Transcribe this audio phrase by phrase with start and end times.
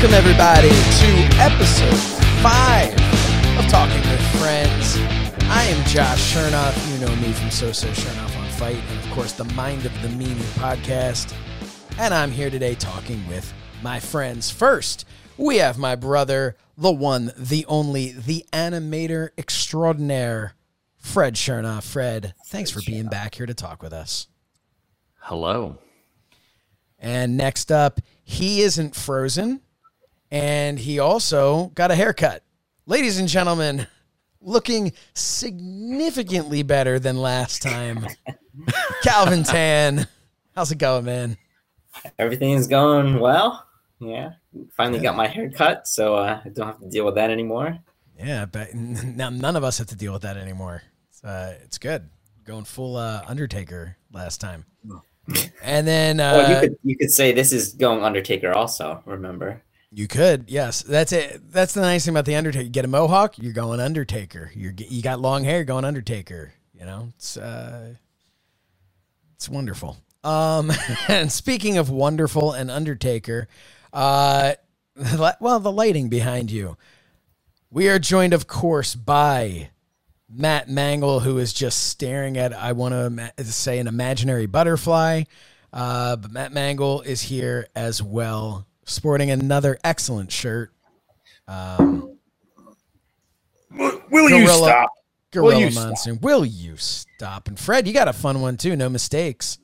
[0.00, 1.94] Welcome, everybody, to episode
[2.40, 2.90] five
[3.58, 4.96] of Talking with Friends.
[5.50, 6.90] I am Josh Shernoff.
[6.90, 9.92] You know me from So So Shernoff on Fight, and of course, the Mind of
[10.00, 11.34] the Meanie podcast.
[11.98, 14.50] And I'm here today talking with my friends.
[14.50, 20.54] First, we have my brother, the one, the only, the animator extraordinaire,
[20.96, 21.82] Fred Shernoff.
[21.82, 24.28] Fred, thanks for being back here to talk with us.
[25.18, 25.76] Hello.
[26.98, 29.60] And next up, he isn't frozen,
[30.30, 32.42] and he also got a haircut.
[32.86, 33.86] Ladies and gentlemen,
[34.40, 38.06] looking significantly better than last time.
[39.02, 40.06] Calvin Tan,
[40.54, 41.36] how's it going, man?
[42.18, 43.66] Everything's going well.
[43.98, 44.30] Yeah,
[44.76, 47.78] finally got my hair cut, so uh, I don't have to deal with that anymore.
[48.18, 50.82] Yeah, but now none of us have to deal with that anymore.
[51.10, 52.08] It's, uh, it's good.
[52.44, 54.64] Going full uh, Undertaker last time.
[55.62, 59.02] And then uh, well, you could you could say this is going Undertaker also.
[59.04, 59.62] Remember?
[59.92, 60.82] You could, yes.
[60.82, 61.40] That's it.
[61.50, 62.64] That's the nice thing about the Undertaker.
[62.64, 64.52] You get a mohawk, you're going Undertaker.
[64.54, 66.52] You're you got long hair, going Undertaker.
[66.72, 67.94] You know, it's uh,
[69.34, 69.96] it's wonderful.
[70.22, 70.70] Um,
[71.08, 73.48] and speaking of wonderful and Undertaker,
[73.92, 74.54] uh,
[75.40, 76.76] well, the lighting behind you.
[77.70, 79.70] We are joined, of course, by
[80.28, 82.94] Matt Mangol, who is just staring at, I want
[83.36, 85.24] to say, an imaginary butterfly.
[85.72, 90.72] Uh, but Matt Mangol is here as well, sporting another excellent shirt.
[91.48, 92.16] Um,
[94.10, 94.90] Will you Gorilla- stop?
[95.32, 95.86] Gorilla you stop?
[95.86, 96.18] Monsoon.
[96.20, 97.46] Will you stop?
[97.48, 98.74] And Fred, you got a fun one too.
[98.76, 99.58] No mistakes.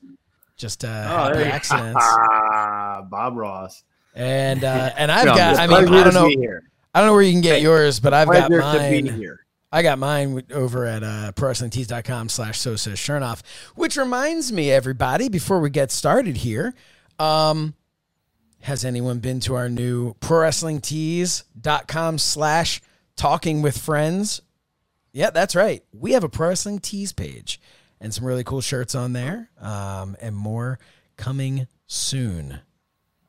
[0.55, 2.05] Just uh, Oh, happy accidents.
[3.09, 3.83] Bob Ross.
[4.15, 5.57] And uh, and I've No, got.
[5.59, 6.27] I mean, I don't know.
[6.29, 6.63] here.
[6.93, 9.19] I don't know where you can get yours, but I've got Pleasure to be mine.
[9.19, 9.39] here.
[9.71, 13.41] I got mine over at uh, ProWrestlingTees.com slash so says Shernoff,
[13.75, 16.73] which reminds me, everybody, before we get started here,
[17.19, 17.75] um,
[18.67, 22.81] has anyone been to our new ProWrestlingTees.com slash
[23.15, 24.41] talking with friends?
[25.13, 25.85] Yeah, that's right.
[25.93, 27.61] We have a Pro Wrestling Tees page
[28.01, 30.79] and some really cool shirts on there um, and more
[31.15, 32.59] coming soon.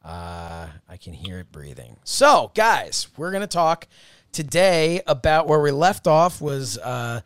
[0.04, 1.98] Uh, I can hear it breathing.
[2.03, 3.87] So, guys, we're going to talk
[4.32, 7.21] today about where we left off was uh,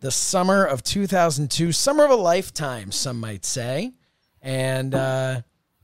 [0.00, 3.94] the summer of 2002, summer of a lifetime, some might say.
[4.42, 5.40] And uh,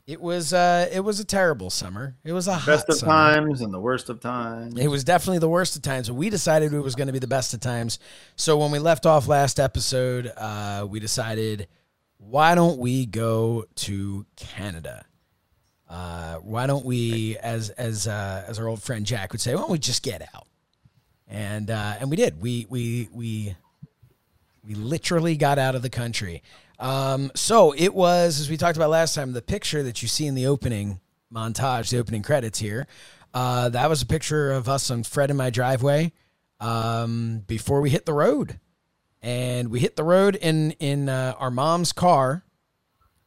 [0.07, 2.17] it was uh, it was a terrible summer.
[2.25, 3.13] It was a hot Best of summer.
[3.13, 4.77] times and the worst of times.
[4.79, 7.27] It was definitely the worst of times, we decided it was going to be the
[7.27, 7.99] best of times.
[8.37, 11.69] So when we left off last episode, uh, we decided,
[12.19, 15.05] why don't we go to Canada?
[15.89, 19.61] Uh, why don't we, as as uh, as our old friend Jack would say, why
[19.61, 20.47] don't we just get out?
[21.29, 22.41] And uh, and we did.
[22.41, 23.55] We we we
[24.67, 26.43] we literally got out of the country.
[26.82, 30.26] Um, so it was, as we talked about last time, the picture that you see
[30.26, 31.00] in the opening
[31.32, 32.88] montage, the opening credits here.
[33.32, 36.12] Uh, that was a picture of us on Fred in my driveway
[36.60, 38.59] um, before we hit the road,
[39.22, 42.44] and we hit the road in in uh, our mom's car.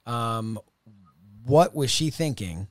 [0.05, 0.59] Um,
[1.45, 2.67] what was she thinking?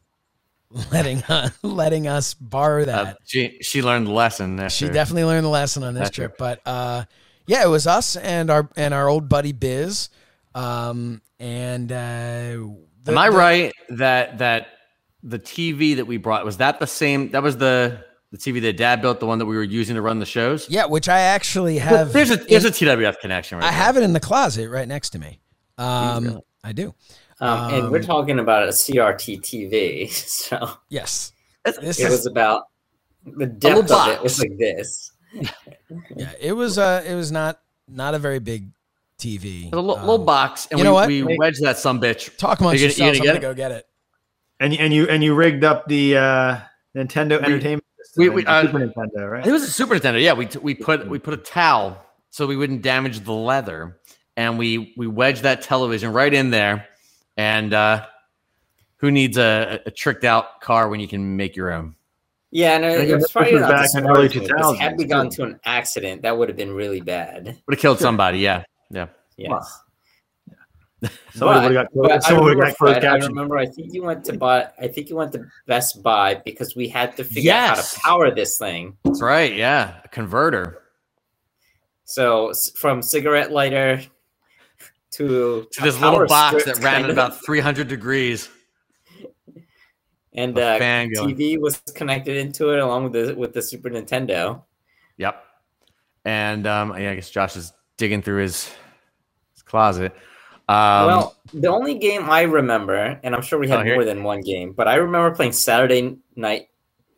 [0.92, 3.06] Letting uh, letting us borrow that.
[3.06, 4.60] Uh, she she learned the lesson.
[4.60, 4.70] After.
[4.70, 6.36] She definitely learned the lesson on this trip.
[6.36, 7.04] But uh,
[7.46, 10.08] yeah, it was us and our and our old buddy Biz.
[10.54, 11.96] Um, and uh,
[13.04, 14.68] the- Am I the- right that that
[15.22, 17.30] the TV that we brought was that the same?
[17.30, 20.02] That was the the TV that Dad built, the one that we were using to
[20.02, 20.68] run the shows.
[20.68, 22.12] Yeah, which I actually have.
[22.12, 23.58] there's a there's in- a TWF connection.
[23.58, 23.78] Right I there.
[23.78, 25.40] have it in the closet right next to me.
[25.78, 26.40] Um, really?
[26.62, 26.94] I do.
[27.40, 31.32] Um, and we're Um, talking about a CRT TV, so Yes.
[31.66, 32.64] It's- This it is- was about
[33.26, 35.10] the depth of it was like this.
[36.16, 36.78] Yeah, it was.
[36.78, 38.70] Uh, it was not not a very big
[39.25, 39.73] TV.
[39.73, 41.09] a little, Um, little box, and you we, know what?
[41.09, 42.37] we wedged that some bitch.
[42.37, 43.21] Talk amongst You gonna- you yourselves.
[43.21, 43.87] I'm gonna gonna get go get it.
[44.61, 46.56] And and you and you rigged up the uh,
[46.97, 49.47] Nintendo We- Entertainment System, we- and we, uh, Super Nintendo, right?
[49.47, 50.21] It was a Super Nintendo.
[50.23, 52.00] Yeah, we we put we put a towel
[52.31, 53.99] so we wouldn't damage the leather,
[54.37, 56.87] and we we wedged that television right in there.
[57.37, 58.06] And uh,
[58.99, 61.97] who needs a, a tricked out car when you can make your own?
[62.53, 64.79] Yeah, and think it was this probably not back in early smartest move, 'cause 2000s,
[64.79, 67.47] Had we gone to an accident, that would have been really bad.
[67.67, 68.38] Would have killed somebody.
[68.38, 68.62] Yeah,
[68.94, 69.06] yeah.
[69.37, 69.50] Yes.
[69.50, 71.11] Wow.
[71.35, 73.58] Somebody But- got but I remember, would've got closed Fred, I remember.
[73.58, 74.69] I think you went to buy.
[74.79, 78.00] I think you went to Best Buy because we had to figure out how to
[78.00, 78.96] power this thing.
[79.05, 79.55] That's right.
[79.55, 80.82] Yeah, a converter
[82.05, 84.02] So from cigarette lighter
[85.12, 88.49] to to this little box that ran at about 300 degrees.
[90.32, 91.37] and a uh, fan going.
[91.37, 94.62] TV was connected into it along with the with the Super Nintendo.
[95.19, 95.44] Yep.
[96.25, 98.75] And um, yeah, I guess Josh is digging through his, his
[99.75, 100.12] closet.
[100.69, 104.05] Um, well, the only game I remember, and I'm sure we had Oh, here- more
[104.05, 106.69] than one game, but I remember playing Saturday night,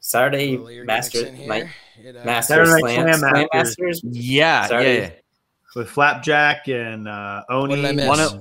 [0.00, 1.30] Saturday Well, Master.
[1.32, 1.66] Night
[2.02, 4.04] It, uh, Master Saturday Night Slam, Slam Slam Masters.
[4.04, 4.04] Masters.
[4.04, 5.10] yeah, Saturday- yeah, yeah.
[5.76, 7.68] with Flapjack and uh, Oni.
[7.68, 8.08] What did I miss?
[8.08, 8.32] One of-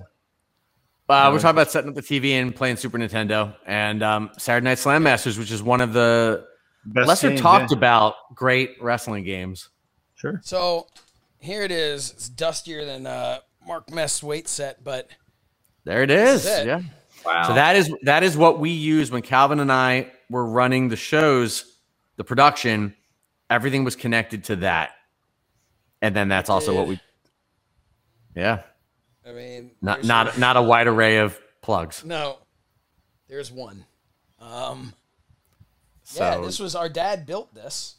[1.08, 1.32] Uh, No.
[1.34, 4.80] we're talking about setting up the TV and playing Super Nintendo and um, Saturday Night
[4.80, 6.46] Slam Masters, which is one of the
[6.86, 7.78] Best lesser games, talked yeah.
[7.78, 9.70] about great wrestling games.
[10.16, 10.40] Sure.
[10.44, 10.88] So
[11.40, 12.12] here it is.
[12.12, 15.10] It's dustier than uh, Mark Mess weight set, but
[15.84, 16.46] There it is.
[16.46, 16.68] It.
[16.68, 16.82] Yeah.
[17.26, 17.48] Wow.
[17.48, 20.96] So that is that is what we use when Calvin and I were running the
[20.96, 21.80] shows,
[22.18, 22.96] the production.
[23.50, 24.92] Everything was connected to that,
[26.02, 27.00] and then that's also what we.
[28.36, 28.64] Yeah,
[29.26, 32.04] I mean, not there's- not not a wide array of plugs.
[32.04, 32.38] no.
[33.28, 33.86] There's one.
[34.40, 34.94] Um,
[36.04, 37.96] So yeah, this was our dad built this.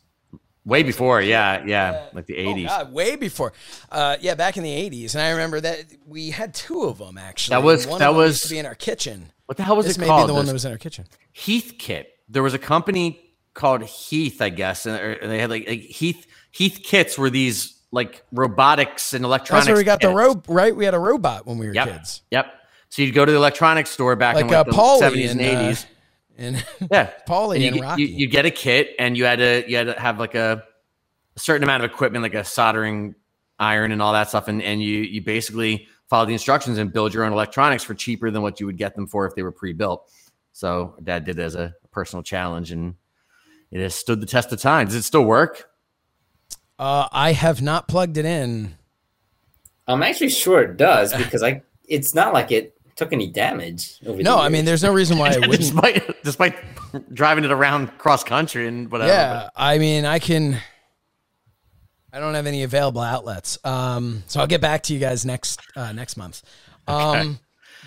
[0.67, 2.65] Way before, yeah, yeah, Uh, like the 80s.
[2.65, 2.69] oh.
[2.85, 3.53] God, way before.
[3.91, 7.17] Uh, yeah, back in the '80s, and I remember that we had two of them
[7.17, 7.55] actually.
[7.55, 9.31] That was- one that was- to be in our kitchen.
[9.47, 10.25] what the hell was this it may called?
[10.25, 11.05] be the one This- that was in our kitchen.
[11.37, 12.07] Heathkit.
[12.29, 13.21] There was a company
[13.55, 17.75] called Heath, I guess, and or they had like, like Heath Heath kits were these
[17.93, 19.67] like robotics and electronics.
[19.67, 20.17] That's where we got the kits.
[20.17, 20.45] robe.
[20.49, 21.89] Right, we had a robot when we were Yep.
[21.89, 22.47] kids, Yep.
[22.89, 25.31] So you'd go to the electronics store back in like like uh, the Paulie seventies
[25.31, 25.87] and and uh, eighties.
[26.37, 28.03] And yeah, Paulie And and you, Rocky.
[28.03, 30.63] you you get a kit, and you had to you had to have like a,
[31.37, 33.15] a certain amount of equipment, like a soldering
[33.59, 37.13] iron and all that stuff, and and you you basically follow the instructions and build
[37.13, 39.51] your own electronics for cheaper than what you would get them for if they were
[39.53, 40.09] pre-built.
[40.53, 42.95] So Dad did it as a personal challenge, and
[43.71, 44.87] it has stood the test of time.
[44.87, 45.69] Does it still work?
[46.79, 48.77] uh, I have not plugged it in.
[49.89, 51.63] I'm actually sure it does because I.
[51.89, 53.99] It's not like it took any damage.
[54.07, 55.61] Over No, the I mean, there's no reason why I wouldn't.
[55.61, 56.57] despite despite
[57.15, 59.13] driving it around cross country and whatever.
[59.13, 60.59] Yeah, I mean, I can.
[62.13, 65.61] I don't have any available outlets, um, so I'll get back to you guys next
[65.77, 66.43] uh, next month.
[66.89, 67.39] Um,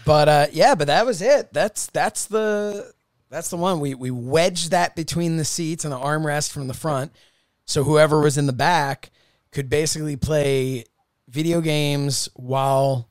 [0.06, 1.52] but uh, yeah, but that was it.
[1.52, 2.94] That's that's the
[3.32, 6.74] that's the one we we wedged that between the seats and the armrest from the
[6.76, 7.12] front,
[7.66, 9.10] so whoever was in the back
[9.52, 10.84] could basically play
[11.28, 13.09] video games while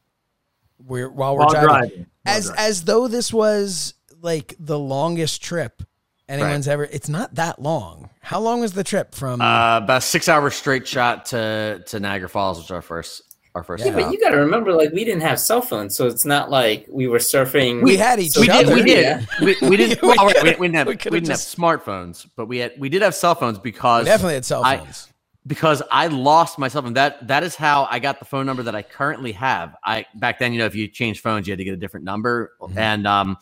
[0.78, 2.06] we're while we're While driving, driving.
[2.24, 2.64] While as driving.
[2.64, 5.82] as though this was like the longest trip
[6.28, 6.84] anyone's ever.
[6.84, 8.10] It's not that long.
[8.20, 9.40] How long was the trip from?
[9.40, 13.22] Uh, about six hours straight shot to to Niagara Falls, which was our first
[13.54, 13.84] our first.
[13.84, 16.50] Yeah, but you got to remember, like we didn't have cell phones, so it's not
[16.50, 17.82] like we were surfing.
[17.82, 18.66] We had each we did.
[18.66, 18.74] other.
[18.74, 19.02] We did.
[19.02, 19.24] Yeah.
[19.40, 20.00] We, we did.
[20.02, 20.86] We well, all right, we, could've- we didn't have.
[20.86, 22.72] we We, didn't just- have smartphones, but we had.
[22.78, 25.08] We did have cell phones because we definitely had cell I- phones.
[25.48, 26.96] Because I lost myself, and.
[26.96, 29.74] That that is how I got the phone number that I currently have.
[29.84, 32.04] I back then, you know, if you change phones, you had to get a different
[32.04, 33.36] number, and um,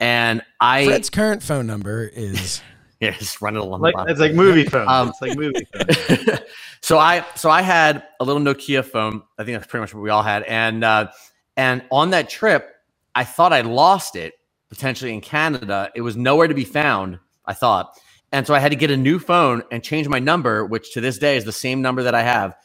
[0.00, 2.62] and I Fred's current phone number is
[3.00, 4.10] yeah, just run it along Like the bottom.
[4.10, 4.88] it's like movie phone.
[4.88, 5.66] Um, it's like movie
[6.26, 6.38] phone.
[6.82, 9.22] so I so I had a little Nokia phone.
[9.38, 10.42] I think that's pretty much what we all had.
[10.44, 11.10] And uh,
[11.56, 12.70] and on that trip,
[13.14, 14.34] I thought I lost it
[14.70, 15.90] potentially in Canada.
[15.94, 17.18] It was nowhere to be found.
[17.46, 17.98] I thought,
[18.34, 21.00] and so I had to get a new phone and change my number, which to
[21.00, 22.56] this day is the same number that I have.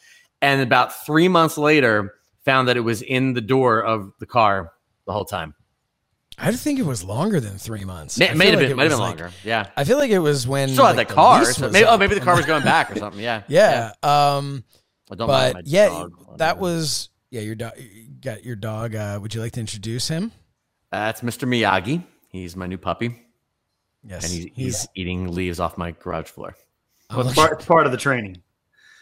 [0.42, 4.72] And about three months later, found that it was in the door of the car
[5.06, 5.54] the whole time.
[6.38, 8.18] I think it was longer than three months.
[8.18, 9.30] May, may have like been, it might have been like- longer.
[9.44, 11.40] Yeah, I feel like it was when still had like, that car.
[11.40, 13.20] lease so maybe, oh, maybe the car was going back or something.
[13.22, 13.92] Yeah, Yeah.
[14.02, 14.64] Um,
[15.10, 16.38] I don't mind my but yeah, dog.
[16.38, 17.42] that was yeah.
[17.42, 18.94] Your dog you got your dog.
[18.94, 20.32] Uh, would you like to introduce him?
[20.90, 21.46] That's Mr.
[21.48, 22.04] Miyagi.
[22.28, 23.20] He's my new puppy,
[24.06, 26.56] Yes, and he's, he's eating leaves off my garage floor.
[27.10, 28.42] Well, it's part, it's part of the training.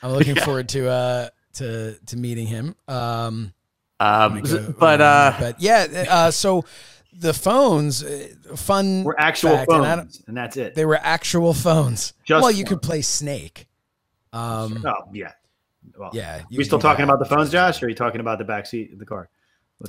[0.02, 2.74] I'm looking forward to uh to to meeting him.
[2.88, 3.52] Um,
[4.00, 6.06] Um, Make a- but uh, but yeah.
[6.08, 6.64] Uh, so
[7.12, 9.02] the phones, uh, fun.
[9.04, 10.74] We're actual fact, and I don't- phones, and that's it.
[10.74, 12.12] They were actual phones.
[12.24, 12.68] Just well, you phones.
[12.68, 13.66] could play Snake.
[14.32, 15.32] Um, Oh yeah.
[15.98, 16.42] Well, yeah.
[16.50, 17.82] you we still talking about the phones, Josh?
[17.82, 19.28] Or are you talking about the back seat of the car?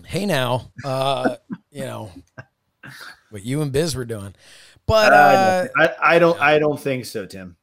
[0.05, 1.35] Hey now, uh,
[1.71, 2.11] you know
[3.29, 4.33] what you and Biz were doing,
[4.89, 5.67] but Uh, uh,
[6.01, 6.39] I, I don't.
[6.41, 7.55] I don't think so, Tim.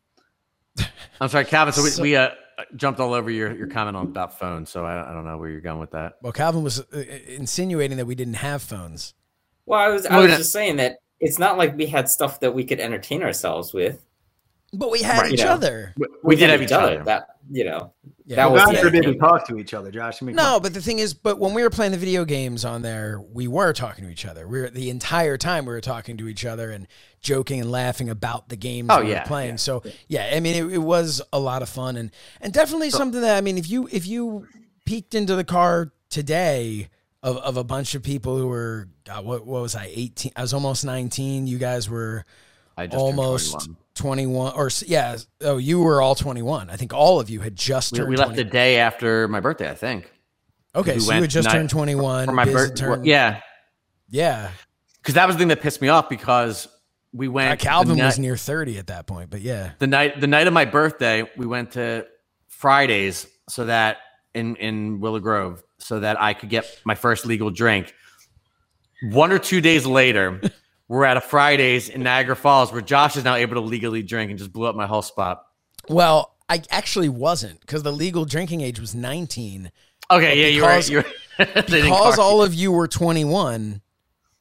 [1.20, 1.74] I'm sorry, Calvin.
[1.74, 2.30] So we, So- we uh,
[2.76, 5.48] jumped all over your, your comment on about phones, so I, I don't know where
[5.50, 6.14] you're going with that.
[6.22, 9.14] Well, Calvin was uh, insinuating that we didn't have phones.
[9.66, 12.54] Well, I was I was just saying that it's not like we had stuff that
[12.54, 14.05] we could entertain ourselves with.
[14.76, 15.32] But we had Right.
[15.32, 15.52] each You know.
[15.52, 15.94] other.
[15.96, 17.02] We, we did had have each other.
[17.04, 17.92] That you know,
[18.24, 18.36] Yeah.
[18.36, 20.20] that Well, was God the forbid we talk to each other, Josh.
[20.20, 20.62] I mean, No, on.
[20.62, 23.46] but the thing is, but when we were playing the video games on there, we
[23.46, 24.48] were talking to each other.
[24.48, 26.88] We were the entire time we were talking to each other and
[27.20, 29.58] joking and laughing about the games Oh, we yeah, were playing.
[29.58, 33.20] So yeah, I mean, it, it was a lot of fun and and definitely something
[33.20, 34.48] that I mean, if you if you
[34.84, 36.88] peeked into the car today
[37.22, 40.32] of, of a bunch of people who were God, what what was I eighteen?
[40.34, 41.46] I was almost nineteen.
[41.46, 42.24] You guys were
[42.76, 44.52] I just turned almost 21.
[44.52, 47.92] 21 or yeah oh you were all 21 i think all of you had just
[47.92, 48.42] We, turned we left 20.
[48.44, 50.12] the day after my birthday, I think.
[50.74, 53.00] okay we so you had just night- turned 21 For my birthday.
[53.04, 53.40] Yeah.
[54.08, 54.50] yeah
[55.02, 56.68] Because that was the thing that pissed me off because
[57.12, 57.52] we went.
[57.60, 60.46] Uh, calvin the was near 30 at that point but yeah the night the night
[60.46, 62.06] of my birthday, we went to
[62.48, 63.98] Fridays so that
[64.34, 67.94] in in Willow Grove so that I could get my first legal drink.
[69.02, 70.40] One or two days later,
[70.88, 74.30] we're at a Fridays in Niagara Falls where Josh is now able to legally drink
[74.30, 75.44] and just blew up my whole spot.
[75.88, 79.70] well i actually wasn't because the legal drinking age was 19
[80.10, 81.04] Okay, yeah, because- you were.
[81.04, 83.80] You were they because all of you were 21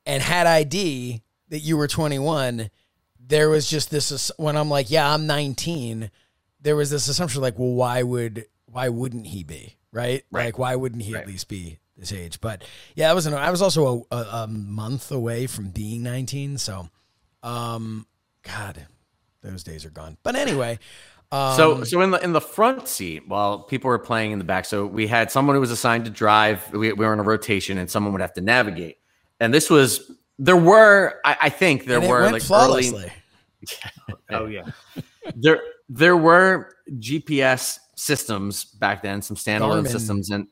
[0.05, 2.69] and had id that you were 21
[3.19, 6.11] there was just this when i'm like yeah i'm 19
[6.61, 10.45] there was this assumption like well why would why wouldn't he be right, Right.
[10.45, 12.63] like why wouldn't he at least be this age but
[12.95, 16.57] yeah i was an, i was also a, a, a month away from being 19
[16.57, 16.89] so
[17.43, 18.05] um
[18.43, 18.85] god
[19.41, 20.77] those days are gone but anyway
[21.31, 24.45] um, So, so in the in the front seat, while people were playing in the
[24.45, 26.71] back, so we had someone who was assigned to drive.
[26.71, 28.97] We, we were in a rotation, and someone would have to navigate.
[29.39, 33.11] And this was there were, I, I think there and it were went like flawlessly
[34.11, 34.65] early, oh yeah.
[35.35, 35.59] there
[35.89, 39.91] there were GPS systems back then, some standalone Garmin.
[39.91, 40.47] systems, and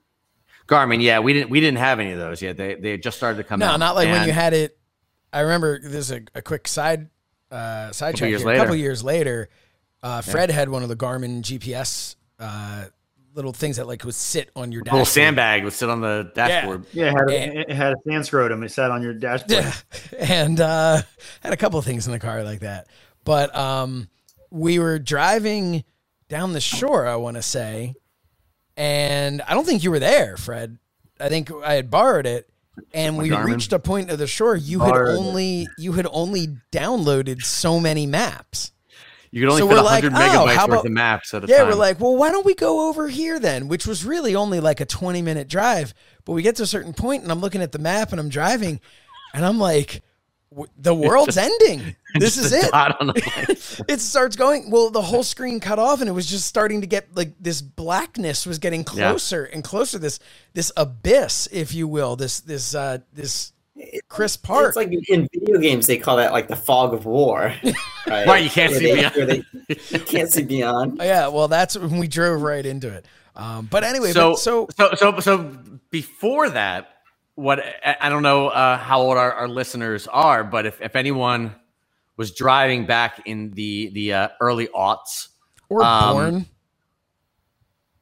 [0.68, 1.02] Garmin.
[1.02, 2.58] Yeah, we didn't we didn't have any of those yet.
[2.58, 3.72] They they had just started to come No, out.
[3.74, 4.78] No, not like when you had it.
[5.32, 7.10] I remember there's a, a quick side
[7.52, 8.52] uh, side track years here.
[8.54, 9.50] A couple years later,
[10.02, 12.86] uh, Fred had one of the Garmin GPS uh,
[13.36, 15.08] little things that like would sit on your a little dashboard.
[15.14, 16.86] sandbag would sit on the dashboard.
[16.94, 18.64] Yeah, it had a, And- it had a sand scrotum.
[18.64, 19.64] It sat on your dashboard.
[19.64, 19.74] Yeah,
[20.20, 21.02] and uh,
[21.42, 22.88] had a couple of things in the car like that.
[23.24, 24.08] But um,
[24.52, 25.84] we were driving
[26.30, 27.08] down the shore.
[27.08, 27.96] I want to say,
[28.78, 30.78] and I don't think you were there, Fred.
[31.20, 32.50] I think I had borrowed it.
[32.92, 33.46] And we Garmin?
[33.46, 34.56] reached a point of the shore.
[34.56, 35.20] You had Borrowed it.
[35.20, 38.72] only you had only downloaded so many maps.
[39.30, 41.34] You could only So fit we're like, 100 oh, megabytes how worth about- of maps
[41.36, 41.66] at a Yeah, time.
[41.68, 43.68] Yeah, we're like, well, why don't we go over here then?
[43.68, 45.94] Which was really only like a 20 minute drive.
[46.26, 48.30] But we get to a certain point and I'm looking at the map and I'm
[48.30, 48.80] driving
[49.36, 50.02] and I'm like,
[50.78, 51.96] the world's ending.
[52.20, 52.72] This is a it.
[52.72, 54.70] dot on the it starts going.
[54.72, 57.62] Well, the whole screen cut off and it was just starting to get like this
[57.62, 59.10] blackness was getting Yeah.
[59.10, 59.98] closer and closer.
[60.00, 60.20] This,
[60.54, 63.52] this abyss, if you will, this, this, uh, this
[64.08, 64.68] Chris Park.
[64.68, 67.54] It's like in video games they call that like the fog of war.
[68.06, 69.30] Right, Right, you can't Where see they- beyond.
[69.70, 70.98] they- you can't see beyond.
[71.02, 71.30] yeah.
[71.30, 73.06] Well, that's when we drove right into it.
[73.34, 75.38] Um, but anyway, so, but so so so so
[75.90, 76.90] before that
[77.36, 80.96] what I I don't know uh, how old our, our listeners are but if, if
[80.98, 81.56] anyone
[82.18, 85.30] was driving back in the the uh, early aughts
[85.70, 86.46] or um, born.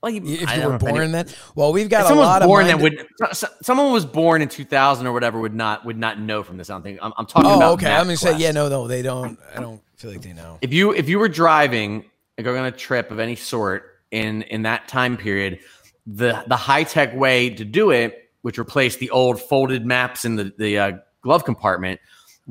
[0.02, 2.42] well, If I you were if any- born then, well, we've got a someone lot
[2.42, 5.98] was born of mind- would someone was born in 2000 or whatever would not would
[5.98, 7.92] not know from this I don't think I'm, I'm talking Oh, about okay.
[7.92, 9.38] I'm gonna say, yeah, no, no, they don't.
[9.56, 10.58] I don't feel like they know.
[10.62, 12.06] if you if you were driving
[12.38, 15.60] and going on a trip of any sort in in that time period
[16.08, 20.36] the the high tech way to do it which replaced the old folded maps in
[20.36, 20.92] the the uh,
[21.22, 22.00] glove compartment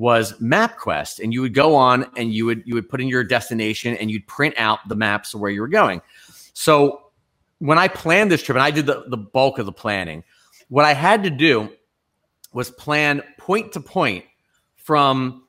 [0.01, 3.23] was MapQuest and you would go on and you would you would put in your
[3.23, 6.01] destination and you'd print out the maps of where you were going.
[6.55, 7.03] So
[7.59, 10.25] when I planned this trip and I did the, the bulk of the planning
[10.71, 11.69] what I had to do
[12.55, 14.25] was plan point to point
[14.77, 15.45] from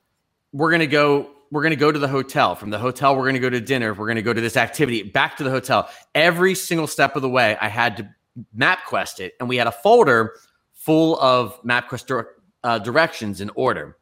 [0.52, 2.54] we're to go we're to go to the hotel.
[2.54, 3.94] From the hotel we're to go to dinner.
[3.94, 5.02] We're to go to this activity.
[5.02, 5.88] Back to the hotel.
[6.14, 8.08] Every single step of the way i had to
[8.54, 10.34] mapquest it and we had a folder
[10.74, 12.26] full of mapquest
[12.64, 13.96] uh, directions in order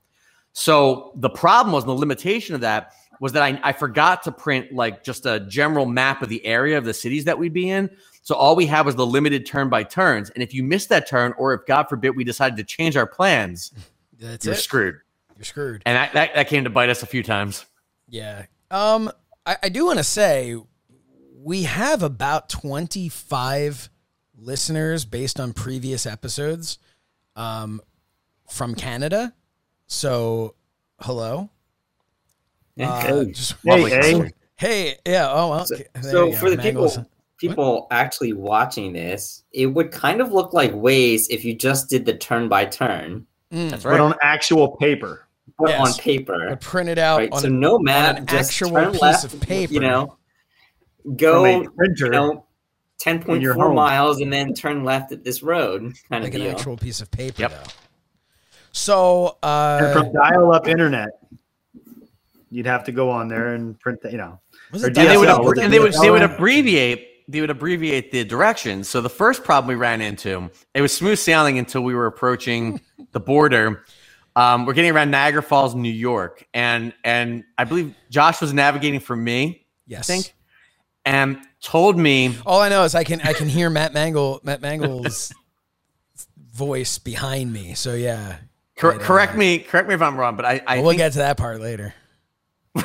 [0.53, 4.73] so the problem was the limitation of that was that I, I forgot to print
[4.73, 7.91] like just a general map of the area of the cities that we'd be in
[8.23, 11.07] so all we had was the limited turn by turns and if you missed that
[11.09, 13.73] turn or if god forbid we decided to change our plans
[14.19, 14.59] That's you're it.
[14.59, 14.97] screwed
[15.37, 15.83] You're screwed.
[15.87, 17.65] and that, that, that came to bite us a few times
[18.09, 18.47] Yeah.
[18.71, 19.11] Um,
[19.47, 20.57] I, I do want to say
[21.43, 23.89] we have about 25
[24.37, 26.79] listeners based on previous episodes,
[27.37, 27.81] um,
[28.49, 29.33] from Canada.
[29.91, 30.55] So,
[31.01, 31.51] hello.
[32.81, 33.33] Uh, Hey.
[33.33, 34.31] just Hey, hey.
[34.57, 35.29] hey, yeah.
[35.31, 35.67] Oh well.
[35.67, 36.95] So, okay, there so for the Mangles.
[36.97, 41.91] people people actually watching this, it would kind of look like Waze if you just
[41.91, 43.71] did the turn by turn, Mm.
[43.71, 44.01] That's But right.
[44.01, 45.27] on actual paper.
[45.59, 45.81] but Yes.
[45.81, 46.51] on paper.
[46.51, 47.33] I print it out Right.
[47.33, 49.73] on So a, no map, an just actual turn piece left, of paper.
[49.75, 50.17] You know,
[51.17, 52.05] go a printer.
[52.07, 52.47] you know,
[52.99, 53.75] ten point your home.
[53.75, 56.57] miles and then turn left at this road kind like of an deal.
[56.57, 57.51] actual piece of paper Yep.
[57.51, 57.71] though.
[58.73, 61.21] So uh, from dial-up internet,
[62.51, 64.13] you'd have to go on there and print that.
[64.13, 64.41] You know,
[64.73, 65.65] was or it DSL, and they would, DSL?
[65.65, 68.89] and they would, they would abbreviate they would abbreviate the directions.
[68.89, 72.81] So the first problem we ran into, it was smooth sailing until we were approaching
[73.13, 73.85] the border.
[74.37, 79.01] Um, we're getting around Niagara Falls, New York, and and I believe Josh was navigating
[79.01, 80.09] for me, Yes.
[80.09, 80.35] I think,
[81.05, 84.61] and told me All I know is I can I can hear Matt Mangol Matt
[84.61, 85.33] Mangol's
[86.53, 87.75] voice behind me.
[87.75, 88.37] So yeah,
[88.81, 90.91] cor- Right, uh, correct me correct me if I'm wrong, but I, I Well, we'll
[90.93, 91.95] think, get to that part later.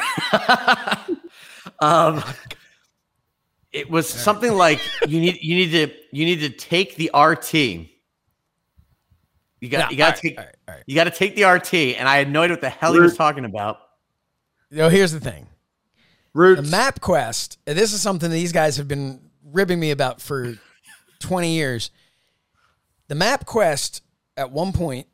[1.80, 2.24] um,
[3.72, 7.54] it was something like you need you need to you need to take the RT.
[7.54, 7.88] You
[9.70, 10.84] got Yeah, you got all to right, take all right, all right.
[10.86, 13.00] you got to take the RT, and I had no idea what the hell he
[13.00, 13.80] was talking about.
[14.72, 15.48] No, here's the thing.
[16.34, 20.56] The map quest, and this is something these guys have been ribbing me about for
[21.20, 21.92] 20 years.
[23.08, 24.02] The map quest
[24.36, 25.08] at one point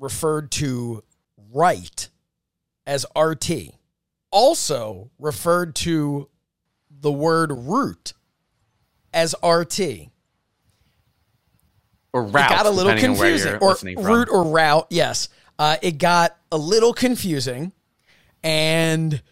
[0.00, 1.04] referred to
[1.52, 2.08] right
[2.86, 3.50] as RT,
[4.32, 6.28] also referred to
[6.90, 8.14] the word root
[9.12, 9.80] as RT.
[12.12, 13.96] Or route, it got a little depending on where confusing.
[13.96, 15.28] Or route or route, yes.
[15.58, 17.72] Uh, it got a little confusing,
[18.42, 19.22] and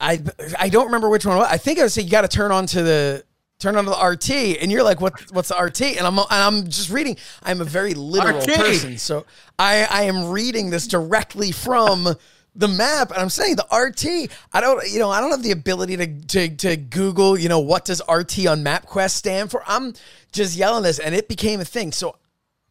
[0.00, 0.20] I
[0.58, 1.38] I don't remember which one.
[1.38, 3.24] I think I was saying you got to turn on to the
[3.58, 5.82] turn on the RT, and you're like, what What's the RT?
[5.96, 7.16] And I'm and I'm just reading.
[7.42, 8.54] I'm a very literal RT.
[8.54, 9.26] person, so
[9.58, 12.14] I I am reading this directly from.
[12.56, 14.30] The map, and I'm saying the RT.
[14.52, 17.58] I don't, you know, I don't have the ability to to to Google, you know,
[17.58, 19.64] what does RT on MapQuest stand for.
[19.66, 19.92] I'm
[20.30, 21.90] just yelling this, and it became a thing.
[21.90, 22.14] So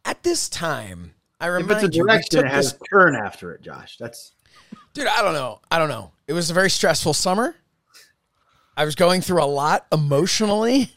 [0.06, 3.60] at this time, I if remind it's a direction, it has this, turn after it,
[3.60, 3.98] Josh.
[4.00, 4.32] That's
[4.94, 5.06] dude.
[5.06, 5.60] I don't know.
[5.70, 6.12] I don't know.
[6.26, 7.54] It was a very stressful summer.
[8.76, 10.90] I was going through a lot emotionally.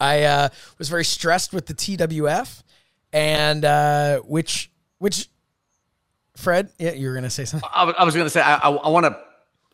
[0.00, 2.62] I uh, was very stressed with the TWF,
[3.12, 5.28] and uh, which which
[6.36, 7.68] Fred, yeah, you were gonna say something.
[7.72, 9.18] I, I was going to say I want to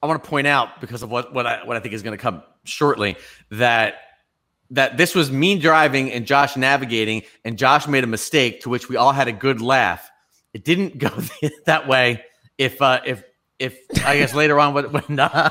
[0.03, 2.17] I want to point out because of what what I what I think is going
[2.17, 3.17] to come shortly
[3.51, 3.95] that
[4.71, 8.89] that this was me driving and Josh navigating and Josh made a mistake to which
[8.89, 10.11] we all had a good laugh.
[10.53, 11.11] It didn't go
[11.67, 12.25] that way.
[12.59, 13.23] If uh, if
[13.59, 15.51] if I guess later on when, when uh,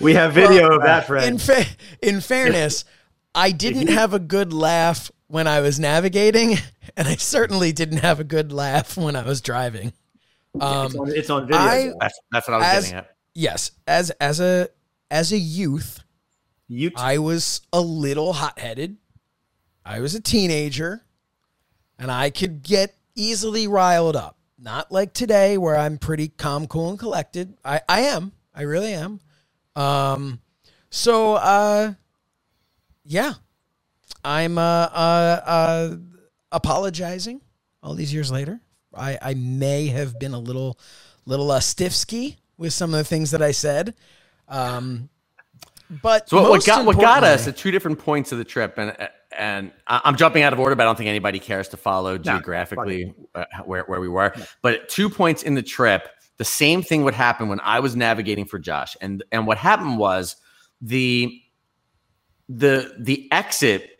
[0.00, 1.28] we have video Well, of that, Fred.
[1.28, 1.66] In fa-
[2.02, 2.84] in fairness,
[3.34, 6.56] I didn't have a good laugh when I was navigating,
[6.96, 9.92] and I certainly didn't have a good laugh when I was driving.
[10.60, 11.58] Um, it's, on, it's on video.
[11.60, 13.16] I- that's that's what I was As- getting at.
[13.34, 14.68] yes, as as a
[15.10, 16.00] as a youth,
[16.68, 18.96] you I was a little hot headed.
[19.84, 21.04] I was a teenager,
[21.98, 24.38] and I could get easily riled up.
[24.58, 27.58] Not like today, where I'm pretty calm, cool, and collected.
[27.64, 28.32] I, I am.
[28.54, 29.20] I really am.
[29.76, 30.40] Um,
[30.90, 31.94] so uh,
[33.04, 33.34] yeah,
[34.24, 35.96] I'm uh, uh, uh,
[36.52, 37.40] apologizing
[37.82, 38.60] all these years later.
[38.96, 40.78] I, I may have been a little
[41.26, 43.94] little uh, stiffsky with some of the things that I said.
[44.48, 45.08] Um,
[46.02, 48.78] but So what, what got what got us at two different points of the trip,
[48.78, 48.96] and
[49.36, 52.16] and I- I'm jumping out of order, but I don't think anybody cares to follow
[52.18, 54.32] geographically uh, where where we were.
[54.62, 57.94] But at two points in the trip, the same thing would happen when I was
[57.96, 60.36] navigating for Josh, and and what happened was
[60.80, 61.40] the
[62.48, 63.90] the the exit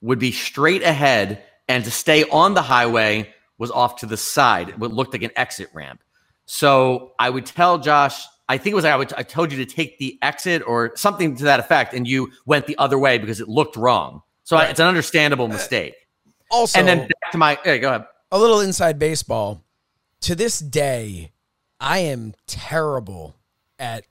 [0.00, 4.68] would be straight ahead, and to stay on the highway was off to the side.
[4.68, 6.00] It looked like an exit ramp.
[6.46, 9.66] So I would tell Josh, I think it was I would I told you to
[9.66, 13.40] take the exit or something to that effect, and you went the other way because
[13.40, 14.22] it looked wrong.
[14.44, 15.94] So I- it's an understandable mistake.
[16.50, 18.04] also and then back to my, yeah, go ahead.
[18.32, 19.62] a little inside baseball.
[20.22, 21.32] To this day,
[21.80, 23.36] I am terrible
[23.78, 24.04] at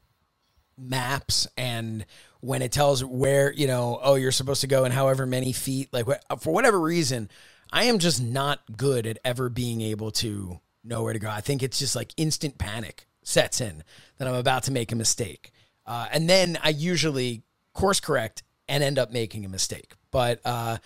[0.78, 2.06] maps and
[2.40, 5.92] when it tells where you know oh you're supposed to go in however many feet
[5.92, 6.06] like
[6.40, 7.28] for whatever reason
[7.74, 11.30] i am just not good at ever being able to know where to go.
[11.30, 13.84] I think it's just like instant panic sets in
[14.18, 15.52] that i'm about to make a mistake.
[15.86, 19.94] Uh, and then i usually course correct and end up making a mistake.
[20.12, 20.78] But uh,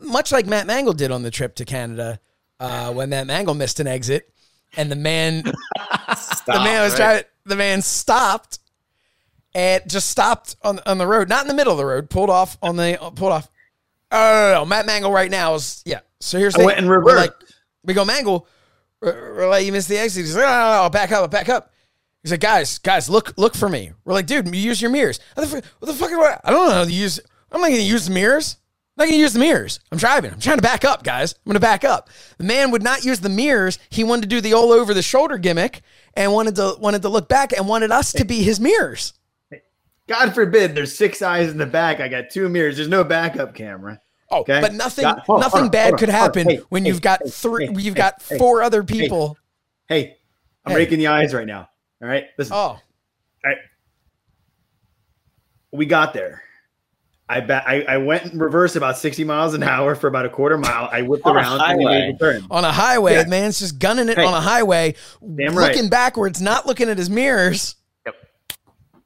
[0.00, 2.20] much like matt mangol did on the trip to canada
[2.58, 4.30] uh, when matt mangol missed an exit
[4.76, 5.44] and the man
[6.58, 6.98] the man was right.
[6.98, 7.24] driving.
[7.46, 8.58] The man stopped
[9.54, 12.10] and just stopped on on the road, not in the middle of the road.
[12.10, 13.50] Pulled off on the uh, pulled off.
[14.12, 16.00] Oh no, no, no, Matt Mangol right now is yeah.
[16.20, 17.20] So here's the I went in reverse.
[17.20, 17.34] like
[17.84, 18.46] we go Mangol.
[19.00, 20.24] We're, we're like you missed the exit.
[20.24, 21.72] He's like no, no, no, back up, back up.
[22.22, 23.92] He's like guys, guys, look look for me.
[24.04, 25.20] We're like dude, you use your mirrors.
[25.34, 26.12] What the, fu- what the fuck?
[26.12, 26.74] I I don't know.
[26.74, 27.20] how to Use
[27.52, 28.56] I'm not to use mirrors.
[29.00, 29.80] Not going to use the mirrors.
[29.90, 30.30] I'm driving.
[30.30, 31.32] I'm trying to back up, guys.
[31.32, 32.10] I'm going to back up.
[32.36, 33.78] The man would not use the mirrors.
[33.88, 35.80] He wanted to do the all over the shoulder gimmick
[36.12, 39.14] and wanted to wanted to look back and wanted us to be his mirrors.
[40.06, 42.00] God forbid there's six eyes in the back.
[42.00, 42.76] I got two mirrors.
[42.76, 44.02] There's no backup camera.
[44.30, 44.60] Oh, Okay.
[44.60, 47.30] but nothing on, nothing on, bad on, could happen Hey, when hey, you've got hey,
[47.30, 49.38] three you've got four other people.
[49.88, 50.18] Hey,
[50.66, 51.70] I'm raking the eyes right now.
[52.02, 52.26] All right.
[52.36, 52.52] Listen.
[52.52, 52.80] Oh, All
[53.46, 53.56] right.
[55.72, 56.42] we got there.
[57.30, 60.28] I, ba- I I went in reverse about 60 miles an hour for about a
[60.28, 60.88] quarter mile.
[60.90, 61.84] I whipped On a around and highway.
[61.84, 62.46] made the turn.
[62.50, 63.22] on a highway, Yeah.
[63.22, 64.24] the man's just gunning it Hey.
[64.24, 65.68] on a highway, Damn right.
[65.74, 67.76] looking backwards, not looking at his mirrors.
[68.04, 68.14] Yep,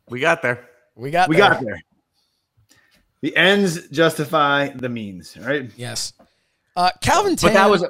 [0.08, 0.66] We got there.
[0.96, 1.50] We got We there.
[1.50, 1.82] got there.
[3.20, 5.36] The ends justify the means.
[5.38, 5.70] right?
[5.76, 6.12] Yes.
[6.76, 7.50] Uh, Calvin Tan.
[7.50, 7.84] But that was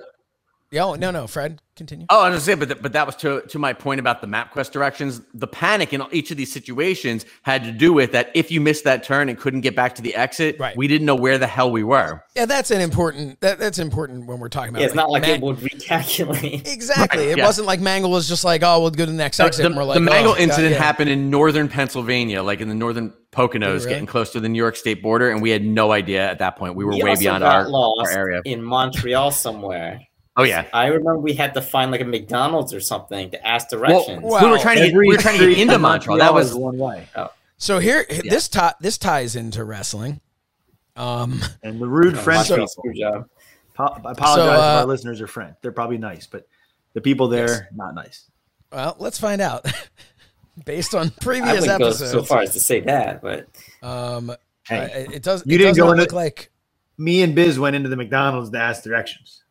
[0.74, 2.04] Yo, oh, no, no, Fred, continue.
[2.10, 4.26] Oh, I was gonna but th- but that was to to my point about the
[4.26, 5.20] MapQuest directions.
[5.34, 8.32] The panic in each of these situations had to do with that.
[8.34, 10.76] If you missed that turn and couldn't get back to the exit, Right.
[10.76, 12.24] we didn't know where the hell we were.
[12.34, 13.40] Yeah, that's an important.
[13.40, 14.80] That, that's important when we're talking about.
[14.80, 16.66] Yeah, it's not like Ma- it would recalculate.
[16.74, 17.20] Exactly.
[17.20, 17.46] Right, it yeah.
[17.46, 19.64] wasn't like Mangol was just like, oh, we'll go to the next The, exit.
[19.66, 20.78] and we're like, the Mangol oh, God, incident yeah.
[20.82, 23.88] happened in northern Pennsylvania, like in the northern Poconos, really?
[23.90, 26.56] getting close to the New York State border, and we had no idea at that
[26.56, 26.74] point.
[26.74, 28.42] We were We way beyond our, lost our area.
[28.44, 30.00] in Montreal somewhere.
[30.36, 30.66] Oh yeah.
[30.72, 34.22] I remember we had to find like a McDonald's or something to ask Well, directions.
[34.22, 36.18] We were trying to get, we were trying to get into Montreal.
[36.18, 37.06] That was is one way.
[37.56, 40.20] So here, this ti- this ties into wrestling.
[40.96, 43.00] Um, And the rude French Montreal, people.
[43.00, 43.28] job.
[43.74, 45.56] Po- I apologize So, if uh, our listeners are French.
[45.62, 46.46] They're probably nice, but
[46.94, 48.28] the people there, not nice.
[48.72, 49.66] well, let's find out.
[50.64, 53.48] Based on previous wouldn't go episodes, so far as to say that, but
[53.82, 54.32] um,
[54.66, 55.44] Hey, I- it does.
[55.46, 56.50] you it didn't does go not into- look like
[56.98, 59.42] me and Biz went into the McDonald's to ask directions.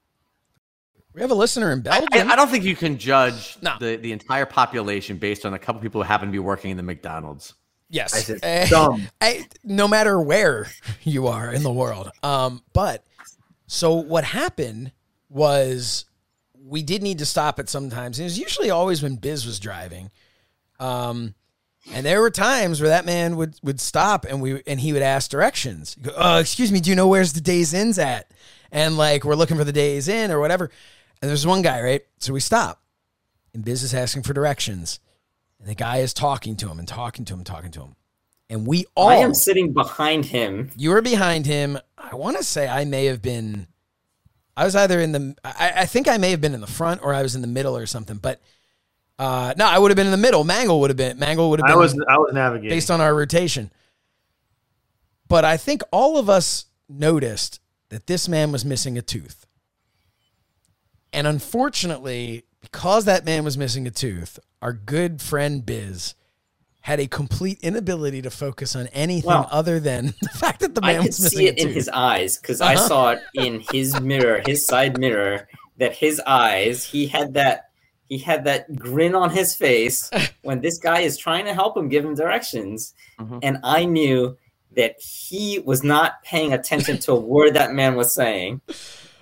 [1.13, 2.07] We have a listener in Belgium.
[2.11, 3.73] I- I don't think you can judge No.
[3.79, 6.77] the, the entire population based on a couple people who happen to be working in
[6.77, 7.53] the McDonald's.
[7.89, 9.07] yes, I said, Eh, dumb.
[9.21, 10.67] I- no matter where
[11.03, 12.09] you are in the world.
[12.23, 13.05] Um, but
[13.67, 14.91] so what happened
[15.29, 16.05] was
[16.65, 18.19] we did need to stop it sometimes.
[18.19, 20.09] It was usually always when Biz was driving.
[20.79, 21.35] Um,
[21.93, 25.01] and there were times where that man would would stop and we and he would
[25.01, 25.95] ask directions.
[26.01, 28.31] Go, uh, excuse me, do you know where's the Days Inn's at?
[28.71, 30.71] And like we're looking for the Days Inn or whatever.
[31.23, 32.01] And there's one guy, right?
[32.19, 32.81] So we stop.
[33.53, 34.99] And Biz is asking for directions.
[35.57, 37.95] And the guy is talking to him and talking to him, talking to him.
[38.49, 40.71] And we all I am sitting behind him.
[40.75, 41.79] you were behind him.
[41.97, 43.67] I want to say I may have been.
[44.57, 45.35] I was either in the.
[45.45, 47.47] I, I think I may have been in the front or I was in the
[47.47, 48.17] middle or something.
[48.17, 48.41] But
[49.17, 50.43] uh, no, I would have been in the middle.
[50.43, 51.19] Mangol would have been.
[51.19, 52.75] Mangol would have been I was I was navigating.
[52.75, 53.71] based on our rotation.
[55.29, 59.47] But I think all of us noticed that this man was missing a tooth.
[61.13, 66.15] And unfortunately, because that man was missing a tooth, our good friend Biz
[66.81, 70.97] had a complete inability to focus on anything other than the fact that the man
[71.05, 72.87] was missing see it in his eyes because I Uh-huh.
[72.87, 75.47] saw it in his mirror, his side mirror,
[75.77, 77.69] that his eyes, he had that
[78.09, 80.11] he had that grin on his face
[80.43, 82.93] when this guy is trying to help him give him directions.
[83.19, 83.33] Mm-hmm.
[83.35, 83.39] Mhm.
[83.43, 84.37] And I knew
[84.75, 88.59] that he was not paying attention to a word that man was saying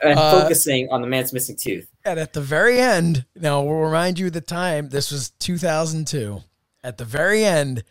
[0.01, 1.87] and Uh, focusing on the man's missing tooth.
[2.05, 4.89] And at the very end, now we'll remind you the time.
[4.89, 6.41] This was 2002.
[6.83, 7.83] At the very end,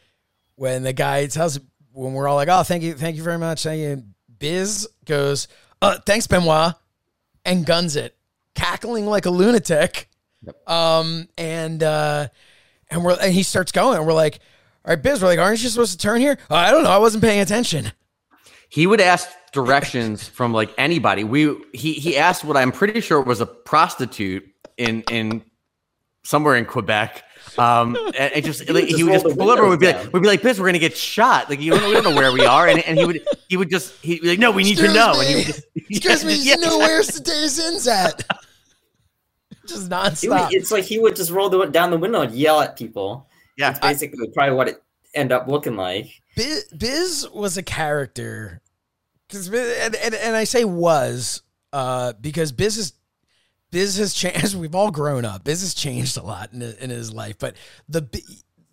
[0.56, 1.58] when the guy tells,
[1.92, 4.02] when we're all like, "Oh, thank you, thank you very much," thank you.
[4.38, 5.48] Biz goes,
[5.80, 6.74] "Uh, thanks, Benoit,"
[7.44, 8.16] and guns it,
[8.54, 10.08] cackling like a lunatic.
[10.66, 12.28] Um, and uh,
[12.90, 14.40] and we're and he starts going, and we're like,
[14.84, 16.90] "All right, Biz," we're like, "Aren't you supposed to turn here?" "Oh, I don't know,
[16.90, 17.92] I wasn't paying attention.
[18.68, 21.24] He would ask directions from like anybody.
[21.24, 25.42] We he he asked what I'm pretty sure was a prostitute in in
[26.24, 27.24] somewhere in Quebec.
[27.58, 29.68] Um, and it just like, he would just pull over.
[29.68, 30.04] We'd be down.
[30.04, 32.14] like, we'd be like, "Biz, we're gonna get shot." Like you don't, we don't know
[32.14, 34.62] where we are, and, and he would he would just he'd be like, "No, we
[34.62, 35.18] need Excuse to know." me.
[35.20, 38.22] And he would just, Excuse me, Yeah, you know where's the Days Inn's at?
[39.66, 39.82] Just
[40.20, 40.48] He would- nonstop.
[40.52, 43.28] it's like he would just roll the, down the window and yell at people.
[43.56, 44.82] Yeah, That's basically probably what it
[45.14, 46.08] end up looking like.
[46.34, 48.62] Biz, Biz was a character
[49.30, 52.92] because and, and, and I say was uh, because business
[53.72, 54.54] has changed.
[54.56, 55.44] We've all grown up.
[55.44, 57.56] Biz has changed a lot in, in his life, but
[57.88, 58.08] the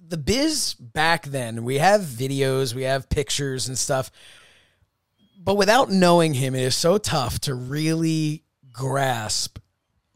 [0.08, 4.10] the Biz back then, we have videos, we have pictures and stuff,
[5.38, 9.60] but without knowing him, it is so tough to really grasp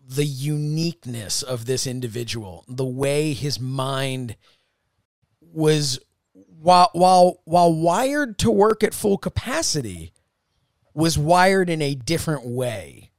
[0.04, 4.36] the uniqueness of this individual, the way his mind
[5.42, 6.00] was
[6.34, 10.14] while while while wired to work at full capacity
[10.94, 13.10] was wired in a different way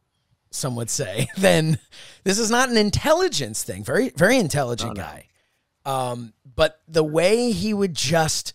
[0.50, 1.78] some would say than
[2.24, 5.26] this is not an intelligence thing very very intelligent guy
[5.84, 8.52] um but the way he would just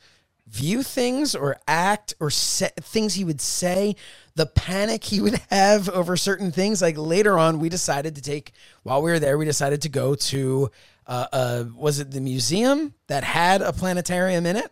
[0.47, 3.95] view things or act or say, things he would say,
[4.35, 6.81] the panic he would have over certain things.
[6.81, 8.53] Like later on, we decided to take
[8.83, 10.71] while we were there, we decided to go to
[11.05, 14.71] uh, uh was it the museum that had a planetarium in it?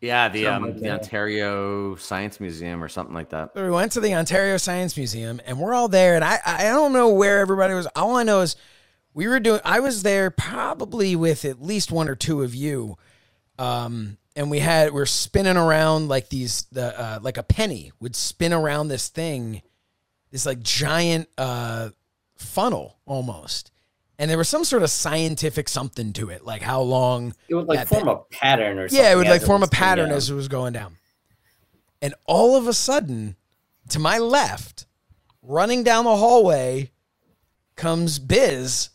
[0.00, 0.90] Yeah, the um, like the.
[0.90, 3.50] Ontario Science Museum or something like that.
[3.54, 6.14] So we went to the Ontario Science Museum and we're all there.
[6.14, 7.88] And I, I don't know where everybody was.
[7.96, 8.54] All I know is
[9.12, 12.96] we were doing, I was there probably with at least one or two of you.
[13.58, 18.14] Um, and we had, we're spinning around like these, the, uh, like a penny would
[18.14, 19.62] spin around this thing,
[20.30, 21.88] this like giant, uh,
[22.36, 23.72] funnel almost.
[24.18, 27.68] And there was some sort of scientific something to it, like how long It would
[27.68, 29.04] like that form a pattern or something.
[29.04, 30.96] yeah, it would like form a pattern as it was going down.
[32.02, 33.36] And all of a sudden,
[33.90, 34.86] to my left,
[35.42, 36.90] running down the hallway,
[37.76, 38.90] comes Biz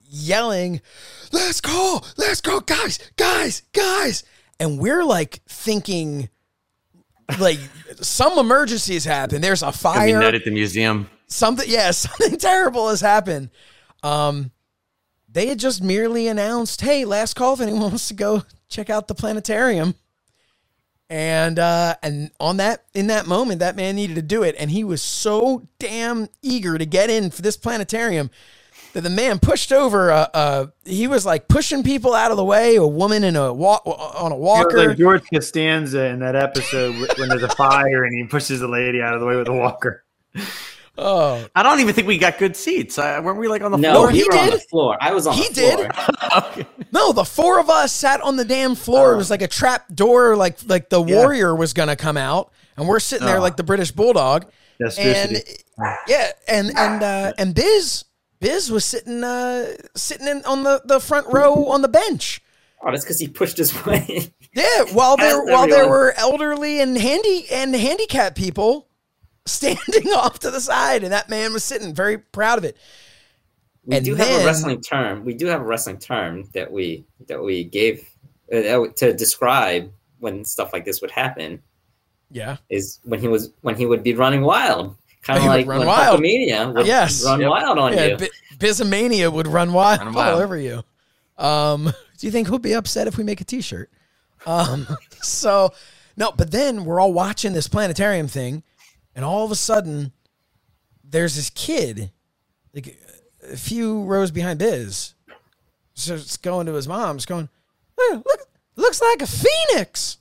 [0.00, 0.80] yelling,
[1.32, 4.24] Let's go, let's go, guys, guys, guys.
[4.58, 6.28] And we're like thinking,
[7.38, 7.58] like,
[8.00, 9.42] some emergency has happened.
[9.44, 11.08] There's a Gonna be fire net at the museum.
[11.28, 13.50] something yeah something terrible has happened
[14.02, 14.50] um
[15.36, 19.06] they had just merely announced hey last call if anyone wants to go check out
[19.06, 19.94] the planetarium.
[21.08, 24.56] And uh and on that in that moment that man needed to do it.
[24.58, 28.30] And he was so damn eager to get in for this planetarium
[28.94, 32.44] that the man pushed over uh, uh he was like pushing people out of the
[32.44, 36.34] way a woman in a walk on a It walker like George Costanza in that
[36.34, 39.48] episode when there's a fire and he pushes the lady out of the way with
[39.48, 40.02] a walker.
[40.98, 42.98] Oh I don't even think we got good seats.
[42.98, 44.10] Uh, weren't we like on the No, floor?
[44.10, 44.54] he we were on did.
[44.54, 44.96] the floor.
[45.00, 45.90] I was on He the did.
[46.36, 46.66] Okay.
[46.92, 49.14] No, the four of us sat on the damn floor.
[49.14, 51.16] It was like a trap door, like like the Yeah.
[51.16, 53.42] warrior was gonna come out, and we're sitting there Oh.
[53.42, 54.46] like the British bulldog.
[54.98, 55.42] And
[56.06, 58.04] yeah, and and uh, and Biz
[58.40, 62.42] Biz was sitting uh sitting in on the the front row on the bench.
[62.82, 64.32] Oh, that's because he pushed his way.
[64.54, 68.85] Yeah, while there while there were elderly and handy and handicapped people
[69.46, 72.76] standing off to the side, and that man was sitting very proud of it.
[73.84, 75.24] We And do have a wrestling term.
[75.24, 78.08] We do have a wrestling term that we that we gave
[78.52, 81.62] uh, to describe when stuff like this would happen.
[82.30, 85.78] Yeah, Is when he was when he would be running wild, kind of like run
[85.78, 86.20] when wild.
[86.20, 87.24] Hulkamania would Yes.
[87.24, 87.50] run Yep.
[87.50, 88.06] wild on yeah.
[88.06, 88.16] you.
[88.16, 88.28] Bi-
[88.58, 90.82] Bizomania would run wild, Run all over you.
[91.38, 93.90] Um, do you think he'll be upset if we make a T-shirt?
[94.46, 94.86] Um,
[95.22, 95.72] so
[96.16, 98.62] no, but then we're all watching this planetarium thing,
[99.16, 100.12] and all of a sudden,
[101.02, 102.12] there's this kid,
[102.72, 102.96] like
[103.50, 105.14] a few rows behind Biz,
[105.94, 107.48] starts going to his mom's, going,
[107.98, 110.18] "Look, look looks like a phoenix."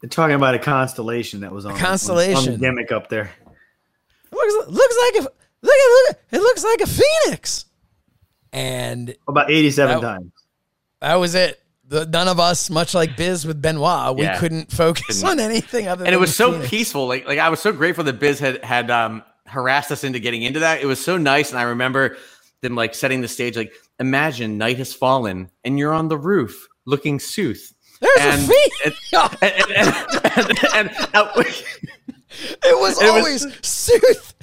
[0.00, 2.52] They're talking about a constellation that was on, on- on constellation.
[2.52, 3.32] the gimmick up there.
[4.30, 5.28] Looks looks like a
[5.62, 7.64] look at look it looks like a phoenix,
[8.52, 10.32] and About 87 That- times.
[11.00, 11.60] that was it.
[11.88, 14.38] The, none of us, much like Biz with Benoit, we Yeah.
[14.38, 16.04] couldn't focus on anything other.
[16.04, 16.68] and it was so Phoenix.
[16.70, 17.06] peaceful.
[17.08, 20.42] Like like I was so grateful that Biz had had um, harassed us into getting
[20.42, 20.82] into that.
[20.82, 22.16] It was so nice, and I remember
[22.60, 23.56] them like setting the stage.
[23.56, 27.72] Like imagine night has fallen, and you're on the roof looking sooth.
[28.00, 29.12] There's and, a phoenix.
[29.42, 31.44] and, and, and, and, uh, it
[32.78, 34.34] was it was- always sooth.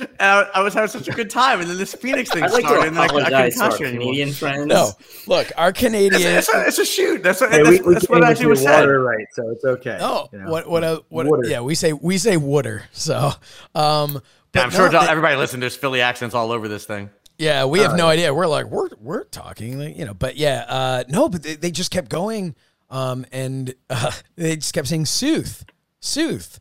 [0.00, 2.52] And I, I was having such a good time, and then this Phoenix thing I'd
[2.52, 4.04] like started, to and I, I couldn't apologize to our concentrate anymore.
[4.12, 4.66] Canadian friends.
[4.66, 4.90] No,
[5.26, 6.22] look, our Canadian.
[6.22, 7.22] It's, a, it's a shoot.
[7.22, 8.80] That's, what Hey, that's, we, we that's can't what get actually your was said.
[8.80, 9.98] water right, so it's okay.
[10.00, 10.50] Oh, you know.
[10.50, 11.26] what what a what?
[11.26, 11.46] Water.
[11.46, 12.84] Yeah, we say we say water.
[12.92, 13.32] So,
[13.74, 14.20] um,
[14.52, 17.10] but I'm sure no, to they- everybody listening, there's Philly accents all over this thing.
[17.38, 18.34] Yeah, we have no idea.
[18.34, 20.12] We're like we're we're talking, like, you know.
[20.12, 22.54] But yeah, uh, no, but they, they just kept going,
[22.90, 25.64] um, and uh, they just kept saying "sooth,
[26.00, 26.60] sooth,"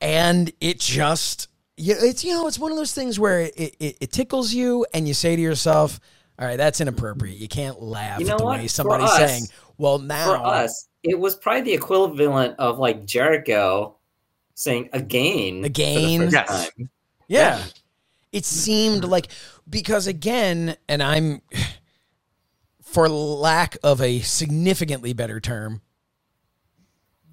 [0.00, 1.47] and it just
[1.78, 4.84] yeah, it's you know it's one of those things where it, it, it tickles you,
[4.92, 6.00] and you say to yourself,
[6.38, 7.38] "All right, that's inappropriate.
[7.38, 8.58] You can't laugh You know at the what?
[8.60, 9.44] way somebody's us- saying."
[9.78, 13.96] Well, now For us, it was probably the equivalent of like Jericho
[14.54, 15.64] saying again.
[15.64, 15.94] Again.
[15.94, 16.70] For the first Yes.
[16.76, 16.90] time.
[17.28, 17.64] Yeah.
[18.32, 19.28] It seemed like
[19.70, 21.40] because again, and I'm
[22.82, 25.80] for lack of a significantly better term,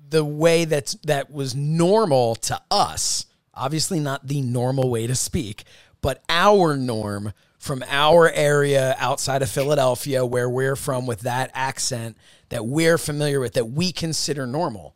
[0.08, 3.26] the way that's that was normal to us,
[3.56, 5.64] obviously not the normal way to speak,
[6.02, 12.18] but our norm from our area outside of Philadelphia where we're from with that accent
[12.50, 14.96] that we're familiar with that we consider normal.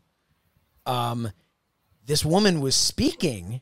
[0.85, 1.31] Um
[2.05, 3.61] this woman was speaking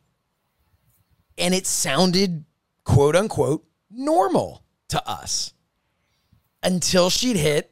[1.38, 2.46] and it sounded
[2.84, 5.54] quote unquote normal to us
[6.64, 7.72] until she'd hit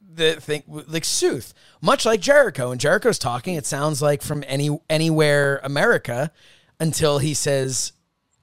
[0.00, 2.70] the thing like Sooth, much like Jericho.
[2.70, 6.30] And Jericho's talking, it sounds like from any anywhere America
[6.80, 7.92] until he says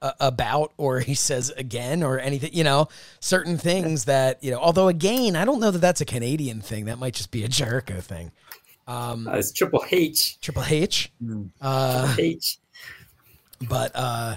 [0.00, 2.50] uh, about or he says again or anything.
[2.52, 2.88] You know,
[3.20, 4.58] certain things that you know.
[4.58, 6.86] Although again, I don't know that that's a Canadian thing.
[6.86, 8.32] That might just be a Jericho thing.
[8.86, 10.40] Uh, it's Triple H.
[10.40, 11.12] Triple H.
[11.60, 12.58] Uh, H.
[13.68, 14.36] but uh,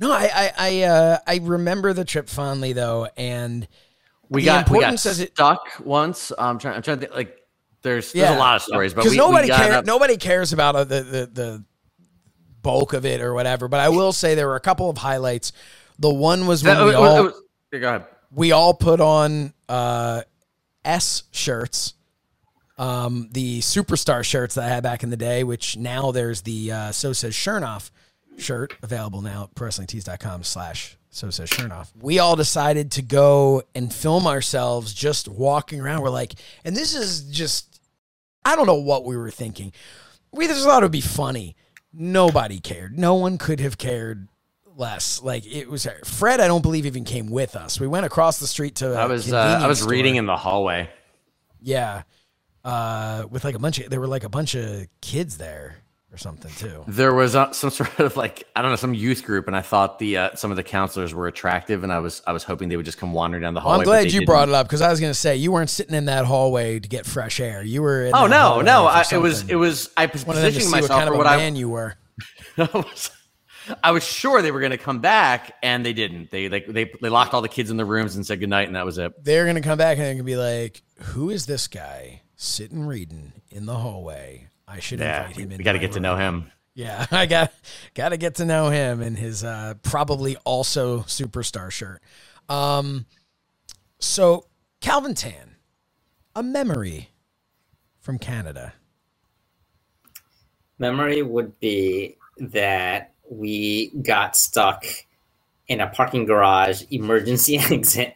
[0.00, 3.66] no, I I I, uh, I remember the trip fondly though, and
[4.28, 6.32] We got we got importance as it- stuck once.
[6.38, 6.74] I'm trying.
[6.76, 7.34] I'm trying to think, like.
[7.80, 8.24] There's Yeah.
[8.24, 9.86] there's a lot of stories, but because we, nobody we cares.
[9.86, 11.64] Nobody cares about uh, the, the the
[12.68, 13.66] bulk of it or whatever.
[13.68, 15.52] But I will say there were a couple of highlights.
[15.98, 18.04] The one was when That- we it all it was- yeah, go ahead.
[18.30, 20.22] we all put on uh,
[20.84, 21.94] S shirts,
[22.78, 25.44] um, the superstar shirts that I had back in the day.
[25.44, 27.90] Which now there's the uh, so says Shernoff
[28.36, 31.88] shirt available now at prowrestlingtees.com slash so says Shernoff.
[32.00, 36.02] We all decided to go and film ourselves just walking around.
[36.02, 37.80] We're like, and this is just,
[38.44, 39.72] I don't know what we were thinking.
[40.32, 41.56] We just thought it would be funny.
[41.92, 42.98] Nobody cared.
[42.98, 44.28] No one could have cared
[44.76, 45.22] less.
[45.22, 46.40] Like it was Fred.
[46.40, 47.80] I don't believe even came with us.
[47.80, 48.94] We went across the street to.
[48.94, 49.90] I was uh, I was store.
[49.90, 50.90] reading in the hallway.
[51.60, 52.02] Yeah,
[52.64, 55.76] uh, with like a bunch of there were like a bunch of kids there
[56.12, 56.84] or something too.
[56.88, 59.60] There was uh, some sort of like I don't know some youth group, and I
[59.60, 62.68] thought the uh, some of the counselors were attractive, and I was I was hoping
[62.68, 63.80] they would just come wandering down the Well, hallway.
[63.80, 64.26] I'm glad you didn't.
[64.26, 66.78] brought it up because I was going to say you weren't sitting in that hallway
[66.80, 67.62] to get fresh air.
[67.62, 68.06] You were.
[68.06, 68.86] In Oh no, no!
[68.86, 71.08] I, it was it was I was Wanted them to positioning see what myself kind
[71.08, 71.94] for of what a I man you were.
[72.58, 73.10] I was,
[73.84, 76.30] I was sure they were going to come back, and they didn't.
[76.30, 78.76] They like they they locked all the kids in the rooms and said goodnight, and
[78.76, 79.12] that was it.
[79.22, 82.22] They're going to come back and they're going to be like, "Who is this guy
[82.34, 84.47] sitting reading in the hallway?
[84.68, 86.50] I should Yeah, invite we, him in." We got to my get to know him.
[86.74, 87.52] Yeah, I got
[87.94, 92.02] got to get to know him and his uh, probably also superstar shirt.
[92.48, 93.06] Um,
[93.98, 94.46] so
[94.80, 95.56] Calvin Tan,
[96.36, 97.10] a memory
[98.00, 98.74] from Canada.
[100.78, 104.84] Memory would be that we got stuck
[105.66, 108.14] in a parking garage emergency exit,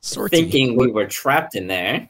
[0.00, 0.36] Sortie.
[0.36, 2.08] thinking we were trapped in there.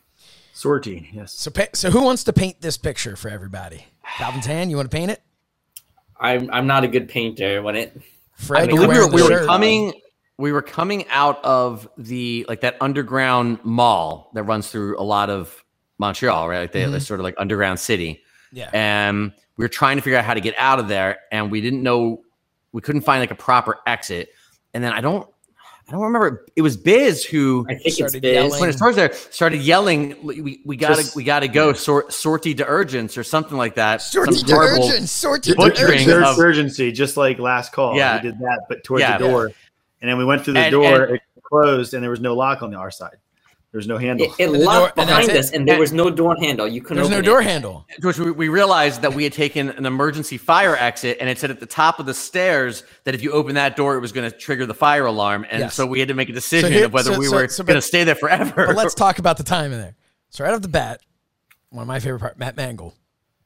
[0.52, 1.32] Sortie, yes.
[1.32, 3.86] So, so who wants to paint this picture for everybody?
[4.18, 5.22] Calvin Tan, you want to paint it?
[6.20, 8.00] I'm I'm not a good painter when it.
[8.36, 9.92] Fred, I believe we were, we were coming
[10.38, 15.30] we were coming out of the like that underground mall that runs through a lot
[15.30, 15.62] of
[15.98, 16.60] Montreal, right?
[16.60, 16.98] Like they, Mm-hmm.
[16.98, 18.22] sort of like underground city.
[18.52, 18.70] Yeah.
[18.72, 21.60] And we were trying to figure out how to get out of there, and we
[21.60, 22.22] didn't know
[22.72, 24.30] we couldn't find like a proper exit.
[24.74, 25.28] And then I don't
[25.92, 26.46] I don't remember.
[26.56, 28.32] It was Biz who I think it's Started Biz.
[28.34, 28.60] yelling.
[28.60, 30.16] when it started there started yelling.
[30.24, 34.00] We, we gotta Just- we gotta go sort sortie de urgence or something like that.
[34.00, 36.08] Sortie Some de urgence, sortie de urgence.
[36.30, 37.94] of- urgency, just like last call.
[37.94, 38.16] Yeah.
[38.16, 39.18] we did that, but towards Yeah.
[39.18, 39.50] the door.
[40.00, 42.34] And then we went through the And- door, and- it closed, and there was no
[42.34, 43.16] lock on the our side.
[43.72, 44.26] There was no handle.
[44.26, 45.36] It, it the locked door- and that's behind it.
[45.36, 46.68] us, and there was no door handle.
[46.68, 46.98] You couldn't.
[46.98, 47.44] There's no door it.
[47.44, 47.86] handle.
[48.02, 51.50] which we, we realized that we had taken an emergency fire exit and it said
[51.50, 54.30] at the top of the stairs that if you open that door it was going
[54.30, 55.74] to trigger the fire alarm and Yes.
[55.74, 57.62] so we had to make a decision here- of whether so- we so- were so,
[57.62, 59.96] but- going to stay there forever But let's talk about the time in there.
[60.28, 61.00] So right off the bat,
[61.70, 62.92] one of my favorite part, Matt Mangol.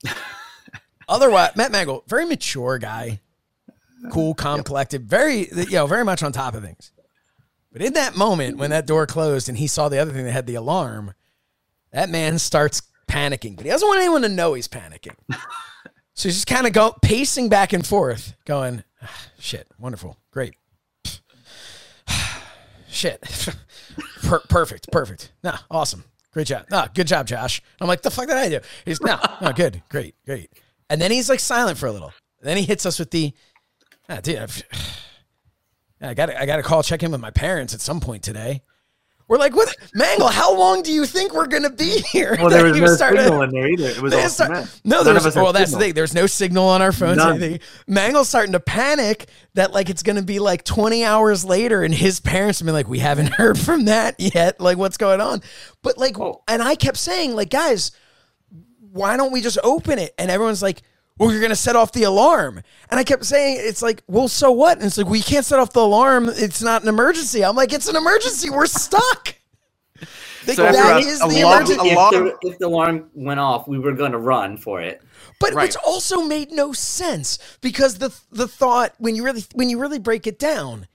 [1.09, 3.21] Otherwise, Matt Mangol, very mature guy,
[4.11, 6.91] cool, calm, collected, very you know, very much on top of things.
[7.77, 10.33] But in that moment when that door closed and he saw the other thing that
[10.33, 11.13] had the alarm,
[11.93, 13.55] that man starts panicking.
[13.55, 15.15] But he doesn't want anyone to know he's panicking.
[16.15, 20.55] So he's just kind of go pacing back and forth, going, "Ah, "Shit, wonderful, great,
[22.89, 23.21] shit,
[24.23, 28.29] per- perfect, perfect, nah, awesome, great job, nah, good job, Josh." I'm like, "The fuck
[28.29, 30.51] did I do?" He's no, no, good, great, great.
[30.89, 32.15] And then he's like silent for a little.
[32.41, 33.35] then he hits us with the,
[34.09, 34.63] ah, dude, I've,
[36.01, 38.63] I got I got to call check in with my parents at some point today.
[39.29, 40.31] We're like, what, Mangol?
[40.31, 42.37] How long do you think we're gonna be here?
[42.39, 43.89] well, there was no started- signal in there either.
[43.89, 44.51] It was all start-
[44.85, 45.95] no, None there's of us had well, that's the thing.
[45.95, 47.17] There's no signal on our phones.
[47.17, 47.43] None.
[47.43, 47.61] Anything.
[47.89, 52.21] Mangol's starting to panic that like it's gonna be like 20 hours later, and his
[52.21, 54.61] parents have been like, we haven't heard from that yet.
[54.61, 55.43] Like, what's going on?
[55.83, 57.91] But like, and I kept saying, like, guys,
[58.93, 60.15] why don't we just open it?
[60.19, 60.83] And everyone's like,
[61.19, 62.61] well, you're gonna set off the alarm.
[62.91, 64.79] And I kept saying, it's like, well, so what?
[64.79, 66.29] And it's like, we can't set off the alarm.
[66.29, 67.45] It's not an emergency.
[67.45, 68.51] I'm like, it's an emergency.
[68.51, 69.35] We're stuck.
[70.47, 71.91] Like, So after that a- is a the long- emergency.
[71.91, 75.03] a If, the, if the alarm went off, we were going to run for it.
[75.41, 75.65] But Right.
[75.69, 79.99] which also made no sense because the the thought when you really when you really
[79.99, 80.87] break it down,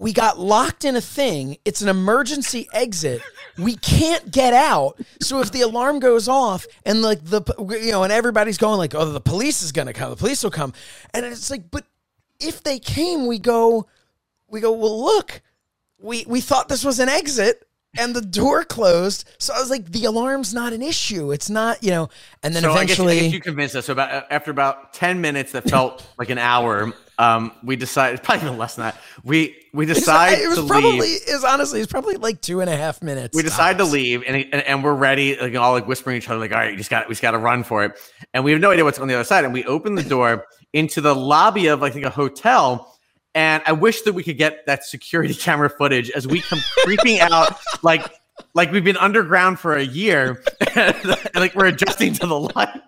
[0.00, 1.58] we got locked in a thing.
[1.66, 3.20] It's an emergency exit.
[3.58, 4.98] We can't get out.
[5.20, 7.42] So if the alarm goes off and like the
[7.82, 10.08] you know and everybody's going like, oh, the police is gonna come.
[10.08, 10.72] The police will come,
[11.12, 11.84] and it's like, but
[12.40, 13.86] if they came, we go,
[14.48, 14.72] we go.
[14.72, 15.42] Well, look,
[15.98, 17.66] we we thought this was an exit.
[17.98, 21.32] And the door closed, so I was like, "The alarm's not an issue.
[21.32, 22.08] It's not, you know."
[22.40, 24.92] And then so I guess, eventually, I guess you convinced us so about after about
[24.92, 28.96] 10 minutes that felt like an hour um, we decided probably even less than that.
[29.24, 31.20] We we It's- decide it was to probably leave.
[31.28, 33.36] is honestly it's probably like two and a half minutes.
[33.36, 36.38] We decide to leave, and, and and we're ready, like all like whispering each other,
[36.40, 37.92] like, all right, you just got we just got to run for it,
[38.32, 40.46] and we have no idea what's on the other side, and we open the door
[40.72, 42.96] into the lobby of like, I think a hotel.
[43.34, 47.20] And I wish that we could get that security camera footage as we come creeping
[47.20, 48.02] out, like
[48.54, 50.42] like we've been underground for a year,
[50.74, 50.96] and,
[51.34, 52.80] like we're adjusting to the light.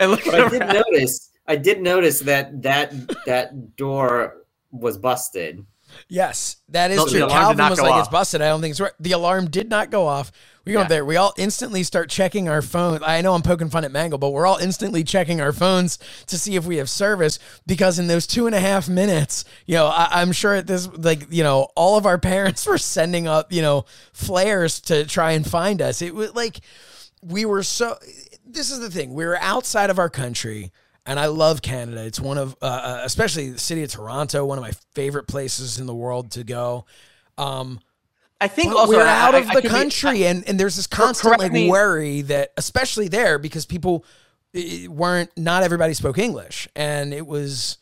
[0.00, 1.29] and look But I didn't notice.
[1.50, 2.92] I did notice that that
[3.26, 4.36] that door
[4.70, 5.66] was busted.
[6.08, 7.18] Yes, that is No, the true.
[7.24, 8.00] alarm Calvin was like, off.
[8.00, 8.92] "It's busted." I don't think it's right.
[9.00, 10.30] The alarm did not go off.
[10.64, 10.86] We go Yeah.
[10.88, 11.04] there.
[11.04, 13.00] We all instantly start checking our phone.
[13.02, 16.38] I know I'm poking fun at Mangol, but we're all instantly checking our phones to
[16.38, 19.86] see if we have service because in those two and a half minutes, you know,
[19.86, 23.52] I, I'm sure at this, like, you know, all of our parents were sending up,
[23.52, 26.02] you know, flares to try and find us.
[26.02, 26.60] It was like
[27.22, 27.96] we were so.
[28.46, 29.14] This is the thing.
[29.14, 30.70] We were outside of our country.
[31.10, 32.04] And I love Canada.
[32.06, 35.76] It's one of, uh, uh, especially the city of Toronto, one of my favorite places
[35.80, 36.84] in the world to go.
[37.36, 37.80] Um,
[38.40, 40.76] I think also we're out I- of I the could be- country, and, and there's
[40.76, 44.04] this constant like me- worry that, especially there, because people
[44.88, 47.78] weren't, not everybody spoke English, and it was.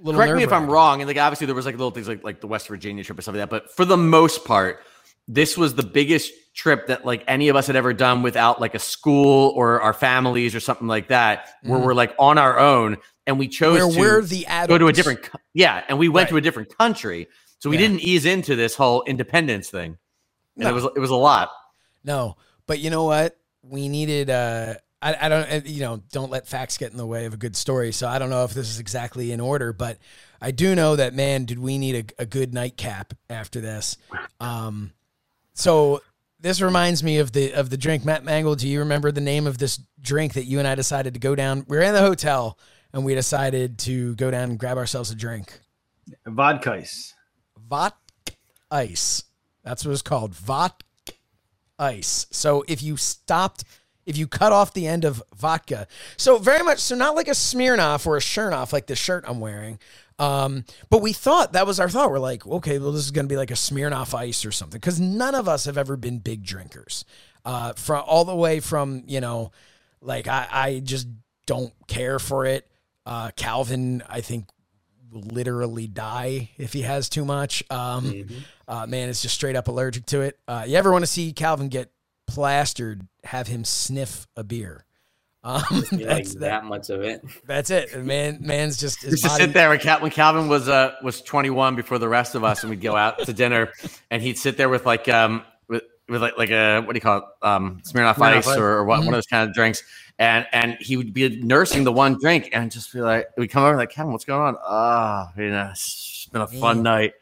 [0.00, 1.02] a little correct me if I'm wrong.
[1.02, 3.22] And like obviously there was like little things like like the West Virginia trip and
[3.22, 3.50] stuff like that.
[3.50, 4.80] But for the most part,
[5.28, 8.74] this was the biggest trip that like any of us had ever done without like
[8.74, 12.96] a school or our families or something like that, where we're like on our own
[13.26, 14.00] and we chose Mm-hmm.
[14.00, 14.68] Where to we're the adults.
[14.68, 17.28] go to a different yeah, and we went to a different country.
[17.58, 17.82] So we Yeah.
[17.82, 19.98] didn't ease into this whole independence thing.
[20.56, 20.70] And No.
[20.70, 21.50] it was it was a lot.
[22.04, 22.36] No,
[22.66, 23.36] but you know what?
[23.62, 24.30] We needed.
[24.30, 25.52] uh I, I don't.
[25.52, 27.92] uh, You know, don't let facts get in the way of a good story.
[27.92, 29.98] So I don't know if this is exactly in order, but
[30.40, 33.98] I do know that man, did we need a, a good nightcap after this?
[34.40, 34.92] Um,
[35.52, 36.00] so
[36.40, 38.04] this reminds me of the of the drink.
[38.04, 41.14] Matt Mangol, do you remember the name of this drink that you and I decided
[41.14, 41.64] to go down?
[41.68, 42.58] We were in the hotel
[42.92, 45.60] and we decided to go down and grab ourselves a drink.
[46.26, 47.14] Vodka ice.
[47.68, 47.96] Vodka
[48.70, 49.24] ice.
[49.64, 50.34] That's what it's called.
[50.34, 50.84] Vodka
[51.78, 52.26] ice.
[52.30, 53.64] So if you stopped,
[54.04, 57.32] if you cut off the end of vodka, so very much, so not like a
[57.32, 59.78] Smirnoff or a Shernoff, like the shirt I'm wearing.
[60.18, 62.10] Um, but we thought that was our thought.
[62.10, 64.80] We're like, okay, well, this is going to be like a Smirnoff ice or something.
[64.80, 67.04] Cause none of us have ever been big drinkers.
[67.44, 69.52] Uh, from all the way from, you know,
[70.00, 71.06] like I, I just
[71.46, 72.68] don't care for it.
[73.04, 74.48] Uh, Calvin, I think
[75.12, 77.62] will literally die if he has too much.
[77.70, 78.26] Um,
[78.66, 80.38] uh, man, it's just straight up allergic to it.
[80.48, 81.92] Uh, you ever want to see Calvin get
[82.26, 83.06] plastered?
[83.24, 84.84] Have him sniff a beer.
[85.46, 87.22] Um, You like that's, that, that, much of it.
[87.46, 87.96] that's it.
[88.04, 90.94] Man, man's just his used to body- sit there when, Cal- when Calvin was uh
[91.04, 93.72] was 21 before the rest of us, and we'd go out to dinner,
[94.10, 97.00] and he'd sit there with like um with, with like like a what do you
[97.00, 98.56] call it um Smirnoff, Smirnoff Ice Ice.
[98.58, 99.06] or, or what, Mm-hmm.
[99.06, 99.82] one of those kind of drinks,
[100.18, 103.62] and and he would be nursing the one drink and just be like, we come
[103.64, 104.56] over like Calvin, what's going on?
[104.66, 106.82] Ah, you know, it's been a fun Mm.
[106.82, 107.12] night.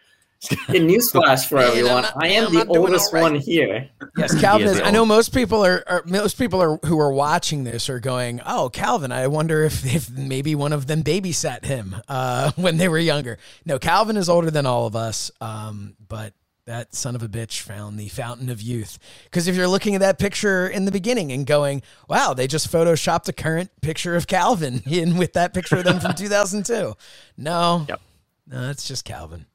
[0.53, 3.33] A newsflash for everyone: I am the oldest all right.
[3.33, 3.89] one here.
[4.17, 4.81] Yes, Calvin is is.
[4.83, 8.41] I know most people are, are most people are who are watching this are going,
[8.45, 12.89] "Oh, Calvin, I wonder if if maybe one of them babysat him uh, when they
[12.89, 16.35] were younger." No, Calvin is older than all of us, um, but
[16.67, 18.99] that son of a bitch found the fountain of youth.
[19.25, 22.71] Because if you're looking at that picture in the beginning and going, "Wow, they just
[22.71, 26.95] photoshopped a current picture of Calvin in with that picture of them from 2002,"
[27.37, 28.01] no, Yep.
[28.49, 29.47] no, it's just Calvin.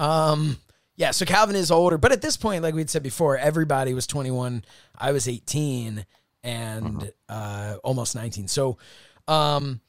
[0.00, 0.56] Um,
[0.96, 4.06] yeah, so Calvin is older, but at this point, like we'd said before, everybody was
[4.06, 4.64] 21.
[4.98, 6.04] I was 18
[6.42, 8.48] and uh, almost 19.
[8.48, 8.78] So,
[9.28, 9.80] um,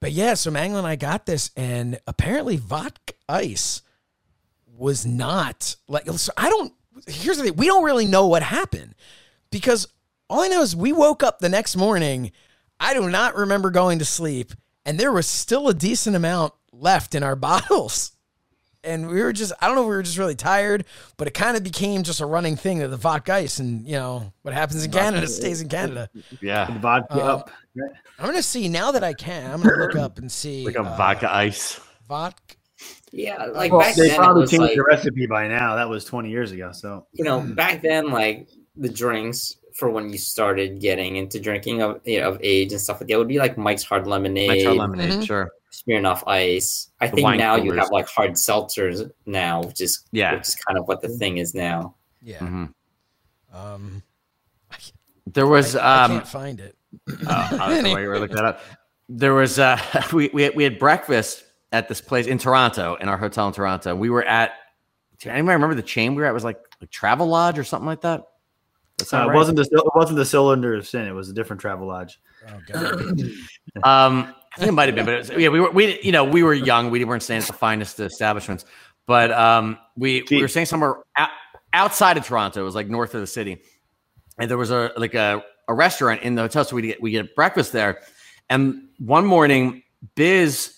[0.00, 3.82] but yeah, so Mangol and I got this, and apparently vodka ice
[4.66, 6.08] was not like.
[6.10, 6.72] So I don't.
[7.06, 8.94] Here's the thing: we don't really know what happened
[9.50, 9.88] because
[10.28, 12.30] all I know is we woke up the next morning.
[12.78, 14.52] I do not remember going to sleep,
[14.84, 18.15] and there was still a decent amount left in our bottles
[18.86, 20.84] and we were just I don't know we were just really tired,
[21.16, 23.92] but it kind of became just a running thing of the vodka ice, and you
[23.96, 26.08] know what happens in Canada stays in Canada.
[26.40, 27.50] Yeah, the Vodka Uh, up.
[28.18, 29.50] I'm gonna see now that I can.
[29.50, 31.80] I'm gonna look up and see like a uh, vodka ice.
[32.08, 32.54] vodka.
[33.12, 35.76] Yeah, like Well, back they then, probably changed like the recipe by now.
[35.76, 36.72] That was 20 years ago.
[36.72, 41.82] So you know, back then, like the drinks for when you started getting into drinking
[41.82, 44.48] of you know, of age and stuff like that would be like Mike's Hard Lemonade,
[44.48, 45.26] Mike's Hard lemonade, Mhm.
[45.26, 45.50] sure.
[45.72, 46.90] Smirnoff Ice.
[47.00, 50.34] I The think wine now you have like hard seltzers now, which is Yeah.
[50.34, 51.94] which is kind of what the thing is now.
[52.22, 52.38] Yeah.
[52.38, 52.72] Mhm.
[53.52, 54.02] Um,
[55.26, 56.76] There was I, I um can't find it.
[57.26, 58.60] Uh, I don't know why you were that up.
[59.08, 59.78] There was uh,
[60.12, 63.52] we we had, we had breakfast at this place in Toronto in our hotel in
[63.52, 63.94] Toronto.
[63.94, 64.52] We were at.
[65.18, 66.30] Do anybody remember the chain we were at?
[66.30, 68.22] It was like like Travelodge or something like that.
[68.98, 71.06] That uh, sound it wasn't the it wasn't the cylinder of sin.
[71.06, 72.20] It was a different travel lodge.
[72.48, 73.20] Oh god.
[73.84, 76.24] Um, I think it might have been, but was, yeah, we were we you know
[76.24, 76.90] we were young.
[76.90, 78.64] We weren't staying at the finest establishments,
[79.06, 81.28] but um, we we were staying somewhere out,
[81.74, 82.62] outside of Toronto.
[82.62, 83.60] It was like north of the city,
[84.38, 87.10] and there was a like a, a restaurant in the hotel, so we get we
[87.10, 88.00] get breakfast there.
[88.48, 89.82] And one morning,
[90.14, 90.74] Biz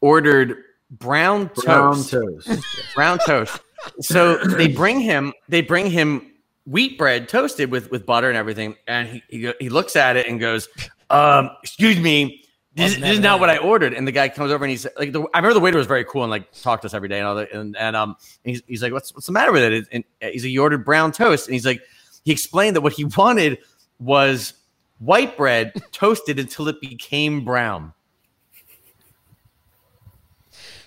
[0.00, 0.56] ordered
[0.90, 2.64] brown toast, Brown toast.
[2.96, 3.60] brown toast.
[4.00, 6.32] So they bring him they bring him
[6.66, 10.16] wheat bread toasted with with butter and everything, and he he, go- he looks at
[10.16, 10.68] it and goes,
[11.10, 12.40] um, "Excuse me."
[12.74, 13.40] This, this is not that.
[13.40, 13.94] what I ordered.
[13.94, 16.04] And the guy comes over and he's like, the, I remember the waiter was very
[16.04, 17.52] cool and like talked to us every day and all that.
[17.52, 19.88] And, and um, he's, he's like, what's what's the matter with it?
[19.92, 21.46] And he's like, you ordered brown toast.
[21.46, 21.82] And he's like,
[22.24, 23.58] he explained that what he wanted
[24.00, 24.54] was
[24.98, 27.92] white bread toasted until it became brown.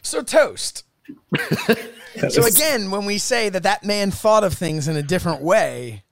[0.02, 0.84] So toast.
[2.30, 6.04] so again, when we say that that man thought of things in a different way,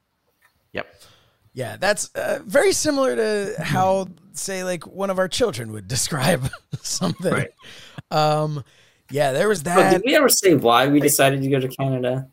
[0.74, 0.94] Yep.
[1.54, 6.50] yeah, that's uh, very similar to how, say, like one of our children would describe
[6.82, 7.34] something.
[7.34, 7.50] Right.
[8.12, 8.64] Um,
[9.12, 9.92] yeah, there was But that.
[9.92, 12.28] did we ever say why we decided to go to Canada?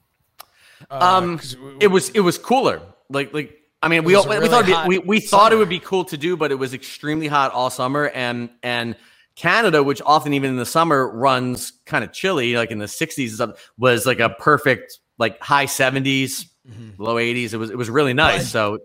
[0.91, 2.81] uh, Um, 'cause we- it was it was cooler.
[3.11, 5.57] Like like I mean, we all, a we thought be, hot we we thought it
[5.57, 8.97] would be cool to do, but it was extremely hot all summer, and and
[9.35, 13.19] Canada, which often even in the summer runs kind of chilly, like in the 60s
[13.29, 16.95] and stuff, was like a perfect like high 70s, Mhm.
[16.99, 17.53] low 80s.
[17.53, 18.43] It was it was really nice.
[18.45, 18.79] But- So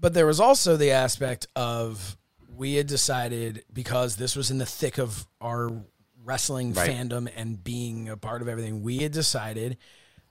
[0.00, 2.16] but there was also the aspect of
[2.56, 5.70] we had decided because this was in the thick of our
[6.24, 6.90] wrestling Right.
[6.90, 9.76] fandom and being a part of everything we had decided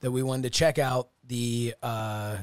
[0.00, 2.38] that we wanted to check out the uh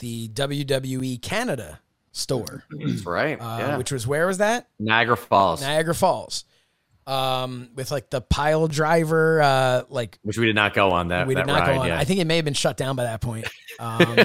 [0.00, 1.80] the WWE Canada
[2.12, 3.40] store that's right.
[3.40, 3.76] uh, yeah.
[3.76, 6.44] which was where was that Niagara Falls, Niagara Falls
[7.06, 11.26] um with like the pile driver uh like which we did not go on that.
[11.26, 11.98] we did that not ride, go on yeah.
[11.98, 13.46] I think it may have been shut down by that point
[13.78, 14.16] um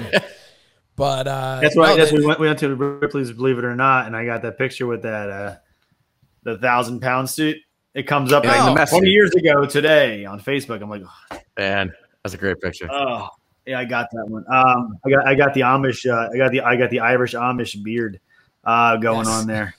[0.96, 1.88] but uh That's why.
[1.90, 2.40] no, that's they- we went.
[2.40, 5.02] We went to the Ripley's Believe It or Not, and I got that picture with
[5.02, 5.56] that uh,
[6.42, 7.56] the thousand pound suit.
[7.94, 10.80] It comes up Yeah, like the mess twenty years ago today on Facebook.
[10.82, 11.02] I'm like,
[11.58, 12.88] Man, that's a great picture.
[12.90, 13.28] oh
[13.66, 14.44] yeah, I got that one.
[14.52, 16.08] Um, I got I got the Amish.
[16.10, 18.20] Uh, I got the I got the Irish Amish beard
[18.64, 19.28] uh, going Yes.
[19.40, 19.74] on there.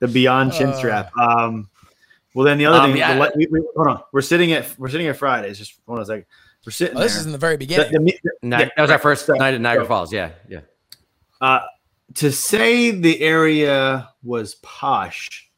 [0.00, 0.72] The Beyond chin Uh.
[0.74, 1.16] strap.
[1.16, 1.68] Um,
[2.34, 2.98] well, then the other Um, thing.
[2.98, 3.14] yeah.
[3.18, 4.02] the we, we, hold on.
[4.12, 5.58] We're sitting at we're sitting at Fridays.
[5.58, 6.26] Just hold on a second.
[6.68, 7.20] We're sitting oh, this there.
[7.20, 9.32] is in the very beginning the me- the- Ni- yeah, that was our first So-
[9.32, 10.12] night at Niagara so- Falls.
[10.12, 10.60] Yeah, yeah.
[11.40, 11.60] Uh,
[12.16, 15.48] to say the area was posh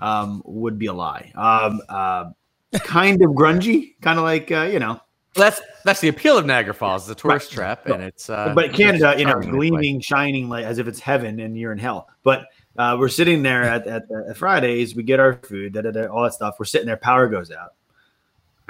[0.00, 1.32] um, would be a lie.
[1.34, 2.30] Um, uh,
[2.78, 5.02] kind of grungy, kind of like uh, you know.
[5.34, 7.76] That's that's the appeal of Niagara Falls, the tourist Right.
[7.76, 9.68] trap, and it's uh, but Canada, you know, charming in its way.
[9.68, 12.08] gleaming, shining like as if it's heaven and you're in hell.
[12.22, 12.46] But
[12.78, 14.94] uh, we're sitting there at, at, at Fridays.
[14.94, 16.54] We get our food, da, da, da, all that stuff.
[16.58, 16.96] We're sitting there.
[16.96, 17.74] Power goes out.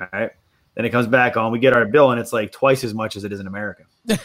[0.00, 0.32] All right.
[0.74, 1.52] Then it comes back on.
[1.52, 3.84] We get our bill, and it's like twice as much as it is in America.
[4.06, 4.16] yeah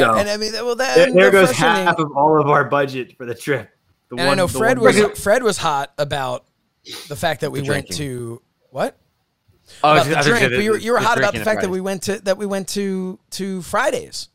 [0.00, 3.16] so- and I mean well that There, there goes half of all of our budget
[3.16, 3.68] for the trip.
[4.08, 6.44] The And I know Fred one- was Fred was hot about
[7.08, 8.40] the fact that we went to
[8.70, 8.96] what?
[9.84, 10.50] Oh, I About the I was gonna say drink.
[10.50, 12.18] the- But you were, you were the hot about the fact that we went to
[12.20, 14.28] that we went to to Fridays.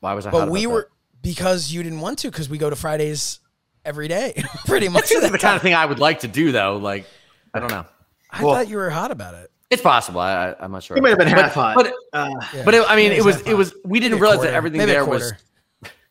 [0.00, 0.30] Why was I?
[0.30, 0.90] But hot we about were
[1.22, 3.38] because you didn't want to because we go to Fridays
[3.84, 5.08] every day, pretty much.
[5.10, 5.16] That?
[5.16, 6.76] of That's the the kind of thing I would like to do, though.
[6.78, 7.06] Like,
[7.54, 7.86] I don't know.
[8.30, 9.50] I Well- thought you were hot about it.
[9.72, 10.20] It's possible.
[10.20, 10.94] I, I, I'm not sure.
[10.96, 11.74] He might have been But- half hot.
[11.74, 12.64] but uh, Yeah.
[12.64, 13.74] but it, I mean, Maybe it was it was.
[13.84, 14.50] We didn't realize quarter.
[14.50, 15.32] that everything Maybe there was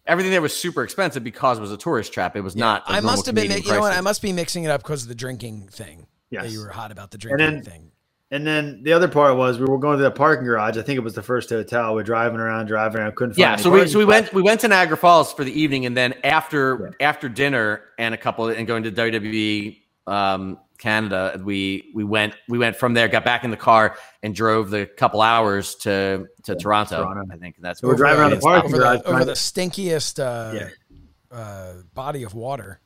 [0.07, 2.35] everything there was super expensive because it was a tourist trap.
[2.35, 2.83] It was not.
[2.87, 3.45] I must have been.
[3.47, 3.93] Canadian You know what?
[3.97, 6.07] I must be mixing it up because of the drinking thing.
[6.29, 6.43] Yes.
[6.43, 7.91] That you were hot about the And drinking then- thing.
[8.33, 10.77] And then the other part was we were going to the parking garage.
[10.77, 11.93] I think it was the first hotel.
[11.93, 13.39] We're driving around, driving around, couldn't find.
[13.39, 15.85] Yeah, any so we so we went we went to Niagara Falls for the evening,
[15.85, 20.57] and then after after dinner and a couple and going to WWE um,
[20.91, 24.71] Canada, we we went we went from there, got back in the car, and drove
[24.71, 27.03] the couple hours to to Toronto.
[27.03, 27.31] Toronto.
[27.33, 28.65] I think that's So we're driving around the park.
[28.65, 31.37] over garage the, over the stinkiest uh, Yeah.
[31.37, 32.79] uh, body of water.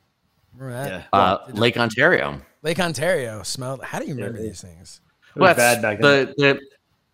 [0.54, 0.90] Remember that?
[1.12, 2.40] Yeah, Uh, Lake Ontario.
[2.62, 3.82] Lake Ontario smelled.
[3.82, 4.48] How do you remember Yeah.
[4.48, 5.00] these things?
[5.34, 6.60] Well, bad back the, the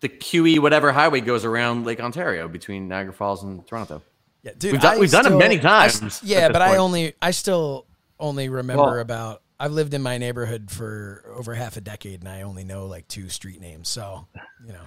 [0.01, 4.01] the QE whatever highway goes around Lake Ontario between Niagara Falls and Toronto.
[4.43, 6.75] Yeah, dude, We've done- I we've done it many times at yeah, this but I
[6.75, 7.85] only, I still
[8.19, 9.39] only remember Well- about.
[9.63, 13.07] I've lived in my neighborhood for over half a decade, and I only know like
[13.07, 13.87] two street names.
[13.87, 14.27] So,
[14.67, 14.81] you know,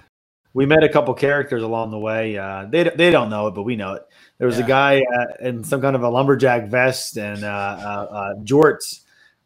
[0.53, 2.37] we met a couple characters along the way.
[2.37, 4.03] Uh, they they don't know it, but we know it.
[4.37, 4.65] There was Yeah.
[4.65, 9.01] a guy uh, in some kind of a lumberjack vest and uh, uh, uh, jorts,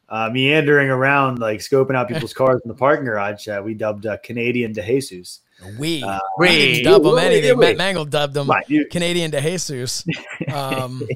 [0.10, 3.48] uh, meandering around like scoping out people's cars in the parking garage.
[3.48, 5.40] Uh, we dubbed uh, Canadian De Jesus.
[5.80, 6.04] we
[6.40, 7.58] we dub wait, anything.
[7.58, 10.04] Matt Mangol dubbed them Right, Canadian de Jesus.
[10.54, 11.08] Um,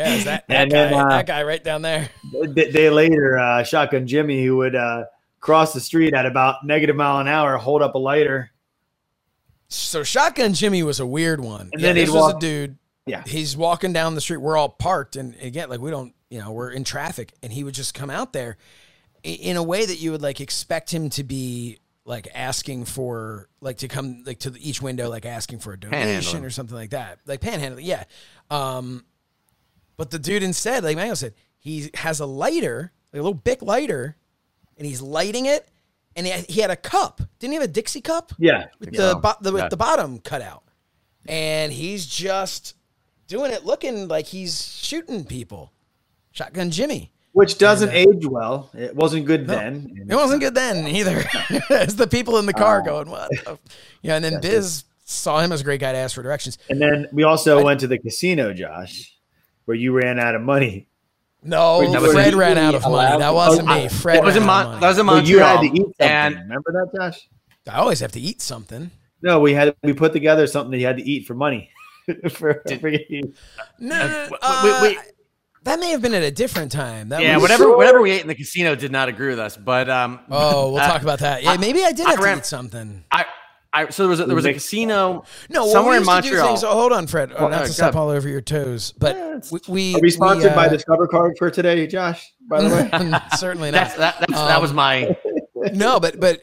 [0.00, 0.76] yeah, is that that And guy?
[0.90, 2.08] then, uh, that guy right down there.
[2.42, 5.04] a d- day later, uh, Shotgun Jimmy, who would uh,
[5.40, 8.50] cross the street at about negative mile an hour, hold up a lighter.
[9.68, 11.70] So Shotgun Jimmy was a weird one.
[11.72, 12.76] And yeah, then he'd this was a dude.
[13.06, 13.22] Yeah.
[13.26, 14.38] He's walking down the street.
[14.38, 17.64] We're all parked, and again, like we don't you know, we're in traffic, and he
[17.64, 18.56] would just come out there
[19.22, 23.78] in a way that you would like expect him to be like asking for like
[23.78, 27.18] to come like to each window like asking for a donation or something like that
[27.26, 28.04] like panhandling yeah
[28.50, 29.04] um
[30.00, 33.60] but the dude instead like Mango said he has a lighter like a little bic
[33.60, 34.16] lighter
[34.78, 35.68] and he's lighting it
[36.16, 38.68] and he had, he had a cup didn't he have a Dixie cup Yeah.
[38.78, 39.68] with the, bo- the with Yeah.
[39.68, 40.62] the bottom cut out,
[41.26, 42.76] and he's just
[43.26, 45.72] doing it, looking like he's shooting people.
[46.32, 47.12] Shotgun Jimmy.
[47.32, 48.70] Which doesn't uh, age well.
[48.74, 49.54] It wasn't good No.
[49.54, 50.06] then.
[50.08, 51.24] It wasn't good then either.
[51.70, 52.84] it's the people in the car oh.
[52.84, 53.58] going, "What?" the-"
[54.02, 56.58] Yeah, and then Yes, Biz saw him as a great guy to ask for directions.
[56.68, 59.14] And then we also went to the casino, Josh,
[59.70, 60.88] where you ran out of money.
[61.44, 63.18] No, Wait, that was Fred ran out of money.
[63.18, 63.88] That wasn't me.
[63.88, 65.38] Fred That was in ran Mon- that was in Well, Montreal.
[65.38, 66.08] you had to eat something.
[66.08, 67.28] and Remember that, Josh?
[67.70, 68.90] I always have to eat something.
[69.22, 71.70] No, we had we put together something that you had to eat for money.
[72.30, 73.32] for, Did- for you.
[73.78, 75.12] No, no, no, wait, uh, wait, wait.
[75.62, 77.10] that may have been at a different time.
[77.10, 79.56] That yeah, was- whatever whatever we ate in the casino did not agree with us.
[79.56, 81.44] But um, Oh, we'll uh, talk about that.
[81.44, 83.04] Yeah, I- maybe I did I have to eat something.
[83.12, 83.24] I,
[83.72, 86.10] I so there was a, there was a casino No, well, somewhere we in used
[86.16, 86.46] to do Montreal.
[86.48, 87.30] things- oh, hold on, Fred.
[87.32, 90.00] Oh, Well, not uh, to step all over your toes, but Yeah, we, we Are
[90.00, 92.32] we sponsored by uh, Discover Card for today, Josh?
[92.48, 94.18] By the way, certainly That's that.
[94.18, 95.16] That's, that was Um, my.
[95.74, 96.42] No, but but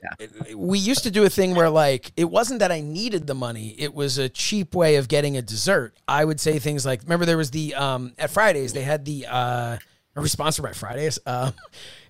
[0.55, 3.75] we used to do a thing where like it wasn't that I needed the money;
[3.79, 5.95] it was a cheap way of getting a dessert.
[6.07, 9.25] I would say things like, remember there was the um at Fridays they had the
[9.27, 9.77] uh.
[10.17, 11.19] Are we sponsored by Fridays?
[11.25, 11.53] Um,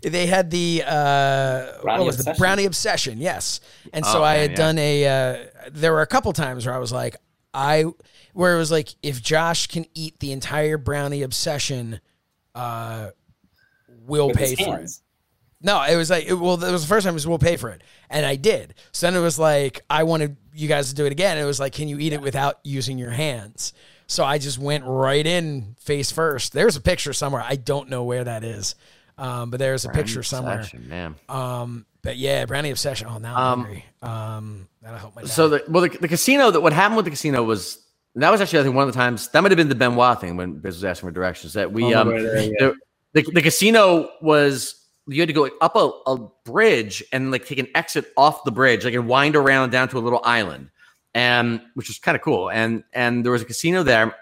[0.02, 2.40] they had the uh, what Brownie was the Obsession.
[2.40, 3.18] brownie obsession?
[3.20, 3.60] Yes,
[3.94, 4.56] and so Oh, I man, had yeah.
[4.58, 5.08] done a.
[5.08, 7.18] Uh, there were a couple times where I was like,
[7.54, 7.86] I,
[8.34, 12.00] where it was like, if Josh can eat the entire brownie obsession,
[12.56, 13.10] uh,
[14.06, 14.90] we'll with pay his for it.
[15.62, 17.58] No, it was like it, well, it was the first time it was we'll pay
[17.58, 18.76] for it, and I did.
[18.92, 21.38] So then it was like I wanted you guys to do it again.
[21.38, 23.74] It was like, can you eat it without using your hands?
[24.08, 26.54] So I just went right in face first.
[26.54, 27.44] There's a picture somewhere.
[27.46, 28.76] I don't know where that is,
[29.18, 30.60] um, but there's a picture somewhere.
[30.60, 31.16] Obsession, man.
[31.28, 33.08] Um, but yeah, brownie obsession.
[33.10, 33.86] Oh, now I'm Um, hungry.
[34.02, 35.24] Um, that'll help my.
[35.24, 35.30] Dad.
[35.32, 37.80] So the well, the, the casino that what happened with the casino was
[38.16, 40.22] that was actually I think one of the times that might have been the Benoit
[40.22, 42.52] thing when Biz was asking for directions that we um there, yeah.
[42.60, 42.76] the,
[43.14, 47.60] the the casino was you had to go up a, a bridge and like take
[47.60, 50.70] an exit off the bridge like and wind around down to a little island
[51.18, 54.16] and which was kind of cool and and there was a casino there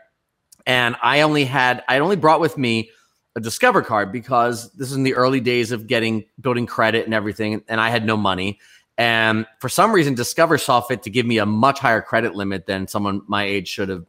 [0.65, 2.89] and I only had I only brought with me
[3.35, 7.13] a Discover card because this is in the early days of getting building credit and
[7.13, 8.59] everything, and I had no money.
[8.97, 12.65] And for some reason, Discover saw fit to give me a much higher credit limit
[12.65, 14.05] than someone my age should have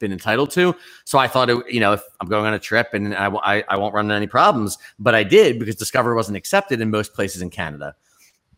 [0.00, 0.74] been entitled to.
[1.04, 3.64] So I thought, it, you know, if I'm going on a trip and I, I,
[3.68, 7.14] I won't run into any problems, but I did because Discover wasn't accepted in most
[7.14, 7.94] places in Canada,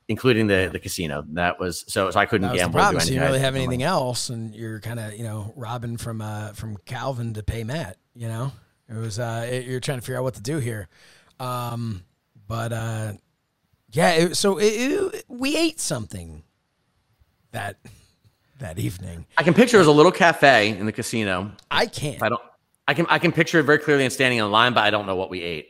[0.09, 1.25] including the the casino.
[1.33, 2.73] That was so, so I couldn't the gamble.
[2.73, 3.01] do problem.
[3.01, 6.53] So you really have anything else, and you're kind of you know robbing from uh
[6.53, 7.99] from Calvin to pay Matt.
[8.15, 8.53] You know,
[8.89, 10.89] it was uh it, you're trying to figure out what to do here.
[11.39, 12.05] Um,
[12.47, 13.13] but uh,
[13.91, 14.13] yeah.
[14.13, 16.43] It, so it, we ate something
[17.53, 17.77] that
[18.59, 19.27] that evening.
[19.37, 21.53] I can picture it as a little cafe in the casino.
[21.71, 22.23] I can't.
[22.23, 22.43] I don't.
[22.89, 25.07] I can I can picture it very clearly and standing in line, but I don't
[25.07, 25.69] know what we ate.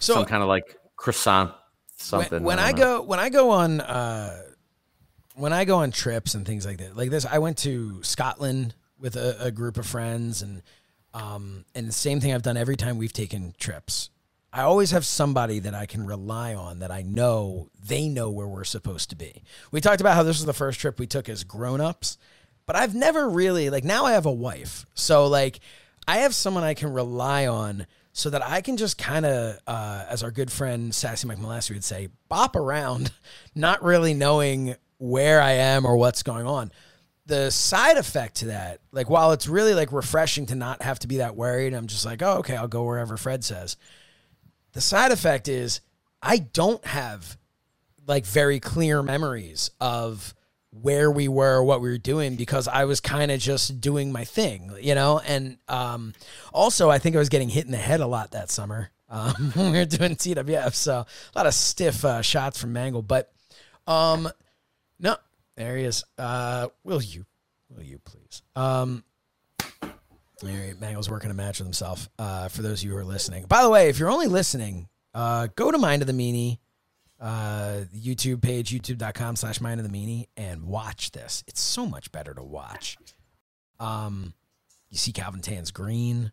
[0.00, 1.52] So Some kind of like croissant,
[1.98, 2.42] something.
[2.42, 4.42] when I, don't go when I go on uh,
[5.34, 8.74] when I go on trips and things like that, like this, I went to Scotland
[8.98, 10.62] with a, a group of friends, and
[11.14, 14.10] um, and the same thing I've done every time we've taken trips.
[14.52, 18.48] I always have somebody that I can rely on that I know they know where
[18.48, 19.42] we're supposed to be.
[19.70, 22.16] We talked about how this was the first trip we took as grown-ups,
[22.64, 24.86] but I've never really like now I have a wife.
[24.94, 25.60] So like
[26.06, 27.86] I have someone I can rely on
[28.18, 31.84] so that I can just kind of uh, as our good friend Sassy McMolesky would
[31.84, 33.12] say, bop around,
[33.54, 36.72] not really knowing where I am or what's going on.
[37.26, 41.06] The side effect to that, like while it's really like refreshing to not have to
[41.06, 43.76] be that worried, I'm just like, oh, okay, I'll go wherever Fred says.
[44.72, 45.80] The side effect is
[46.20, 47.38] I don't have
[48.08, 50.34] like very clear memories of
[50.82, 54.24] where we were, what we were doing, because I was kind of just doing my
[54.24, 55.20] thing, you know.
[55.20, 56.14] And um,
[56.52, 59.34] also, I think I was getting hit in the head a lot that summer um,
[59.54, 60.74] when we were doing TWF.
[60.74, 63.32] So a lot of stiff uh, shots from Mangol, but
[63.86, 64.28] um,
[64.98, 65.16] no,
[65.56, 66.04] there he is.
[66.16, 67.24] Uh, will you,
[67.68, 68.42] will you please?
[68.54, 69.04] Um,
[70.42, 72.08] Mangol's working a match with himself.
[72.18, 74.88] Uh, for those of you who are listening, by the way, if you're only listening,
[75.14, 76.58] uh, go to Mind of the Meanie
[77.20, 81.44] uh, YouTube page, youtube.com slash mind of the meanie, and watch this.
[81.46, 82.96] It's so much better to watch.
[83.80, 84.34] Um,
[84.90, 86.32] you see Calvin Tan's green.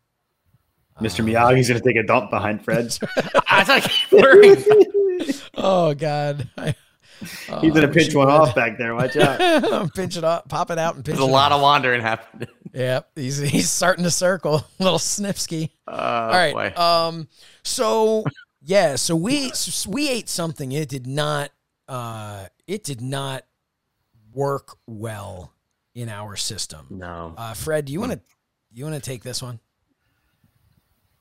[1.02, 1.26] Mr.
[1.26, 2.86] Miyagi's gonna take a dump behind Fred.
[3.50, 4.64] I thought I keep worrying.
[5.56, 6.74] Oh God, I,
[7.62, 8.34] He's gonna oh, pinch one would.
[8.34, 8.94] off back there.
[8.96, 9.94] Watch out.
[9.96, 11.58] pinch it up, pop it out, and pinch There's a lot off.
[11.58, 12.50] of wandering happening.
[12.74, 14.66] Yep, he's he's starting to circle.
[14.80, 15.72] Little Snipsky.
[15.88, 16.54] Uh, All right.
[16.54, 16.82] boy.
[16.82, 17.28] Um.
[17.64, 18.26] So
[18.66, 18.95] yeah.
[18.95, 20.72] So we so we ate something.
[20.72, 21.51] It did not.
[21.88, 22.47] Uh.
[22.68, 23.45] It did not
[24.34, 25.53] work well
[25.93, 26.88] in our system.
[26.89, 27.34] no.
[27.38, 28.20] Uh, Fred, do you want to
[28.74, 29.59] you want to take this one?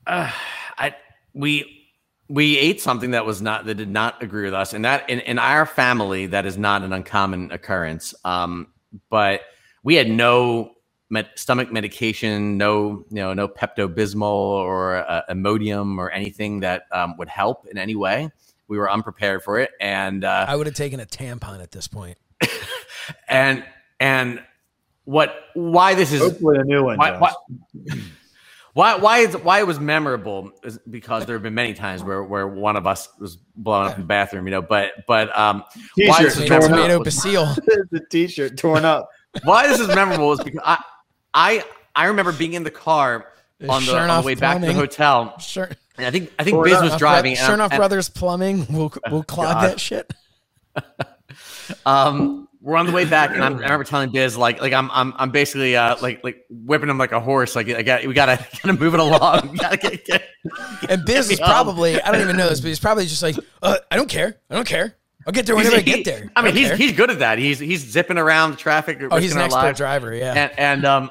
[0.07, 0.95] I
[1.33, 1.87] we
[2.27, 5.19] we ate something that was not that did not agree with us, and that in,
[5.21, 8.13] in our family that is not an uncommon occurrence.
[8.23, 8.67] Um,
[9.09, 9.41] but
[9.83, 10.74] we had no
[11.09, 16.83] med- stomach medication, no you know no Pepto Bismol or uh, Imodium or anything that
[16.91, 18.31] um, would help in any way.
[18.67, 21.87] We were unprepared for it, and uh, I would have taken a tampon at this
[21.87, 22.17] point.
[23.27, 23.63] and
[23.99, 24.43] and
[25.05, 26.97] what why this is Hopefully a new one.
[26.97, 27.33] why, why,
[28.75, 32.21] why, why, is, why it was memorable is because there have been many times where,
[32.23, 35.63] where one of us was blown up in the bathroom, you know, but, but, um,
[35.95, 37.03] why T-shirt this is torn memorable, tomato up.
[37.05, 37.55] Basile.
[37.91, 39.07] the t-shirt torn up.
[39.45, 40.83] why this is memorable is because I,
[41.35, 41.63] I,
[41.95, 43.27] I remember being in the car
[43.69, 45.37] on the, on the way back to the hotel.
[45.39, 45.69] Sure.
[45.97, 46.83] And I think, I think Or Biz not.
[46.83, 47.37] was driving.
[47.37, 48.65] and I'm- Shernoff Brothers Plumbing.
[48.69, 49.69] We'll we'll clog God.
[49.69, 50.11] that shit.
[51.85, 54.89] um, we're on the way back, and I'm, I remember telling Biz like, like I'm,
[54.91, 57.55] I'm, I'm basically uh, like, like whipping him like a horse.
[57.55, 59.51] Like, I got, we gotta, gotta move it along.
[59.51, 60.23] We gotta get, get,
[60.89, 63.77] And Biz is probably I don't even know this, but he's probably just like, uh,
[63.91, 64.37] I don't care.
[64.49, 64.95] I don't care.
[65.27, 66.31] I'll get there whenever I get there.
[66.35, 66.77] I mean, don't he's care.
[66.77, 67.39] he's good at that.
[67.39, 68.99] He's he's zipping around the traffic.
[69.09, 69.77] oh, he's an our expert lives.
[69.77, 70.13] driver.
[70.13, 70.33] Yeah.
[70.33, 71.09] And and um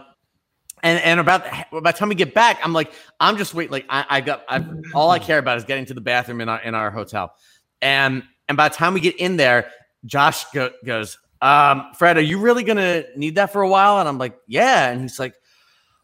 [0.85, 3.73] and and about by the time we get back, I'm like, I'm just waiting.
[3.73, 4.65] Like I, I got I,
[4.95, 7.35] all I care about is getting to the bathroom in our in our hotel.
[7.81, 9.71] And and by the time we get in there,
[10.05, 13.99] Josh go, goes, um, Fred, are you really gonna need that for a while?
[13.99, 14.91] And I'm like, yeah.
[14.91, 15.35] And he's like,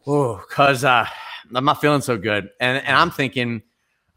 [0.07, 1.07] oh, cause uh,
[1.55, 2.49] I'm not feeling so good.
[2.59, 3.63] And and I'm thinking,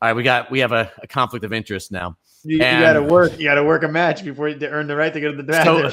[0.02, 2.18] all right, we got we have a, a conflict of interest now.
[2.46, 3.38] You, you got to work.
[3.38, 5.44] You got to work a match before you earn the right to go to the
[5.44, 5.92] bathroom.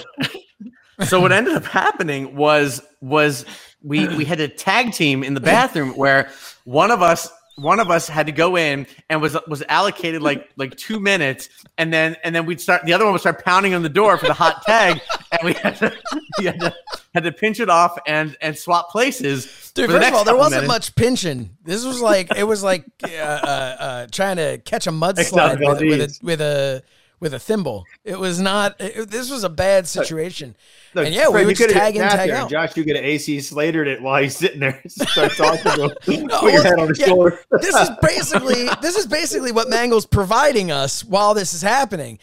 [0.98, 3.46] So, so what ended up happening was was
[3.82, 6.30] we we had a tag team in the bathroom where
[6.64, 10.50] one of us one of us had to go in and was was allocated like
[10.56, 13.74] like two minutes and then and then we'd start the other one would start pounding
[13.74, 15.00] on the door for the hot tag
[15.32, 15.92] and we had to,
[16.38, 16.74] we had to,
[17.14, 20.24] had to pinch it off and and swap places Dude, for the first of all,
[20.24, 20.68] there wasn't minutes.
[20.68, 21.56] much pinching.
[21.64, 25.80] This was like it was like uh, uh, uh, trying to catch a mudslide with,
[25.80, 26.82] with a with a
[27.20, 27.84] with a thimble.
[28.02, 28.80] It was not.
[28.80, 30.56] It, this was a bad situation.
[30.94, 32.50] Look, and yeah, we Fred, would you just coulda tag in, tag there, out.
[32.50, 34.82] Josh, you could have AC Slatered it while he's sitting there.
[34.88, 36.26] Start talking to him.
[36.30, 37.40] No, Put your head on his yeah, shoulder.
[37.60, 42.18] this is basically this is basically what Mango's providing us while this is happening.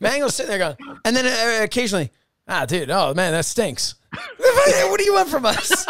[0.00, 2.10] Mango's sitting there going, and then uh, occasionally,
[2.46, 3.96] ah, dude, oh man, that stinks.
[4.36, 5.86] what do you want from us?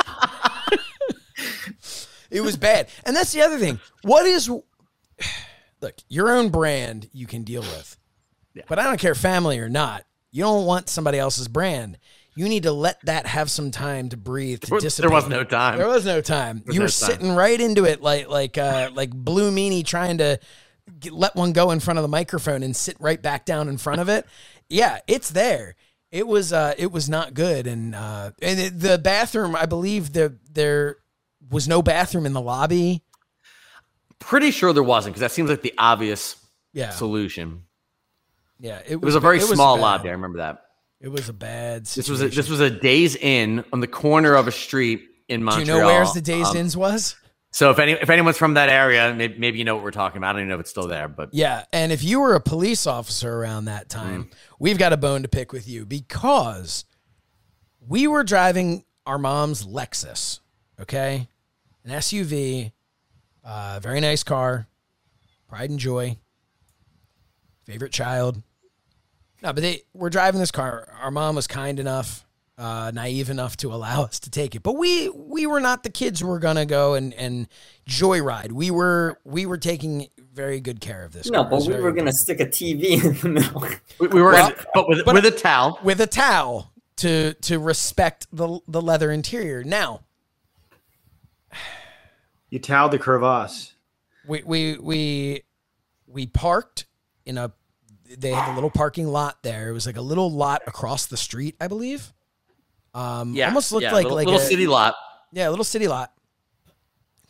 [2.31, 3.81] it was bad, and that's the other thing.
[4.03, 4.49] What is
[5.81, 7.97] look your own brand you can deal with,
[8.69, 10.05] but I don't care family or not.
[10.31, 11.99] You don't want somebody else's brand.
[12.37, 15.09] You need to let that have some time to breathe to There- dissipate.
[15.11, 15.79] there was no time.
[15.79, 16.63] There was no time.
[16.67, 16.89] you no were time.
[16.89, 20.41] sitting right into it, like like uh, like Blue Meanie trying to
[20.99, 23.79] get, let one go in front of the microphone and sit right back down in
[23.79, 24.27] front of it.
[24.71, 25.77] Yeah, it's there.
[26.11, 29.55] It was uh, it was not good, and uh, and it, the bathroom.
[29.55, 30.97] I believe there there
[31.51, 33.03] was no bathroom in the lobby.
[34.19, 36.37] pretty sure there wasn't because that seems like the obvious
[36.73, 37.65] Yeah, solution
[38.61, 38.81] yeah.
[38.87, 40.65] it was a very small lobby i remember that
[41.01, 41.87] It was a bad.
[41.87, 45.43] This was a, this was a Days Inn on the corner of a street in
[45.43, 45.65] Montreal.
[45.67, 47.17] Do you know where's the Days Um, Inns was?
[47.51, 50.17] So if any if anyone's from that area, maybe, maybe you know what we're talking
[50.19, 50.31] about.
[50.31, 52.41] I don't even know if it's still there, but Yeah, and if you were a
[52.41, 56.85] police officer around that time, we've got a bone to pick with you because
[57.87, 60.41] we were driving our mom's Lexus,
[60.81, 61.29] okay,
[61.85, 62.73] an SUV,
[63.45, 64.67] uh, very nice car,
[65.49, 66.17] pride and joy,
[67.65, 68.43] favorite child.
[69.43, 70.89] No, but they we're driving this car.
[71.03, 72.25] Our mom was kind enough,
[72.57, 75.91] uh, naive enough to allow us to take it, but we we were not the
[75.91, 77.49] kids who were gonna go and and
[77.89, 78.53] joyride.
[78.53, 81.31] We were we were taking very good care of this.
[81.31, 81.51] No, car.
[81.51, 83.67] But we were gonna stick a TV in the middle.
[84.01, 85.79] we, we were, Well, but with but- with a towel.
[85.83, 89.63] with a towel to to respect the the leather interior.
[89.63, 90.01] Now
[92.51, 93.73] You toweled the crevasse.
[94.27, 95.43] we we we
[96.07, 96.87] we parked
[97.27, 97.53] in a
[98.19, 99.69] they had a little parking lot there.
[99.71, 102.13] It was like a little lot across the street, I believe.
[102.93, 104.95] Um, Yeah, almost looked yeah, like little, like little a, city lot.
[105.33, 106.13] Yeah, a little city lot.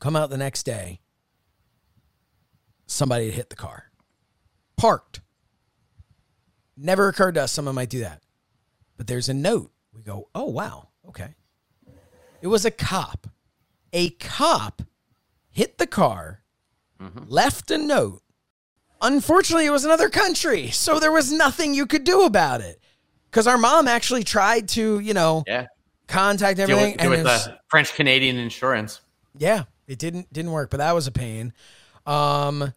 [0.00, 1.00] Come out the next day.
[2.86, 3.84] Somebody had hit the car.
[4.76, 5.20] Parked.
[6.76, 8.20] Never occurred to us someone might do that.
[8.96, 9.70] But there's a note.
[9.94, 10.88] We go, oh, wow.
[11.08, 11.34] Okay.
[12.42, 13.28] It was a cop.
[13.92, 14.82] A cop
[15.50, 16.42] hit the car,
[17.28, 18.22] left a note.
[19.04, 20.70] Unfortunately, it was another country.
[20.70, 22.80] So there was nothing you could do about it.
[23.30, 25.66] Because our mom actually tried to, you know, Yeah,
[26.08, 29.00] contact everything, and it it was- the French Canadian insurance.
[29.36, 31.52] yeah, it didn't didn't work, but that was a pain.
[32.06, 32.72] Um,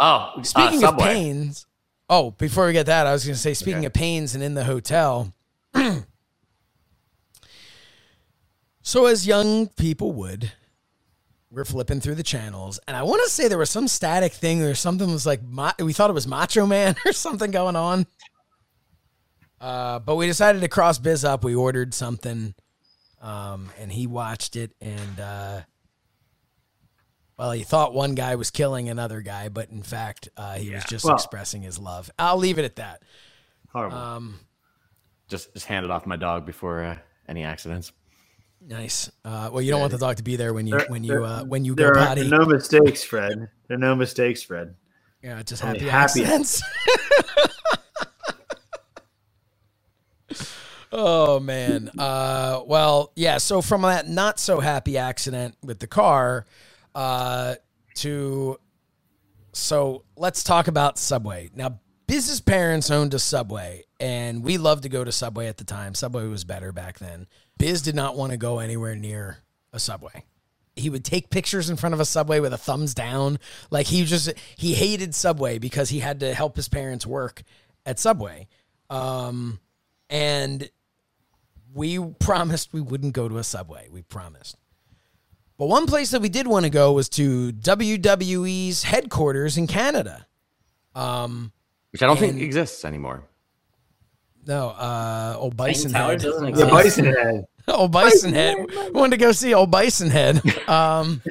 [0.00, 0.06] Oh,
[0.36, 1.66] uh, speaking of pains,
[2.10, 3.86] oh, before we get that, I was going to say, speaking Okay.
[3.86, 5.32] of pains, and in the hotel.
[8.82, 10.52] so as young people would,
[11.52, 14.62] we're flipping through the channels, and I want to say there was some static thing
[14.62, 15.40] or something was like
[15.78, 18.06] we thought it was Macho Man or something going on.
[19.60, 21.44] Uh, but we decided to cross Biz up.
[21.44, 22.54] We ordered something,
[23.20, 25.60] um, and he watched it, and uh,
[27.38, 30.84] well, he thought one guy was killing another guy, but in fact, uh, he was
[30.84, 32.10] just Well- expressing his love.
[32.18, 33.02] I'll leave it at that.
[33.72, 33.96] Horrible.
[33.96, 34.40] Um,
[35.28, 36.98] Just just hand it off my dog before uh,
[37.28, 37.92] any accidents.
[38.66, 39.10] Nice.
[39.24, 41.24] Uh, well, you don't want the dog to be there when you There- when you
[41.24, 42.28] uh, when you go potty.
[42.28, 43.48] no mistakes, Fred.
[43.68, 44.74] There are no mistakes, Fred.
[45.22, 46.62] yeah, just only happy, happy accidents.
[50.92, 51.90] oh man.
[51.98, 53.38] Uh, well, yeah.
[53.38, 56.46] So from that not so happy accident with the car,
[56.94, 57.54] uh,
[57.96, 58.58] to
[59.52, 61.78] so let's talk about Subway now.
[62.08, 65.94] Biz's parents owned a Subway, and we loved to go to Subway at the time.
[65.94, 67.28] Subway was better back then.
[67.58, 69.38] Biz did not want to go anywhere near
[69.72, 70.24] a Subway.
[70.74, 73.38] He would take pictures in front of a Subway with a thumbs down.
[73.70, 77.44] Like he just he hated Subway because he had to help his parents work
[77.86, 78.48] at Subway.
[78.90, 79.60] Um,
[80.10, 80.68] and
[81.72, 83.86] we promised we wouldn't go to a Subway.
[83.88, 84.56] We promised.
[85.58, 90.26] But one place that we did want to go was to WWE's headquarters in Canada.
[90.92, 91.52] Um,
[91.92, 93.28] Which I don't think exists anymore.
[94.46, 96.20] No, uh, old Bison Tower Head.
[96.22, 96.70] doesn't exist.
[96.70, 97.44] Bison head.
[97.68, 98.56] old Bison Head.
[98.68, 100.40] We wanted to go see old Bison Head.
[100.68, 101.22] Um,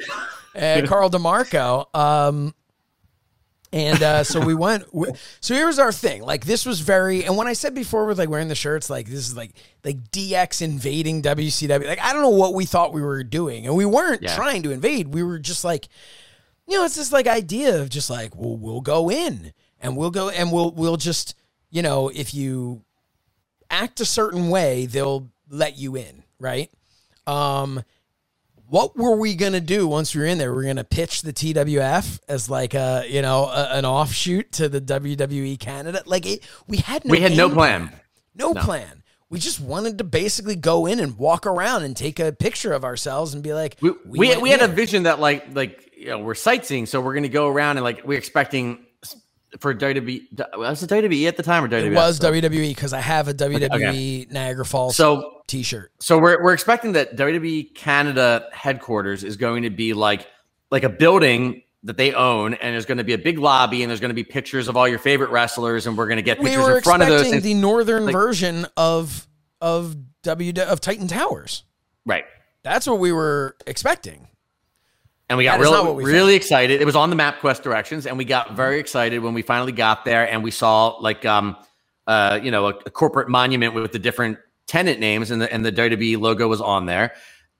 [0.54, 1.94] and Carl DeMarco.
[1.96, 2.54] Um,
[3.72, 4.92] and uh, so we went.
[4.94, 5.08] we-
[5.40, 6.22] So here was our thing.
[6.22, 7.24] Like this was very.
[7.24, 9.52] And when I said before with like wearing the shirts, like this is like
[9.82, 11.86] like DX invading WCW.
[11.86, 14.34] Like I don't know what we thought we were doing, and we weren't Yeah.
[14.36, 15.14] trying to invade.
[15.14, 15.88] We were just like,
[16.68, 20.10] you know, it's this like idea of just like, well, we'll go in and we'll
[20.10, 21.34] go and we'll we'll just
[21.70, 22.82] you know if you
[23.72, 26.70] act a certain way, they'll let you in, right?
[27.26, 27.82] Um,
[28.72, 30.54] what were we gonna do once we were in there?
[30.54, 34.68] We are gonna pitch the TWF as like a you know a, an offshoot to
[34.68, 36.02] the WWE Canada.
[36.06, 37.92] Like it, we had no we had no game plan.
[38.34, 39.02] no, plan.
[39.28, 42.84] We just wanted to basically go in and walk around and take a picture of
[42.84, 46.06] ourselves and be like, We we, went we had a vision that like like you
[46.06, 48.86] know we're sightseeing, so we're gonna go around and like we're expecting
[49.60, 50.56] for WWE.
[50.56, 51.84] Was it WWE at the time or WWE?
[51.86, 55.92] It was WWE because I have a WWE Niagara Falls So T-shirt.
[56.00, 60.26] So we're we're expecting that WWE Canada headquarters is going to be like
[60.70, 63.90] like a building that they own, and there's going to be a big lobby, and
[63.90, 66.38] there's going to be pictures of all your favorite wrestlers, and we're going to get
[66.38, 67.28] We pictures were in front of those.
[67.28, 67.42] things.
[67.42, 69.26] the northern Like- version of
[69.60, 71.64] of W of Titan Towers.
[72.06, 72.24] right.
[72.64, 74.28] That's what we were expecting.
[75.28, 76.80] And we got That is not really, what really excited.
[76.80, 80.04] It was on the MapQuest directions, and we got very excited when we finally got
[80.04, 81.56] there and we saw like um
[82.06, 85.64] uh you know a, a corporate monument with the different tenant names and the and
[85.64, 87.14] the WWE logo was on there.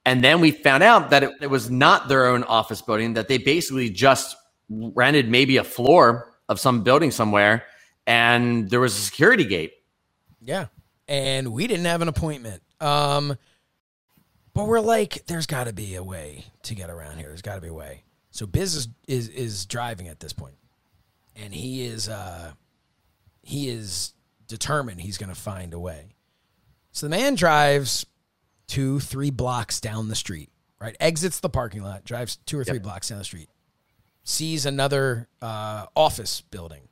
[0.05, 3.29] And then we found out that it, it was not their own office building; that
[3.29, 4.37] they basically just
[4.69, 7.65] rented maybe a floor of some building somewhere,
[8.07, 9.73] and there was a security gate.
[10.41, 10.67] Yeah.
[11.09, 12.63] And we didn't have an appointment.
[12.81, 13.37] Um
[14.55, 17.29] but we're like there's got to be a way to get around here.
[17.29, 18.05] There's got to be a way.
[18.31, 20.35] So Biz is, is is driving at this.
[21.37, 22.53] And he is uh
[23.43, 24.15] he is
[24.47, 26.15] determined he's going to find a way.
[26.93, 28.07] So the man drives
[28.69, 30.51] 2 3 blocks down the street,
[30.81, 30.97] right?
[31.01, 33.49] Exits the parking lot, drives 2 or 3 blocks down the street.
[34.25, 36.89] Sees another uh office building.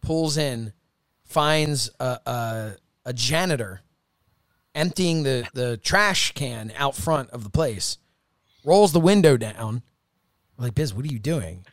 [0.00, 0.72] Pulls in,
[1.24, 3.82] finds a, a, a janitor
[4.74, 7.98] emptying the, the trash can out front of the place,
[8.64, 9.82] rolls the window down.
[10.56, 11.64] We're like, Biz, what are you doing?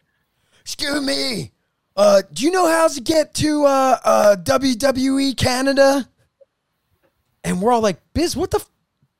[0.62, 1.52] Excuse me.
[1.96, 6.08] Uh, do you know how to get to uh, uh, WWE Canada?
[7.43, 8.70] And we're all like, Biz, what the, f-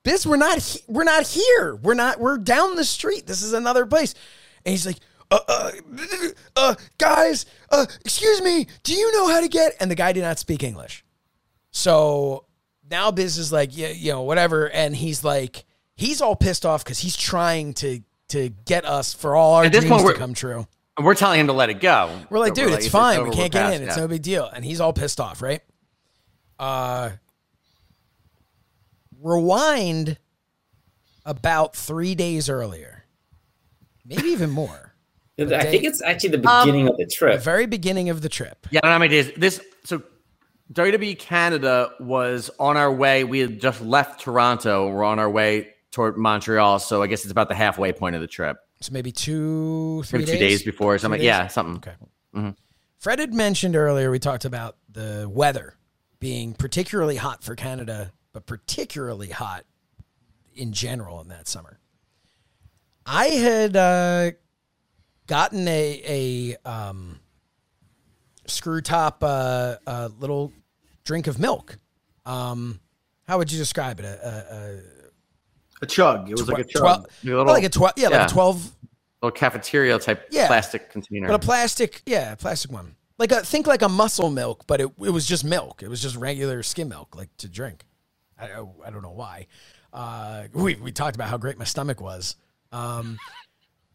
[0.04, 1.76] Biz, we're not, he- we're not here.
[1.76, 3.28] We're not, we're down the street.
[3.28, 4.14] This is another place.
[4.66, 4.98] And he's like,
[5.32, 5.72] uh, uh,
[6.56, 9.74] uh, guys, uh, excuse me, do you know how to get?
[9.80, 11.04] And the guy did not speak English.
[11.72, 12.46] So
[12.90, 14.70] now Biz is like, yeah, you know, whatever.
[14.70, 15.66] And he's like,
[15.96, 19.72] he's all pissed off because he's trying to to get us for all our At
[19.72, 20.68] this dreams point, to come true.
[20.98, 22.10] And we're telling him to let it go.
[22.30, 23.22] We're like, But dude, it's fine.
[23.22, 23.84] we over, can't get past, in.
[23.88, 24.02] It's yeah.
[24.02, 24.46] no big deal.
[24.48, 25.62] And he's all pissed off, right?
[26.58, 27.12] Uh,
[29.22, 30.18] rewind
[31.26, 33.06] about three days earlier,
[34.06, 34.94] maybe even more.
[35.38, 37.42] I think it's actually the beginning of the The trip.
[37.42, 38.68] very beginning of the trip.
[38.72, 39.32] Yeah, I don't know how many days.
[39.36, 40.02] This so
[40.74, 43.24] WWE Canada was on our way.
[43.24, 44.90] We had just left Toronto.
[44.90, 46.80] We're on our way toward Montreal.
[46.80, 48.58] So I guess it's about the halfway point of the trip.
[48.82, 50.40] So maybe two, three Maybe days?
[50.40, 51.20] two days before or something.
[51.20, 51.26] days?
[51.26, 51.78] Yeah, something.
[51.78, 51.94] Okay.
[52.36, 52.56] Mhm.
[52.98, 55.76] Fred had mentioned earlier, we talked about the weather
[56.20, 59.66] being particularly hot for Canada, but particularly hot
[60.56, 61.80] in general in that summer.
[63.06, 64.32] I had uh,
[65.28, 67.20] gotten a, a um,
[68.48, 70.52] screw top uh, uh, little
[71.04, 71.78] drink of milk.
[72.26, 72.80] Um,
[73.28, 74.06] how would you describe it?
[74.06, 74.82] A,
[75.82, 76.30] A chug.
[76.30, 76.82] It was a, like a chug.
[76.82, 78.72] twelve, A little- like a twelve, yeah, like a twelve
[79.22, 80.48] Little cafeteria type Yeah.
[80.48, 81.28] plastic container.
[81.28, 82.96] But a plastic, yeah, a plastic one.
[83.18, 85.82] Like a think like a muscle milk, but it, it was just milk.
[85.82, 87.86] It was just regular skim milk, like to drink.
[88.38, 89.48] I I, I don't know why.
[89.94, 92.36] Uh, we we talked about how great my stomach was.
[92.72, 93.18] Um,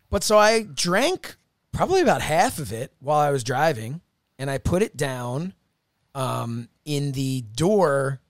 [0.08, 1.36] but so I drank
[1.72, 4.00] probably about half of it while I was driving,
[4.40, 5.52] and I put it down
[6.14, 8.20] um, in the door,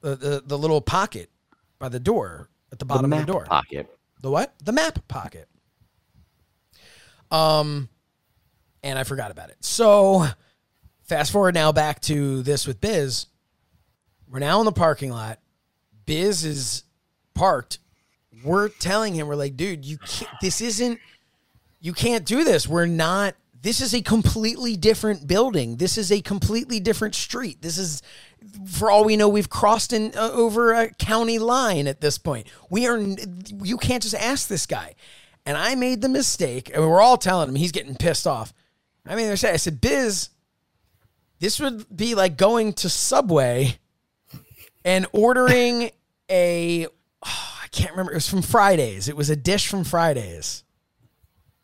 [0.00, 1.30] the, the the little pocket
[1.78, 3.44] by the door at the bottom of map the door.
[3.44, 3.88] pocket.
[4.20, 4.54] The what?
[4.64, 5.48] The map pocket.
[7.30, 7.90] Um,
[8.82, 9.58] and I forgot about it.
[9.60, 10.26] So,
[11.02, 13.26] fast forward now back to this with Biz.
[14.28, 15.40] We're now in the parking lot.
[16.06, 16.84] Biz is
[17.34, 17.80] parked.
[18.42, 20.98] We're telling him, we're like, dude, you can't, this isn't,
[21.80, 22.66] you can't do this.
[22.66, 23.34] We're not,
[23.64, 25.76] this is a completely different building.
[25.76, 27.62] This is a completely different street.
[27.62, 28.02] This is,
[28.66, 32.46] for all we know, we've crossed in uh, over a county line at this point.
[32.68, 34.94] We are, you can't just ask this guy.
[35.46, 38.52] And I made the mistake, and we're all telling him he's getting pissed off.
[39.06, 40.28] I mean, I said, I said, Biz,
[41.38, 43.78] this would be like going to Subway
[44.84, 45.90] and ordering
[46.30, 46.86] a,
[47.24, 48.12] oh, I can't remember.
[48.12, 49.08] It was from Fridays.
[49.08, 50.64] It was a dish from Fridays.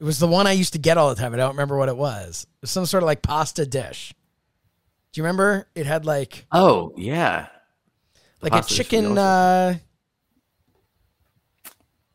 [0.00, 1.34] It was the one I used to get all the time.
[1.34, 2.44] I don't remember what it was.
[2.44, 4.14] It was some sort of like pasta dish.
[5.12, 5.66] Do you remember?
[5.74, 7.48] It had like Oh, yeah.
[8.40, 9.18] like a pasta dish was chicken.
[9.18, 9.76] Uh,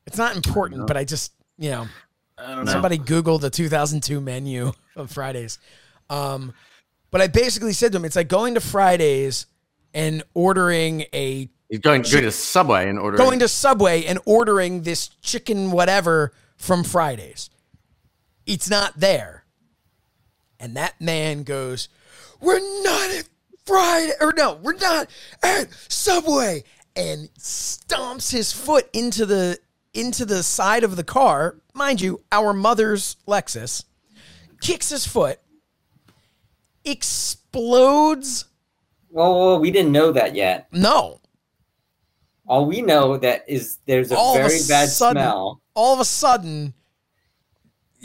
[0.08, 1.88] it's not important, but I just you know
[2.38, 2.72] I don't know.
[2.72, 5.60] somebody Googled the 2002 menu of Fridays.
[6.10, 6.54] Um,
[7.12, 9.46] but I basically said to him, it's like going to Fridays
[9.94, 13.18] and ordering a He's going, going to Subway and ordering.
[13.26, 17.50] going to Subway and ordering this chicken whatever from Fridays.
[18.46, 19.44] It's not there.
[20.60, 21.90] And that man goes,
[22.40, 23.30] We're not at
[23.66, 25.08] Friday, or no, we're not
[25.44, 26.64] at Subway,
[26.96, 29.60] and stomps his foot into the
[29.94, 31.58] into the side of the car.
[31.74, 33.84] Mind you, our mother's Lexus
[34.62, 35.40] kicks his foot,
[36.84, 38.46] explodes.
[39.10, 40.68] Well, we didn't know that yet.
[40.72, 41.20] No,
[42.48, 45.62] All we know that is there's a all very bad sudden, smell.
[45.74, 46.74] all of a sudden,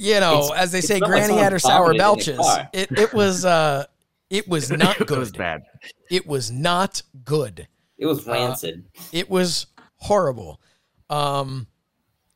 [0.01, 2.69] you know, It's- as they say, Granny had her someone sour vomited in the belches.
[2.73, 3.85] It it was uh,
[4.31, 5.19] it was not it good.
[5.19, 5.63] was bad.
[6.11, 7.69] It was not good.
[7.99, 8.87] It was Uh, rancid.
[9.13, 10.61] It was horrible.
[11.11, 11.67] Um,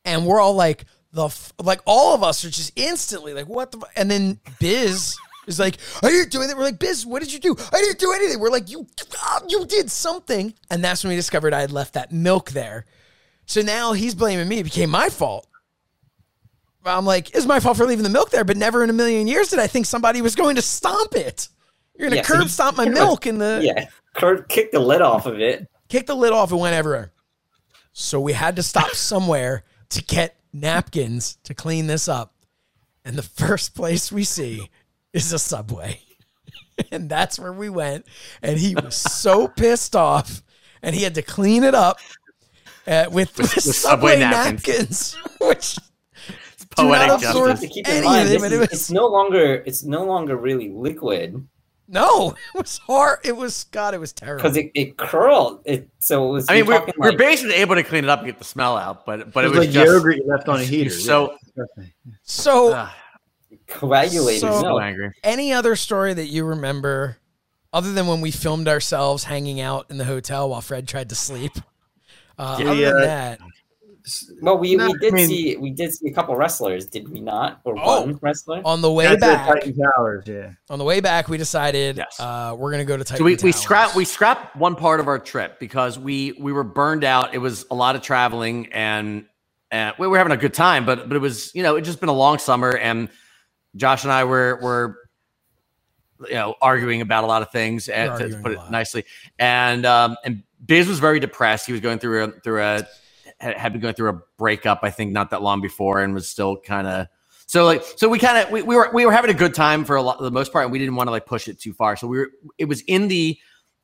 [0.03, 3.71] and we're all like the f- like all of us are just instantly like what
[3.71, 3.91] the f-?
[3.95, 5.15] and then Biz
[5.47, 6.57] is like I didn't do anything.
[6.57, 7.55] We're like Biz, what did you do?
[7.71, 8.39] I didn't do anything.
[8.39, 8.85] We're like you
[9.17, 12.85] ah, you did something, and that's when we discovered I had left that milk there.
[13.47, 14.59] So now he's blaming me.
[14.59, 15.47] It became my fault.
[16.85, 19.27] I'm like, it's my fault for leaving the milk there, but never in a million
[19.27, 21.47] years did I think somebody was going to stomp it.
[21.97, 24.79] You're gonna Yeah, so curb you- stomp my milk in the Yeah, curb kicked the
[24.79, 25.67] lid off of it.
[25.89, 27.11] kicked the lid off and went everywhere.
[27.93, 32.33] So we had to stop somewhere to get napkins to clean this up.
[33.05, 34.69] And the first place we see
[35.13, 35.99] is a subway.
[36.91, 38.05] and that's where we went.
[38.41, 40.41] And he was so pissed off.
[40.81, 41.97] And he had to clean it up
[42.85, 45.17] uh, with, with, with subway, Subway napkins, napkins.
[45.39, 45.94] which It's Do not
[46.83, 47.69] poetic absorb- justice.
[47.69, 50.05] To keep in Any mind, of this them, it was- it's no longer it's no
[50.05, 51.47] longer really liquid
[51.87, 53.19] no, it was hard.
[53.23, 54.41] It was God, it was terrible.
[54.41, 55.61] because it, it curled.
[55.65, 56.49] It so it was.
[56.49, 58.43] I mean, we're, talking we're like- basically able to clean it up and get the
[58.43, 60.63] smell out, but but It it was was like just yogurt you left on a
[60.63, 60.89] heater.
[60.89, 61.63] so- Yeah,
[62.23, 62.95] so ah,
[63.67, 65.11] coagulated So- so angry.
[65.23, 67.17] any other story that you remember
[67.71, 71.15] other than when we filmed ourselves hanging out in the hotel while Fred tried to
[71.15, 71.51] sleep?
[72.37, 73.39] Uh, Yeah, other than uh, that,
[74.41, 77.09] Well, we, No, we did I mean- see we did see a couple wrestlers, did
[77.09, 77.59] we not?
[77.63, 78.01] Or Oh.
[78.01, 78.61] one wrestler?
[78.63, 80.51] on the way That's at back, Titan Towers, yeah.
[80.69, 82.19] on the way back, we decided Yes.
[82.19, 83.55] uh, we're gonna go to Titan So we, we Towers.
[83.55, 87.33] scrapped we scrapped one part of our trip because we we were burned out.
[87.33, 89.25] It was a lot of traveling and
[89.71, 91.99] and we were having a good time, but but it was you know it just
[91.99, 93.09] been a long summer and
[93.75, 94.97] Josh and I were were
[96.29, 99.03] you know arguing about a lot of things and We're to put it nicely.
[99.39, 101.65] And um and Biz was very depressed.
[101.65, 102.87] He was going through a through a
[103.39, 106.29] had had been going through a breakup I think not that long before and was
[106.29, 107.07] still kind of
[107.47, 109.85] So like, so we kind of we, we were we were having a good time
[109.85, 111.73] for a lot the most part, and we didn't want to like push it too
[111.73, 111.95] far.
[111.95, 113.37] So we were it was in the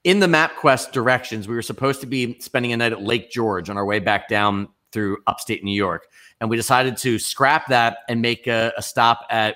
[0.04, 1.48] in the MapQuest directions.
[1.48, 4.28] We were supposed to be spending a night at Lake George on our way back
[4.28, 6.08] down through upstate New York,
[6.40, 9.56] and we decided to scrap that and make a, a stop at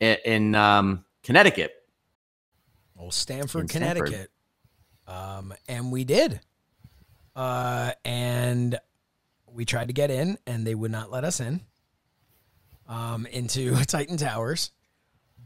[0.00, 1.72] in um, Connecticut.
[2.94, 4.06] Well, Stamford, In Stamford.
[4.06, 4.30] Connecticut.
[5.06, 6.40] Um, and we did.
[7.34, 8.78] Uh, and
[9.54, 11.60] we tried to get in, and they would not let us in
[12.88, 14.72] um, into Titan Towers.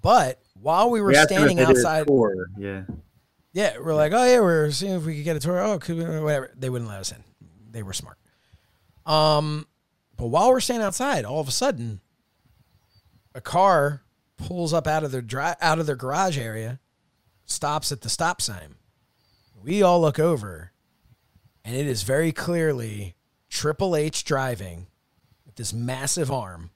[0.00, 2.48] But while we were We asked them if standing they did a outside, tour.
[2.58, 2.82] Yeah.
[3.52, 5.60] yeah, we're like, oh yeah, we're seeing if we could get a tour.
[5.60, 6.50] Oh, could we, whatever.
[6.56, 7.22] They wouldn't let us in.
[7.70, 8.16] They were smart.
[9.04, 9.66] Um,
[10.16, 12.00] but while we're standing outside, all of a sudden,
[13.34, 14.02] a car
[14.36, 16.80] pulls up out of their dri- out of their garage area,
[17.44, 18.76] stops at the stop sign.
[19.62, 20.72] We all look over,
[21.64, 23.16] and it is very clearly
[23.48, 24.86] Triple H driving
[25.46, 26.70] with this massive arm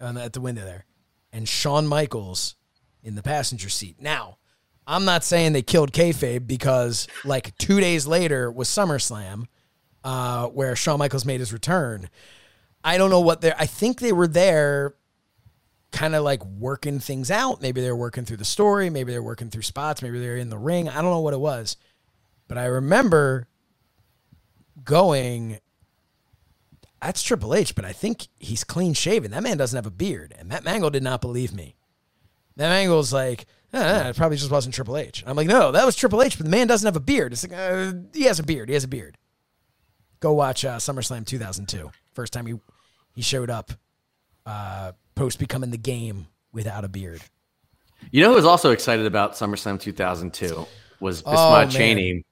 [0.00, 0.86] at the window there,
[1.32, 2.54] and Shawn Michaels
[3.02, 4.00] in the passenger seat.
[4.00, 4.38] Now,
[4.86, 9.46] I'm not saying they killed kayfabe because like two days later was SummerSlam,
[10.04, 12.08] uh, where Shawn Michaels made his return.
[12.82, 13.56] I don't know what they're.
[13.58, 14.94] I think they were there,
[15.90, 17.60] kind of like working things out.
[17.60, 18.88] Maybe they were working through the story.
[18.88, 20.00] Maybe they were working through spots.
[20.00, 20.88] Maybe they were in the ring.
[20.88, 21.76] I don't know what it was,
[22.46, 23.48] but I remember
[24.84, 25.58] going.
[27.00, 29.30] That's Triple H, but I think he's clean shaven.
[29.30, 31.76] That man doesn't have a beard, and Matt Mangol did not believe me.
[32.56, 35.22] Matt Mangol's like, "Eh, it probably just wasn't Triple H.
[35.26, 37.32] I'm like, no, that was Triple H, but the man doesn't have a beard.
[37.32, 38.68] It's like, uh, he has a beard.
[38.68, 39.16] He has a beard.
[40.20, 41.90] Go watch uh, SummerSlam 2002.
[42.14, 42.54] First time he
[43.14, 43.70] he showed up
[44.44, 47.20] uh, post becoming the game without a beard.
[48.10, 50.66] You know who was also excited about SummerSlam 2002
[51.00, 51.70] was Oh, Bismarck man.
[51.70, 52.24] Cheney.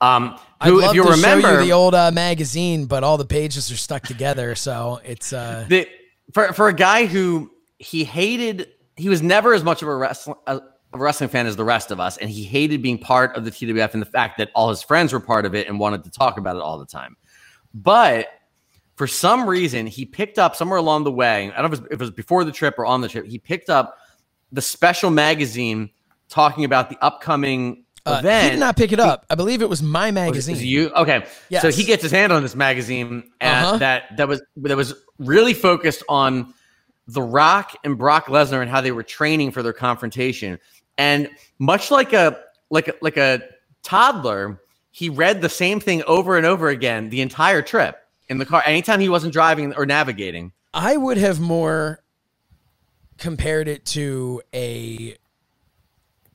[0.00, 3.16] Um, who, love if you to remember, show you the old uh, magazine, but all
[3.16, 5.88] the pages are stuck together, so it's uh, the,
[6.32, 10.36] for for a guy who he hated, he was never as much of a wrestling
[10.46, 10.60] a,
[10.92, 13.94] wrestling fan as the rest of us, and he hated being part of the TWF
[13.94, 16.38] and the fact that all his friends were part of it and wanted to talk
[16.38, 17.16] about it all the time.
[17.74, 18.28] But
[18.96, 21.52] for some reason, he picked up somewhere along the way.
[21.54, 23.08] I don't know if it was, if it was before the trip or on the
[23.08, 23.26] trip.
[23.26, 23.98] He picked up
[24.52, 25.90] the special magazine
[26.28, 28.44] talking about the upcoming uh, event.
[28.44, 29.26] he did not pick it up.
[29.28, 30.54] I believe it was my magazine.
[30.54, 30.90] was you?
[30.90, 31.26] Okay.
[31.60, 33.76] So he gets his hand on this magazine and Uh-huh.
[33.78, 36.52] that that was that was really focused on
[37.08, 40.58] The Rock and Brock Lesnar and how they were training for their confrontation.
[40.98, 41.28] And
[41.58, 42.38] much like a
[42.70, 43.42] like a, like a
[43.82, 47.98] toddler, he read the same thing over and over again the entire trip
[48.28, 48.62] in the car.
[48.66, 50.52] Anytime he wasn't driving or navigating.
[50.74, 52.02] I would have more
[53.18, 55.16] compared it to a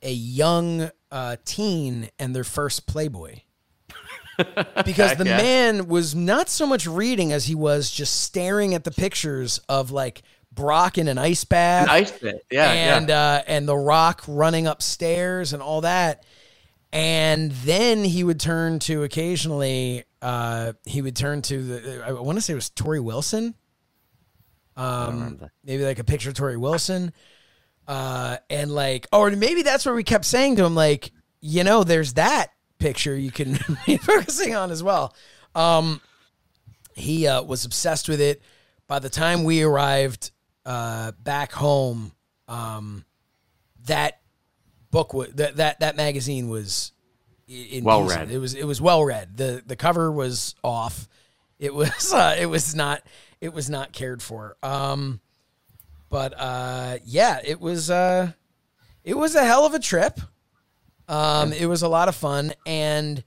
[0.02, 3.36] a young uh, teen and their first Playboy.
[4.84, 5.36] because the Yeah.
[5.36, 9.90] man was not so much reading as he was just staring at the pictures of
[9.92, 12.44] like Brock in an ice bath An ice pit.
[12.50, 12.70] Yeah.
[12.72, 13.20] and yeah.
[13.20, 16.24] uh, and the Rock running upstairs and all that.
[16.94, 20.04] And then he would turn to occasionally.
[20.20, 22.02] Uh, he would turn to the.
[22.06, 23.54] I want to say it was Torrie Wilson.
[24.76, 27.12] Um, maybe like a picture of Torrie Wilson.
[27.86, 31.10] Uh, and like, or maybe that's where we kept saying to him, like,
[31.40, 35.14] you know, there's that picture you can be focusing on as well.
[35.54, 36.00] Um,
[36.94, 38.42] he uh, was obsessed with it.
[38.86, 40.30] By the time we arrived
[40.66, 42.12] uh, back home,
[42.48, 43.04] um,
[43.86, 44.20] that
[44.90, 46.92] book was that that that magazine was
[47.48, 48.30] in Well read.
[48.30, 49.36] It was it was well read.
[49.36, 51.08] the The cover was off.
[51.58, 53.02] It was uh, it was not
[53.40, 54.56] it was not cared for.
[54.62, 55.20] Um,
[56.12, 58.32] but uh, yeah, it was uh,
[59.02, 60.20] it was a hell of a trip.
[61.08, 63.24] Um, it was a lot of fun, and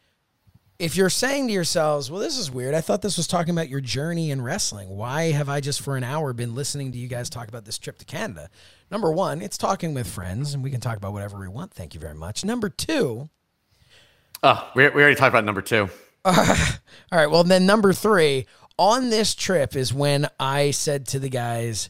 [0.77, 3.69] if you're saying to yourselves, "Well, this is weird," I thought this was talking about
[3.69, 4.87] your journey in wrestling.
[4.89, 7.79] Why have I just for an hour been listening to you guys talk about this
[7.79, 8.51] trip to Canada?
[8.91, 11.73] Number one, it's talking with friends, and we can talk about whatever we want.
[11.73, 12.45] Thank you very much.
[12.45, 13.29] Number two,
[14.43, 15.89] oh, we, we already talked about number two.
[16.23, 16.35] all
[17.11, 17.31] right.
[17.31, 18.45] Well, then number three
[18.77, 21.89] on this trip is when I said to the guys,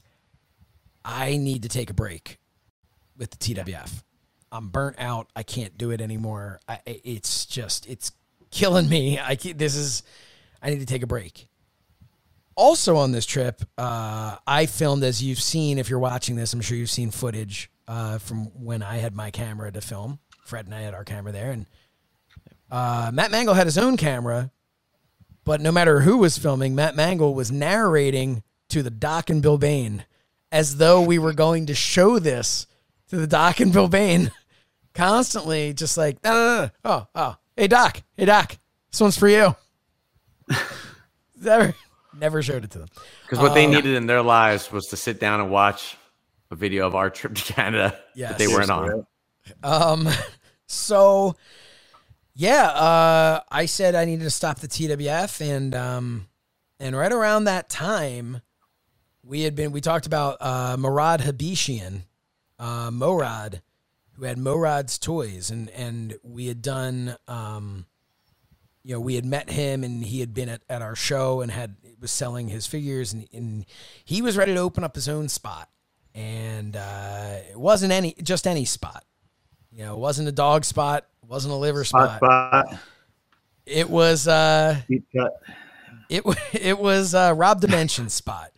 [1.06, 2.40] I need to take a break
[3.16, 4.04] with the TWF.
[4.52, 5.30] I'm burnt out.
[5.36, 6.60] I can't do it anymore.
[6.68, 8.12] I, it's just, it's
[8.50, 9.20] killing me.
[9.20, 10.02] I this is,
[10.62, 11.48] I need to take a break.
[12.56, 16.62] Also on this trip, uh, I filmed, as you've seen, if you're watching this, I'm
[16.62, 20.20] sure you've seen footage uh, from when I had my camera to film.
[20.46, 21.66] Fred and I had our camera there, and
[22.72, 24.52] uh, Matt Mangol had his own camera,
[25.44, 29.58] but no matter who was filming, Matt Mangol was narrating to the Doc and Bill
[29.58, 30.06] Bain
[30.56, 32.66] as though we were going to show this
[33.10, 34.32] to the Doc and Bill Bain
[34.94, 36.72] constantly, just like, no, no, no.
[36.86, 37.36] Oh, oh.
[37.58, 38.02] Hey, Doc.
[38.16, 38.58] Hey, Doc.
[38.92, 39.56] This one's for you.
[41.42, 41.74] Right?
[42.18, 42.88] never showed it to them.
[43.24, 45.98] Because what they Um, needed in their lives was to sit down and watch
[46.50, 48.30] a video of our trip to Canada Yes.
[48.32, 49.06] that they weren't on.
[49.62, 50.08] Um,
[50.66, 51.36] so
[52.34, 56.28] yeah, uh, I said I needed to stop the TWF, and um,
[56.80, 58.42] and right around that time,
[59.26, 62.04] we had been we talked about uh, Murad Habishian,
[62.60, 63.62] uh, Morad,
[64.14, 67.86] who had Morad's toys, and and we had done um,
[68.86, 71.52] you know, we had met him and he had been at, at our show and
[71.52, 73.66] had was selling his figures and, and
[74.06, 75.70] he was ready to open up his own spot.
[76.14, 79.04] And uh, it wasn't any just any spot.
[79.72, 82.18] You know, it wasn't a dog spot, it wasn't a liver Hot spot.
[82.18, 82.80] spot,
[83.66, 85.34] It was uh deep cut.
[86.08, 86.24] it
[86.54, 88.52] it was uh, Rob Dimension's spot.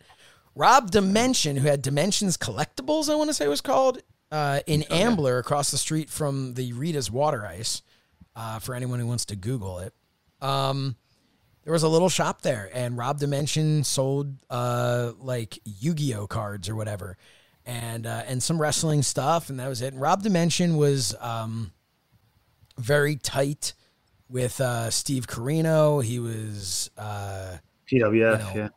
[0.58, 4.02] Rob Dimension, who had Dimensions Collectibles, I want to say it was called,
[4.32, 7.82] uh, in Ambler across the street from the Rita's Water Ice.
[8.34, 9.92] Uh, for anyone who wants to Google it,
[10.40, 10.96] um,
[11.64, 16.76] there was a little shop there, and Rob Dimension sold uh, like Yu-Gi-Oh cards or
[16.76, 17.16] whatever,
[17.66, 19.92] and uh, and some wrestling stuff, and that was it.
[19.92, 21.72] And Rob Dimension was um,
[22.78, 23.74] very tight
[24.28, 26.02] with uh, Steve Corino.
[26.02, 27.56] He was uh,
[27.90, 28.68] PWF, you know, yeah.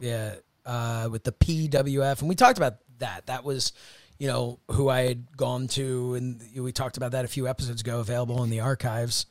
[0.00, 0.34] yeah,
[0.66, 3.26] uh, with the PWF, and we talked about that.
[3.26, 3.72] That was,
[4.18, 7.80] you know, who I had gone to, and we talked about that a few episodes
[7.80, 9.26] ago, available in the archives.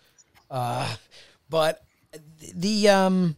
[0.49, 0.95] Uh,
[1.49, 1.83] but
[2.55, 3.37] the um,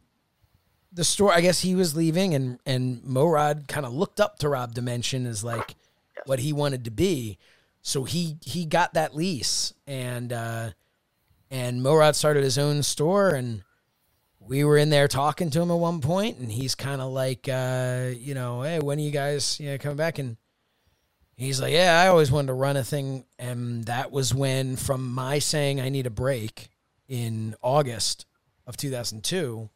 [0.91, 4.49] the store, I guess he was leaving, and and Morad kind of looked up to
[4.49, 5.76] Rob Dimension as like
[6.26, 7.38] what he wanted to be,
[7.81, 10.72] so he he got that lease, and uh,
[11.51, 13.63] and Morad started his own store, and
[14.47, 17.47] we were in there talking to him at one point, and he's kind of like,
[17.49, 20.19] uh, you know, hey, when are you guys, you know, coming back?
[20.19, 20.38] And
[21.35, 25.11] he's like, yeah, I always wanted to run a thing, and that was when, from
[25.11, 26.69] my saying I need a break
[27.07, 28.26] in August
[28.67, 29.69] of 2002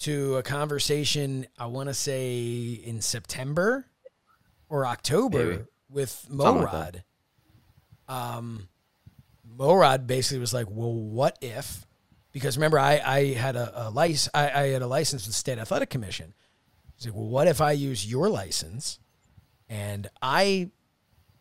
[0.00, 3.86] to a conversation I want to say in September
[4.68, 5.62] or October Maybe.
[5.88, 7.04] with Something like Morad.
[8.08, 8.68] um,
[9.44, 11.86] Morad basically was like, "Well, what if?"
[12.32, 14.30] Because remember, I I had a, a license.
[14.34, 16.34] I, I had a license with the state athletic commission.
[16.96, 18.98] He's like, "Well, what if I use your license
[19.68, 20.70] and I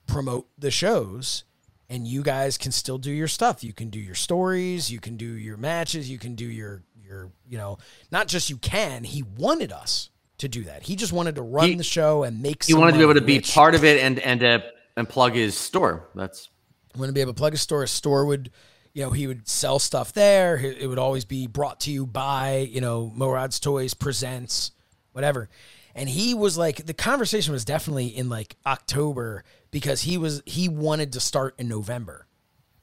[0.07, 1.43] promote the shows?"
[1.89, 3.65] And you guys can still do your stuff.
[3.65, 4.89] You can do your stories.
[4.89, 6.09] You can do your matches.
[6.09, 7.77] You can do your your you know
[8.11, 9.03] not just you can.
[9.03, 10.84] He wanted us to do that.
[10.84, 12.63] He just wanted to run He- the show and make.
[12.63, 14.59] He wanted to be able to be part of it and and uh,
[14.97, 16.09] and plug his store.
[16.15, 16.49] That's
[16.97, 17.84] want to be able to plug a store.
[17.84, 18.51] A store would,
[18.93, 20.57] you know, he would sell stuff there.
[20.57, 24.72] It would always be brought to you by, you know, Morad's Toys presents,
[25.13, 25.49] whatever.
[25.95, 30.69] And he was like, the conversation was definitely in like October because he was he
[30.69, 32.27] wanted to start in November.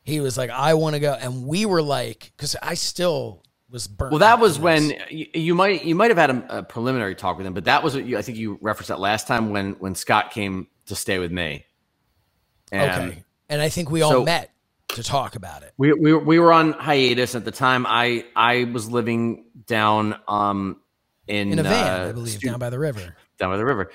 [0.02, 3.86] He was like, I want to go, and we were like, because I still was
[3.86, 4.12] burnt.
[4.12, 4.20] well.
[4.20, 7.46] That was when you, you might you might have had a, a preliminary talk with
[7.46, 9.94] him, but that was what you, I think you referenced that last time when when
[9.94, 11.66] Scott came to stay with me.
[12.72, 14.50] And okay, and I think we all so- met
[14.98, 15.72] to talk about it.
[15.78, 17.86] We, we we were on hiatus at the time.
[17.88, 20.80] I I was living down um
[21.26, 23.14] in In a van, uh, I believe, stu- down by the river.
[23.38, 23.90] down by the river.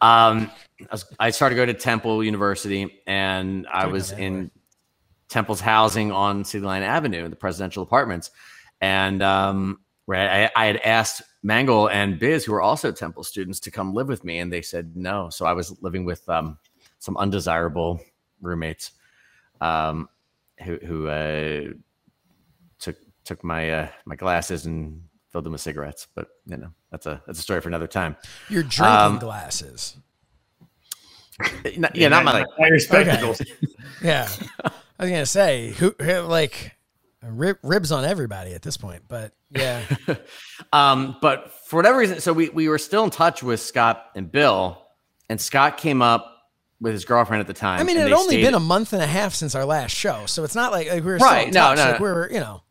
[0.00, 4.50] Um, I, was, I started going to Temple University, and I was in.
[5.28, 8.30] Temple's housing on City Line Avenue, in the presidential apartments,
[8.80, 13.60] and um, right, I, I had asked Mangol and Biz, who were also Temple students,
[13.60, 15.28] to come live with me, and they said no.
[15.28, 16.56] So I was living with um,
[16.98, 18.00] some undesirable
[18.40, 18.92] roommates,
[19.60, 20.08] um,
[20.64, 21.72] who, who uh,
[22.78, 26.06] took took my uh, my glasses and filled them with cigarettes.
[26.14, 28.16] But you know, that's a that's a story for another time.
[28.48, 29.96] Your drinking Um, glasses.
[31.76, 32.46] Not- yeah, not my like.
[32.60, 33.08] I respect
[33.40, 33.48] it.
[34.02, 34.28] Yeah,
[34.64, 34.70] I
[35.04, 36.72] was gonna say who who- like
[37.22, 39.82] rib, ribs on everybody at this point, but yeah,
[40.72, 44.30] Um, but for whatever reason, so we we were still in touch with Scott and
[44.32, 44.82] Bill,
[45.28, 46.37] and Scott came up
[46.80, 47.80] with his girlfriend at the time.
[47.80, 49.94] I mean, it had only stayed- been a month and a half since our last
[49.94, 52.04] show, so it's not like, like we were Right, Still no, no, like no.
[52.04, 52.62] we were, you know,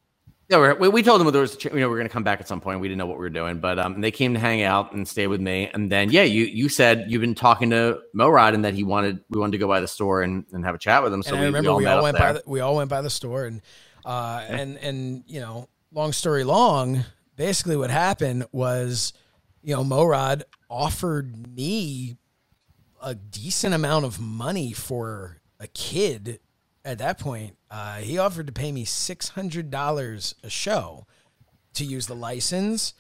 [0.50, 2.40] Yeah, we, we told them there was, you know, we were going to come back
[2.40, 2.80] at some point.
[2.80, 5.06] We didn't know what we were doing, but um, they came to hang out and
[5.06, 5.70] stay with me.
[5.74, 9.20] And then, yeah, you you said you've been talking to Morad and that he wanted
[9.30, 11.22] we wanted to go by the store and, and have a chat with him.
[11.22, 12.28] So and we, I remember we all we all went there.
[12.28, 13.62] by the, we all went by the store and
[14.06, 17.04] uh and and you know long story long
[17.36, 19.12] basically what happened was
[19.64, 22.16] you know Morad offered me
[23.02, 26.40] a decent amount of money for a kid
[26.86, 31.06] at that point uh he offered to pay me $600 a show
[31.74, 32.94] to use the license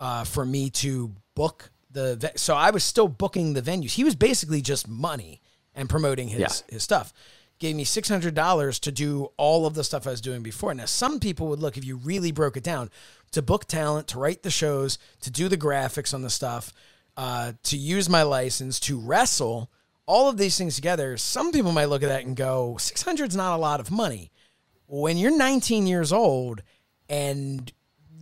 [0.00, 4.04] uh for me to book the ve- so I was still booking the venues he
[4.04, 5.40] was basically just money
[5.74, 6.74] and promoting his Yeah.
[6.74, 7.12] his stuff
[7.60, 10.72] gave me $600 to do all of the stuff I was doing before.
[10.74, 12.88] Now, some people would look, if you really broke it down,
[13.32, 16.72] to book talent, to write the shows, to do the graphics on the stuff,
[17.18, 19.68] uh, to use my license, to wrestle,
[20.06, 21.16] all of these things together.
[21.18, 24.30] Some people might look at that and go, 600 is not a lot of money.
[24.86, 26.62] When you're 19 years old
[27.08, 27.70] and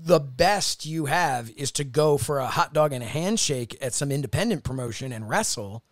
[0.02, 3.93] the best you have is to go for a hot dog and a handshake at
[3.93, 5.85] some independent promotion and wrestle,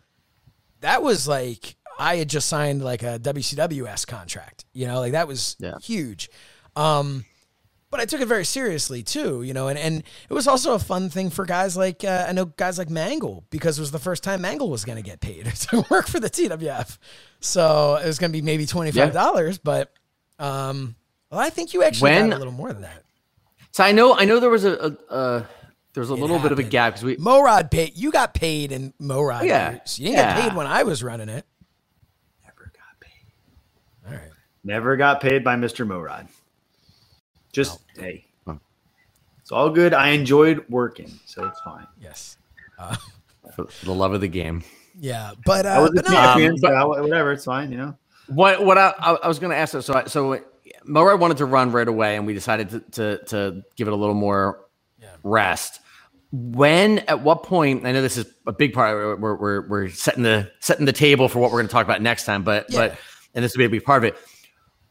[0.81, 4.65] that was like I had just signed like a WCWS contract.
[4.73, 5.75] You know, like that was Yeah.
[5.81, 6.29] huge.
[6.75, 7.23] Um,
[7.95, 10.79] but I took it very seriously too, you know, and, and it was also a
[10.79, 13.99] fun thing for guys like uh, I know guys like Mangol because it was the
[13.99, 16.97] first time Mangol was going to get paid to work for the TWF,
[17.39, 19.93] so it was going to be maybe twenty five dollars, but
[20.39, 20.95] um,
[21.31, 23.03] well, I think you actually When- got a little more than that.
[23.71, 25.45] So I know I know there was a, a uh,
[25.93, 27.93] there was a It little bit of a gap because we Morad paid.
[27.95, 29.45] You got paid in Morad.
[29.45, 29.71] Yeah.
[29.71, 29.97] years.
[29.99, 31.45] You didn't get paid when I was running it.
[32.43, 34.05] Never got paid.
[34.05, 34.31] All right.
[34.65, 35.87] Never got paid by Mr.
[35.87, 36.27] Morad.
[37.55, 38.59] Just hey, Oh.
[39.41, 39.93] it's all good.
[39.93, 41.87] I enjoyed working, so it's fine.
[42.01, 42.37] Yes.
[43.55, 44.61] for the love of the game.
[44.99, 47.31] Yeah, but I uh, was a but no, champion, Um, so I- whatever.
[47.31, 47.97] It's fine, you know.
[48.27, 50.39] What what I, I, I was going to ask so I, so
[50.83, 53.95] Murray wanted to run right away, and we decided to to, to give it a
[53.95, 54.65] little more
[55.23, 55.79] rest.
[56.31, 57.85] When at what point?
[57.85, 59.21] I know this is a big part.
[59.21, 62.01] We're we're, we're setting the setting the table for what we're going to talk about
[62.01, 62.89] next time, but Yeah.
[62.89, 62.97] but
[63.33, 64.17] and this will be a big part of it.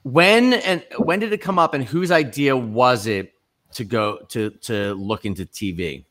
[0.04, 3.32] When and when did it come up, and whose idea was it
[3.72, 6.04] to go to to look into TV?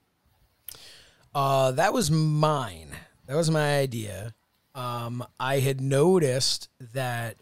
[1.33, 2.89] Uh, that was mine.
[3.27, 4.33] That was my idea.
[4.75, 7.37] Um, I had noticed that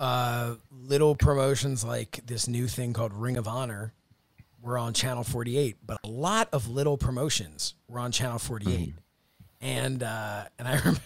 [0.00, 3.92] uh, little promotions like this new thing called Ring of Honor
[4.62, 8.94] were on Channel 48, but a lot of little promotions were on Channel 48.
[9.60, 11.00] And uh, and I remember,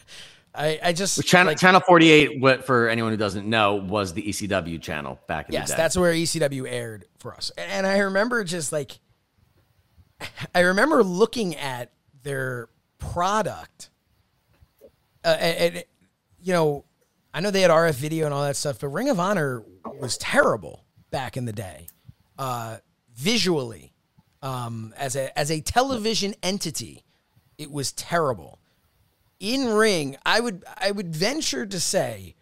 [0.59, 2.41] I, I just Channel like, Channel Forty Eight.
[2.41, 5.77] What for anyone who doesn't know was the ECW channel back in Yes, the day.
[5.77, 7.53] that's where ECW aired for us.
[7.57, 8.99] And I remember just like,
[10.55, 11.93] I remember looking at
[12.25, 12.69] their
[12.99, 13.91] product.
[15.25, 15.85] Uh, and, and,
[16.43, 16.85] you know,
[17.33, 19.63] I know they had RF video and all that stuff, but Ring of Honor
[20.01, 21.87] was terrible back in the day,
[22.39, 22.79] uh,
[23.15, 23.93] visually,
[24.43, 27.05] um, as a as a television entity,
[27.59, 28.58] it was terrible.
[29.41, 32.35] In ring, I would I would venture to say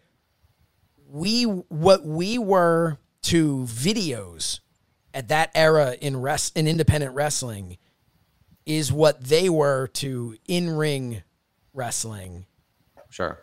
[1.09, 4.59] we what we were to videos
[5.13, 7.77] at that era in rest in independent wrestling
[8.65, 11.23] is what they were to in-ring
[11.73, 12.45] wrestling.
[13.09, 13.39] Sure.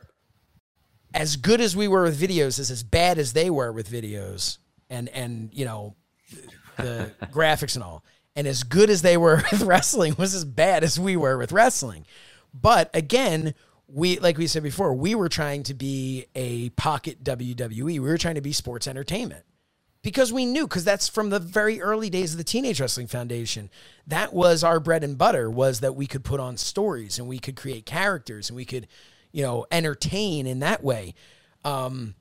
[1.15, 4.59] as good as we were with videos is as bad as they were with videos
[4.91, 5.97] and and you know
[6.77, 8.05] the graphics and all.
[8.37, 11.53] And as good as they were with wrestling was as bad as we were with
[11.53, 12.05] wrestling
[12.55, 13.55] but again
[13.87, 18.17] we like we said before we were trying to be a pocket WWE we were
[18.17, 19.45] trying to be sports entertainment
[20.05, 23.71] because we knew because that's from the very early days of the teenage wrestling foundation.
[24.07, 27.39] That was our bread and butter was that we could put on stories and we
[27.39, 28.87] could create characters and we could
[29.33, 31.15] you know entertain in that way.
[31.65, 32.15] Um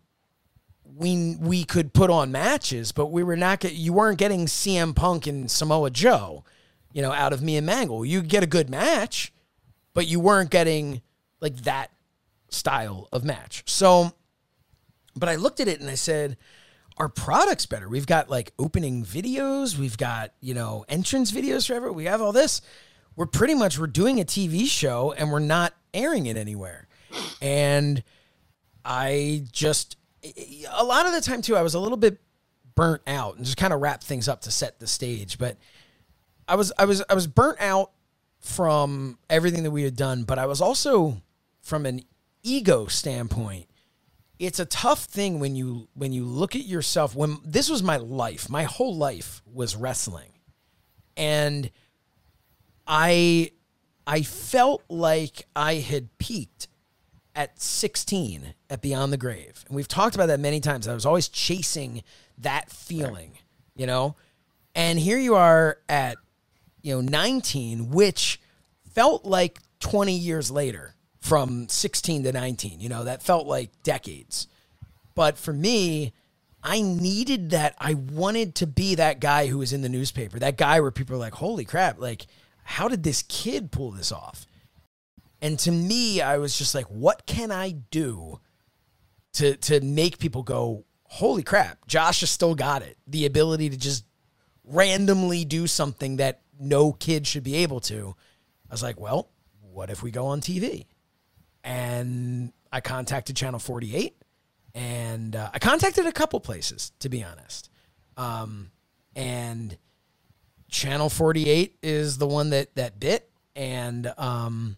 [0.86, 4.96] we we could put on matches but we were not get, you weren't getting CM
[4.96, 6.44] Punk and Samoa Joe
[6.94, 9.34] you know out of me and Mangol you get a good match
[9.94, 11.02] but you weren't getting
[11.40, 11.92] like that
[12.50, 14.14] style of match so
[15.16, 16.38] but I looked at it and I said
[16.98, 17.90] our product's better.
[17.90, 21.92] We've got like opening videos, we've got, you know, entrance videos forever.
[21.92, 22.62] We have all this.
[23.16, 26.88] We're pretty much we're doing a TV show and we're not airing it anywhere.
[27.42, 28.04] And
[28.84, 29.98] I just
[30.72, 32.20] a lot of the time too, I was a little bit
[32.76, 35.38] burnt out and just kind of wrap things up to set the stage.
[35.38, 35.58] But
[36.48, 37.92] I was I was I was burnt out
[38.44, 41.22] from everything that we had done, but I was also
[41.62, 42.02] from an
[42.44, 43.68] ego standpoint
[44.40, 47.96] it's a tough thing when you when you look at yourself when this was my
[47.98, 50.32] life my whole life was wrestling.
[51.16, 51.72] And
[52.86, 53.52] i
[54.06, 56.68] i felt like i had peaked
[57.36, 59.64] at 16 at beyond the grave.
[59.68, 60.88] And we've talked about that many times.
[60.88, 62.04] I was always chasing
[62.38, 63.38] that feeling
[63.76, 64.16] you know?
[64.76, 66.18] And here you are at
[66.84, 68.40] you know 19 which
[68.92, 74.48] felt like 20 years later from 16 to 19 you know that felt like decades.
[75.16, 76.14] But for me
[76.62, 77.76] i needed that.
[77.80, 81.16] I wanted to be that guy who was in the newspaper that guy where people
[81.16, 82.28] are like holy crap like
[82.64, 84.46] how did this kid pull this off?
[85.42, 88.40] And to me i was just like what can i do
[89.34, 93.78] to to make people go holy crap josh has still got it the ability to
[93.78, 94.06] just
[94.64, 98.16] randomly do something that no kid should be able to
[98.70, 99.30] i was like well
[99.72, 100.86] what if we go on tv
[101.64, 104.16] and I contacted Channel 48
[104.76, 107.70] and uh, I contacted a couple places to be honest.
[108.18, 108.72] Um,
[109.16, 109.78] and
[110.70, 114.76] Channel 48 is the one that that bit, and um,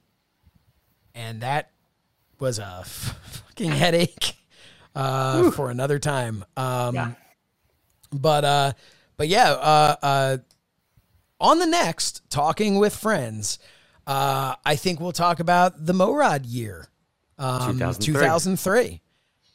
[1.16, 1.72] and that
[2.40, 4.36] was a fucking headache
[4.94, 6.44] uh, for another time.
[6.58, 7.12] Um, Yeah.
[8.12, 8.74] but uh,
[9.16, 10.38] but yeah, uh, uh,
[11.40, 13.60] on the next talking with friends,
[14.08, 16.88] uh, I think we'll talk about the Morad year,
[17.38, 18.14] um, 2003.
[18.14, 19.02] 2003.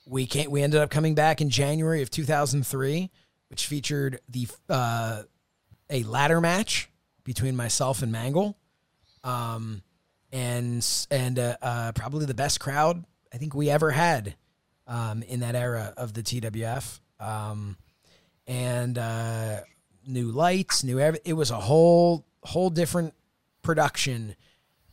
[0.06, 0.50] We can't.
[0.50, 3.10] We ended up coming back in January of 2003,
[3.48, 5.22] which featured the uh,
[5.88, 6.90] a ladder match
[7.24, 8.54] between myself and Mangol,
[9.22, 9.82] um,
[10.32, 14.34] and and uh, uh, probably the best crowd I think we ever had
[14.86, 16.98] um, in that era of the TWF.
[17.20, 17.76] Um,
[18.46, 19.60] and uh,
[20.10, 23.14] new lights, new ev- it was a whole whole different
[23.62, 24.34] production,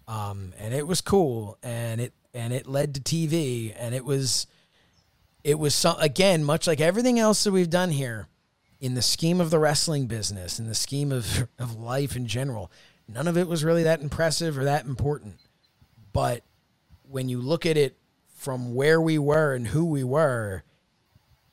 [0.08, 4.48] um, and it was cool, and it and it led to TV, and it was
[5.44, 8.28] it was some again much like everything else that we've done here
[8.80, 12.72] in the scheme of the wrestling business in the scheme of of life in general
[13.08, 15.36] none of it was really that impressive or that important.
[16.14, 16.44] But
[17.04, 17.98] when you look at it
[18.36, 20.64] from where we were and who we were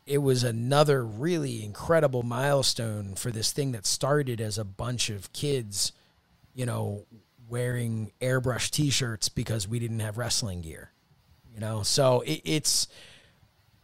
[0.06, 5.32] it was another really incredible milestone for this thing that started as a bunch of
[5.32, 5.92] kids
[6.54, 7.04] you know
[7.48, 10.90] wearing airbrush t-shirts because we didn't have wrestling gear
[11.54, 12.88] you know so it, it's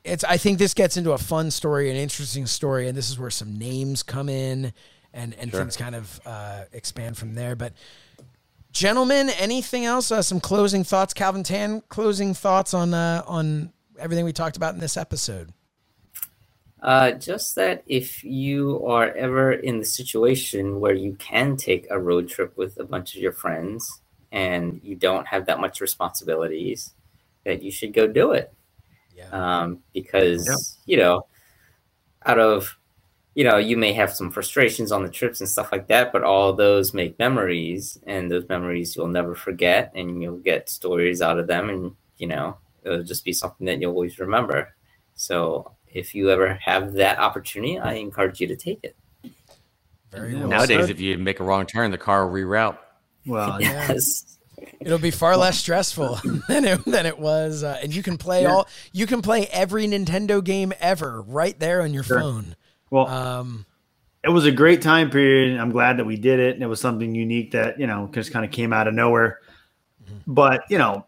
[0.05, 3.19] it's I think this gets into a fun story, an interesting story, and this is
[3.19, 4.73] where some names come in
[5.13, 7.57] and and things kind of uh, expand from there.
[7.57, 7.73] But
[8.73, 10.11] gentlemen, anything else?
[10.11, 11.83] Uh, some closing thoughts, Calvin Tan.
[11.89, 15.53] Closing thoughts on uh, on everything we talked about in this episode.
[16.83, 21.99] Uh, just that if you are ever in the situation where you can take a
[21.99, 24.01] road trip with a bunch of your friends
[24.33, 26.95] and you don't have that much responsibilities,
[27.45, 28.53] that you should go do it.
[29.15, 29.29] Yeah.
[29.31, 31.27] Um, because, you know,
[32.25, 32.79] out of,
[33.35, 36.25] you know, you may have some frustrations on the trips and stuff like that, but
[36.25, 41.39] all those make memories and those memories you'll never forget and you'll get stories out
[41.39, 44.75] of them and, you know, it'll just be something that you'll always remember.
[45.15, 48.97] So if you ever have that opportunity, I encourage you to take it.
[50.13, 50.49] Very well.
[50.49, 50.91] Nowadays, said.
[50.91, 52.77] if you make a wrong turn, the car will reroute.
[53.27, 54.27] Well, Yes.
[54.81, 58.43] It'll be far less stressful than it than it was, uh, and you can play
[58.43, 58.53] Yeah.
[58.53, 62.21] all you can play every Nintendo game ever right there on your Sure.
[62.21, 62.57] phone.
[62.91, 63.67] well, Um,
[64.23, 65.59] it was a great time period.
[65.59, 68.33] I'm glad that we did it, and it was something unique that you know just
[68.33, 69.39] kind of came out of nowhere.
[70.27, 71.07] But you know,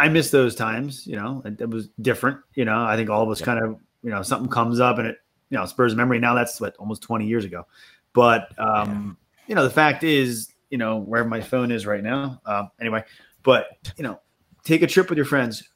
[0.00, 1.06] I miss those times.
[1.06, 2.38] You know, it, it was different.
[2.54, 5.08] You know, I think all of us kind of you know something comes up and
[5.08, 5.18] it
[5.50, 6.18] you know spurs memory.
[6.18, 7.66] Now that's what almost 20 years ago.
[8.12, 9.16] But um,
[9.46, 12.40] you know, the fact is, you know, where my phone is right now.
[12.46, 13.04] Um, anyway,
[13.42, 13.66] but
[13.96, 14.20] you know,
[14.64, 15.68] take a trip with your friends.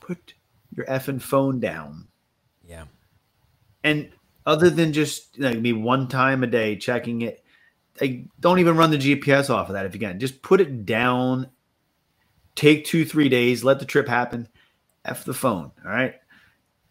[0.00, 0.34] Put
[0.74, 2.06] your effing phone down
[2.66, 2.84] yeah,
[3.84, 4.10] and
[4.44, 7.44] other than just like me one time a day checking it
[8.00, 10.84] like don't even run the gps off of that if you can just put it
[10.84, 11.48] down
[12.56, 14.48] take two three days let the trip happen
[15.04, 16.14] f the phone all right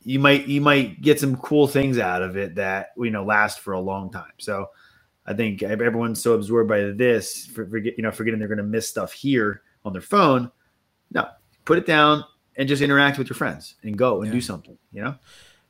[0.03, 3.59] you might you might get some cool things out of it that you know last
[3.59, 4.69] for a long time so
[5.25, 8.63] i think everyone's so absorbed by this for, forget you know forgetting they're going to
[8.63, 10.49] miss stuff here on their phone
[11.11, 11.27] no
[11.65, 12.23] put it down
[12.55, 14.33] and just interact with your friends and go and Yeah.
[14.33, 15.15] do something you know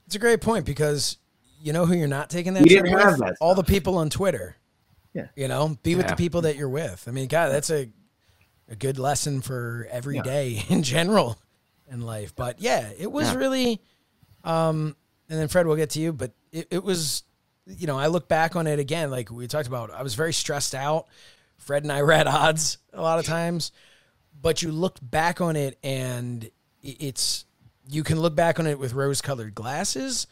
[0.05, 1.17] it's a great point because
[1.61, 3.19] you know who you're not taking that We trip didn't have with?
[3.21, 4.55] that All the people on Twitter.
[5.15, 5.29] Yeah.
[5.35, 7.05] You know, be with the people that you're with.
[7.07, 7.89] I mean, God, that's a
[8.69, 10.23] a good lesson for every Yeah.
[10.23, 11.37] day in general
[11.89, 12.35] in life.
[12.35, 13.35] But yeah, it was Yeah.
[13.35, 13.81] really
[14.43, 14.95] um
[15.29, 17.23] and then Fred we'll get to you, but it, it was
[17.67, 20.33] you know, I look back on it again, like we talked about, I was very
[20.33, 21.07] stressed out.
[21.57, 23.71] Fred and I were at odds a lot of times.
[24.39, 26.49] But you look back on it and
[26.83, 27.45] it's
[27.89, 30.27] you can look back on it with rose colored glasses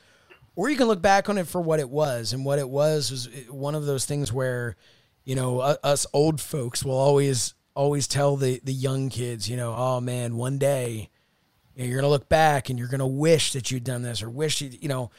[0.55, 3.09] or you can look back on it for what it was and what it was
[3.09, 4.75] was one of those things where
[5.23, 9.73] you know us old folks will always always tell the the young kids you know
[9.75, 11.09] oh man one day
[11.75, 14.69] you're gonna look back and you're gonna wish that you'd done this or wish you
[14.79, 15.09] you know.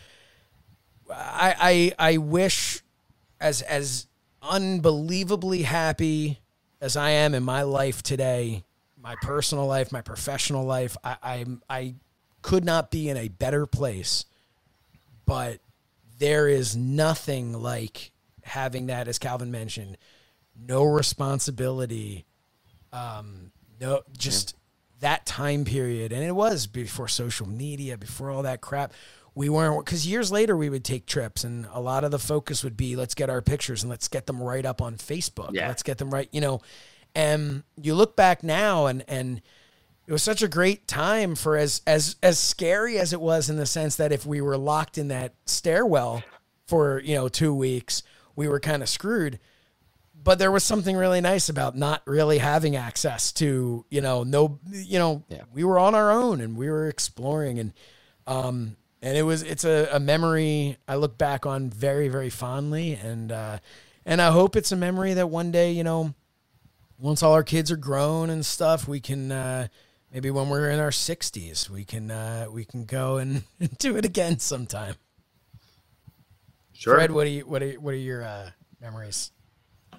[1.11, 2.83] I i i wish
[3.41, 4.07] as as
[4.41, 6.41] unbelievably happy
[6.81, 8.65] as i am in my life today
[8.97, 11.95] my personal life my professional life i i i
[12.45, 14.27] could not be in a better place.
[15.25, 15.61] But
[16.19, 18.13] there is nothing like
[18.43, 19.97] having that as calvin mentioned
[20.55, 22.27] no responsibility
[22.95, 23.51] um
[23.81, 24.55] no just
[25.01, 28.93] that time period and it was before social media before all that crap
[29.35, 32.63] we weren't because years later we would take trips and a lot of the focus
[32.65, 35.69] would be let's get our pictures and let's get them right up on facebook Yeah.
[35.69, 36.61] let's get them right you know
[37.15, 39.41] and you look back now and and
[40.07, 43.57] it was such a great time for as as as scary as it was in
[43.57, 46.23] the sense that if we were locked in that stairwell
[46.67, 48.03] for you know two weeks,
[48.37, 49.39] we were kind of screwed.
[50.25, 54.59] But there was something really nice about not really having access to you know no
[54.73, 55.43] you know Yeah.
[55.53, 57.73] we were on our own and we were exploring and
[58.27, 62.95] um and it was it's a, a memory I look back on very very fondly
[62.95, 63.59] and uh
[64.07, 66.15] and I hope it's a memory that one day you know
[66.99, 69.67] once all our kids are grown and stuff, we can uh,
[70.13, 73.43] maybe when we're in our sixties, we can uh, we can go and
[73.79, 74.95] do it again sometime.
[76.73, 76.95] Sure.
[76.95, 79.33] Fred, what are you what are what are your uh, memories?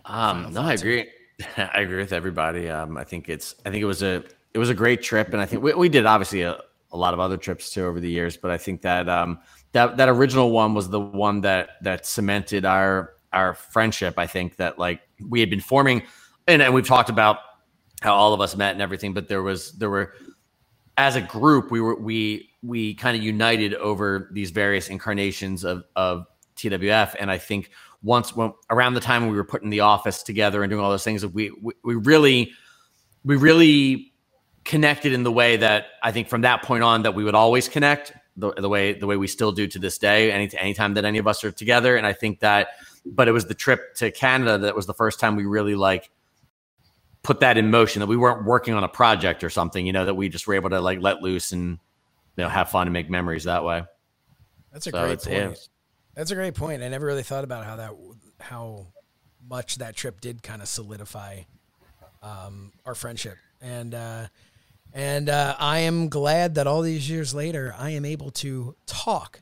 [0.05, 1.07] Um, no, I agree.
[1.57, 2.69] I agree with everybody.
[2.69, 3.55] Um, I think it's.
[3.65, 4.23] I think it was a.
[4.53, 6.57] It was a great trip, and I think we, we did obviously a,
[6.91, 8.37] a lot of other trips too over the years.
[8.37, 9.39] But I think that um,
[9.73, 14.15] that that original one was the one that that cemented our our friendship.
[14.17, 16.03] I think that like we had been forming,
[16.47, 17.39] and, and we've talked about
[18.01, 19.13] how all of us met and everything.
[19.13, 20.13] But there was there were
[20.97, 25.83] as a group we were we we kind of united over these various incarnations of
[25.95, 26.25] of
[26.55, 27.71] TWF, and I think
[28.05, 31.03] once when around the time we were putting the office together and doing all those
[31.03, 32.51] things, we we, we really
[33.25, 34.13] we really
[34.63, 37.67] connected in the way that I think from that point on that we would always
[37.67, 40.31] connect the, the way the way we still do to this day.
[40.31, 42.69] Any anytime that any of us are together, and I think that,
[43.05, 46.11] but it was the trip to Canada that was the first time we really like
[47.23, 50.05] put that in motion that we weren't working on a project or something, you know,
[50.05, 51.79] that we just were able to like let loose and
[52.37, 53.83] you know have fun and make memories that way.
[54.71, 55.69] That's a So great point.
[56.15, 56.81] That's a great point.
[56.81, 57.91] I never really thought about how that
[58.39, 58.87] how
[59.47, 61.41] much that trip did kind of solidify
[62.23, 64.27] um, our friendship, and uh,
[64.93, 69.41] and uh, I am glad that all these years later, I am able to talk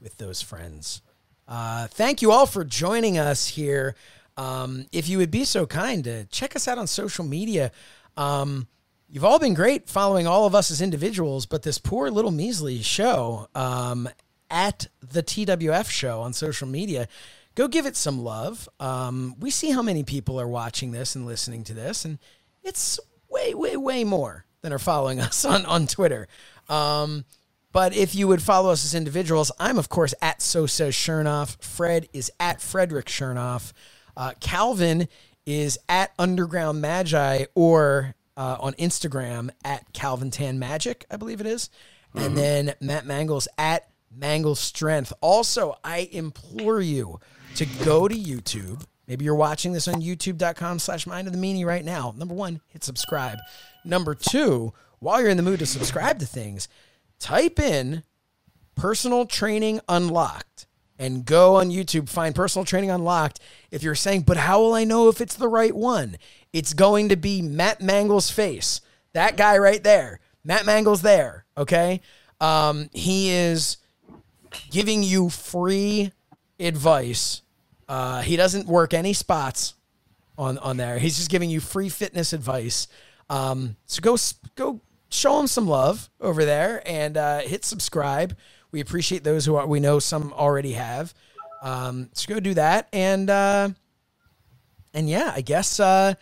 [0.00, 1.02] with those friends.
[1.48, 3.96] Uh, thank you all for joining us here.
[4.36, 7.72] Um, if you would be so kind to check us out on social media.
[8.16, 8.68] Um,
[9.08, 12.80] you've all been great following all of us as individuals, but this poor little measly
[12.80, 14.08] show um,
[14.52, 17.08] at the TWF show on social media,
[17.56, 18.68] go give it some love.
[18.78, 22.18] Um, we see how many people are watching this and listening to this, and
[22.62, 26.28] it's way, way, way more than are following us on, on Twitter.
[26.68, 27.24] Um,
[27.72, 31.60] but if you would follow us as individuals, I'm of course at So Says Shernoff.
[31.62, 33.72] Fred is at Frederick Shernoff.
[34.16, 35.08] Uh, Calvin
[35.46, 41.46] is at Underground Magi or uh, on Instagram at Calvin Tan Magic, I believe it
[41.46, 41.70] is.
[42.14, 45.12] And then Matt Mangol's at Mangles Strength.
[45.20, 47.20] Also, I implore you
[47.56, 48.84] to go to YouTube.
[49.06, 52.14] Maybe you're watching this on youtube.com slash mind of the meanie right now.
[52.16, 53.38] Number one, hit subscribe.
[53.84, 56.68] Number two, while you're in the mood to subscribe to things,
[57.18, 58.04] type in
[58.76, 60.66] personal training unlocked
[60.98, 63.40] and go on YouTube, find personal training unlocked.
[63.70, 66.16] If you're saying, but how will I know if it's the right one?
[66.52, 68.80] It's going to be Matt Mangol's face.
[69.12, 70.20] That guy right there.
[70.44, 71.44] Matt Mangol's there.
[71.56, 72.00] Okay.
[72.40, 73.78] Um, he is
[74.70, 76.12] giving you free
[76.58, 77.42] advice.
[77.88, 79.74] Uh, he doesn't work any spots
[80.38, 80.98] on on there.
[80.98, 82.88] He's just giving you free fitness advice.
[83.28, 84.16] Um, so go
[84.54, 84.80] go
[85.10, 88.36] show him some love over there and uh, hit subscribe.
[88.70, 91.12] We appreciate those who are, we know some already have.
[91.62, 93.70] Um, so go do that and uh,
[94.94, 96.14] and yeah, I guess uh,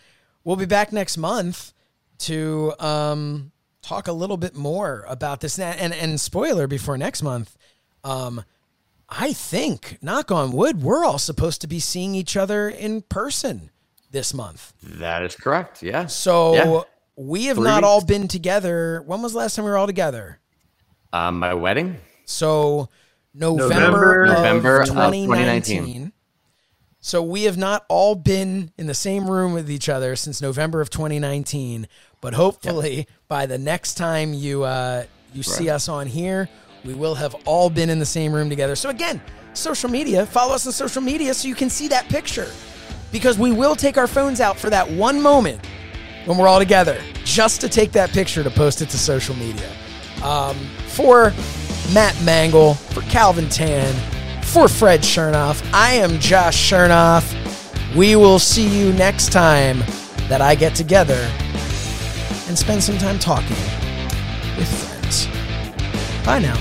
[0.44, 1.73] we'll be back next month
[2.20, 3.52] to um,
[3.82, 5.59] talk a little bit more about this.
[5.59, 7.57] And, and and spoiler before next month,
[8.05, 8.44] um,
[9.09, 13.70] I think knock on wood, we're all supposed to be seeing each other in person
[14.10, 14.72] this month.
[14.82, 15.82] That is correct.
[15.82, 16.06] Yeah.
[16.06, 16.81] So Yeah.
[17.16, 17.86] we have Three not weeks.
[17.89, 19.02] all been together.
[19.06, 20.39] When was the last time we were all together?
[21.12, 21.97] Um, my wedding.
[22.24, 22.89] So
[23.35, 25.27] November, November- of November of 2019.
[25.78, 26.12] 2019.
[27.02, 30.81] So we have not all been in the same room with each other since November
[30.81, 31.89] of 2019.
[32.20, 36.48] But hopefully by the next time you uh, you see us on here,
[36.85, 38.74] we will have all been in the same room together.
[38.77, 39.20] So again,
[39.52, 42.51] social media, follow us on social media so you can see that picture.
[43.12, 45.61] Because we will take our phones out for that one moment
[46.27, 49.69] when we're all together, just to take that picture to post it to social media.
[50.23, 50.57] Um,
[50.89, 51.32] for
[51.93, 53.93] Matt Mangol, for Calvin Tan,
[54.44, 57.36] for Fred Shernoff, I am Josh Shernoff.
[57.97, 59.78] We will see you next time
[60.28, 61.28] that I get together
[62.47, 63.57] and spend some time talking
[64.57, 65.39] with friends.
[66.31, 66.55] Bye now.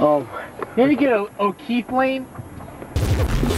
[0.00, 0.26] Oh,
[0.76, 2.26] Can we get a O'Keefe lane?
[3.16, 3.57] Let's go.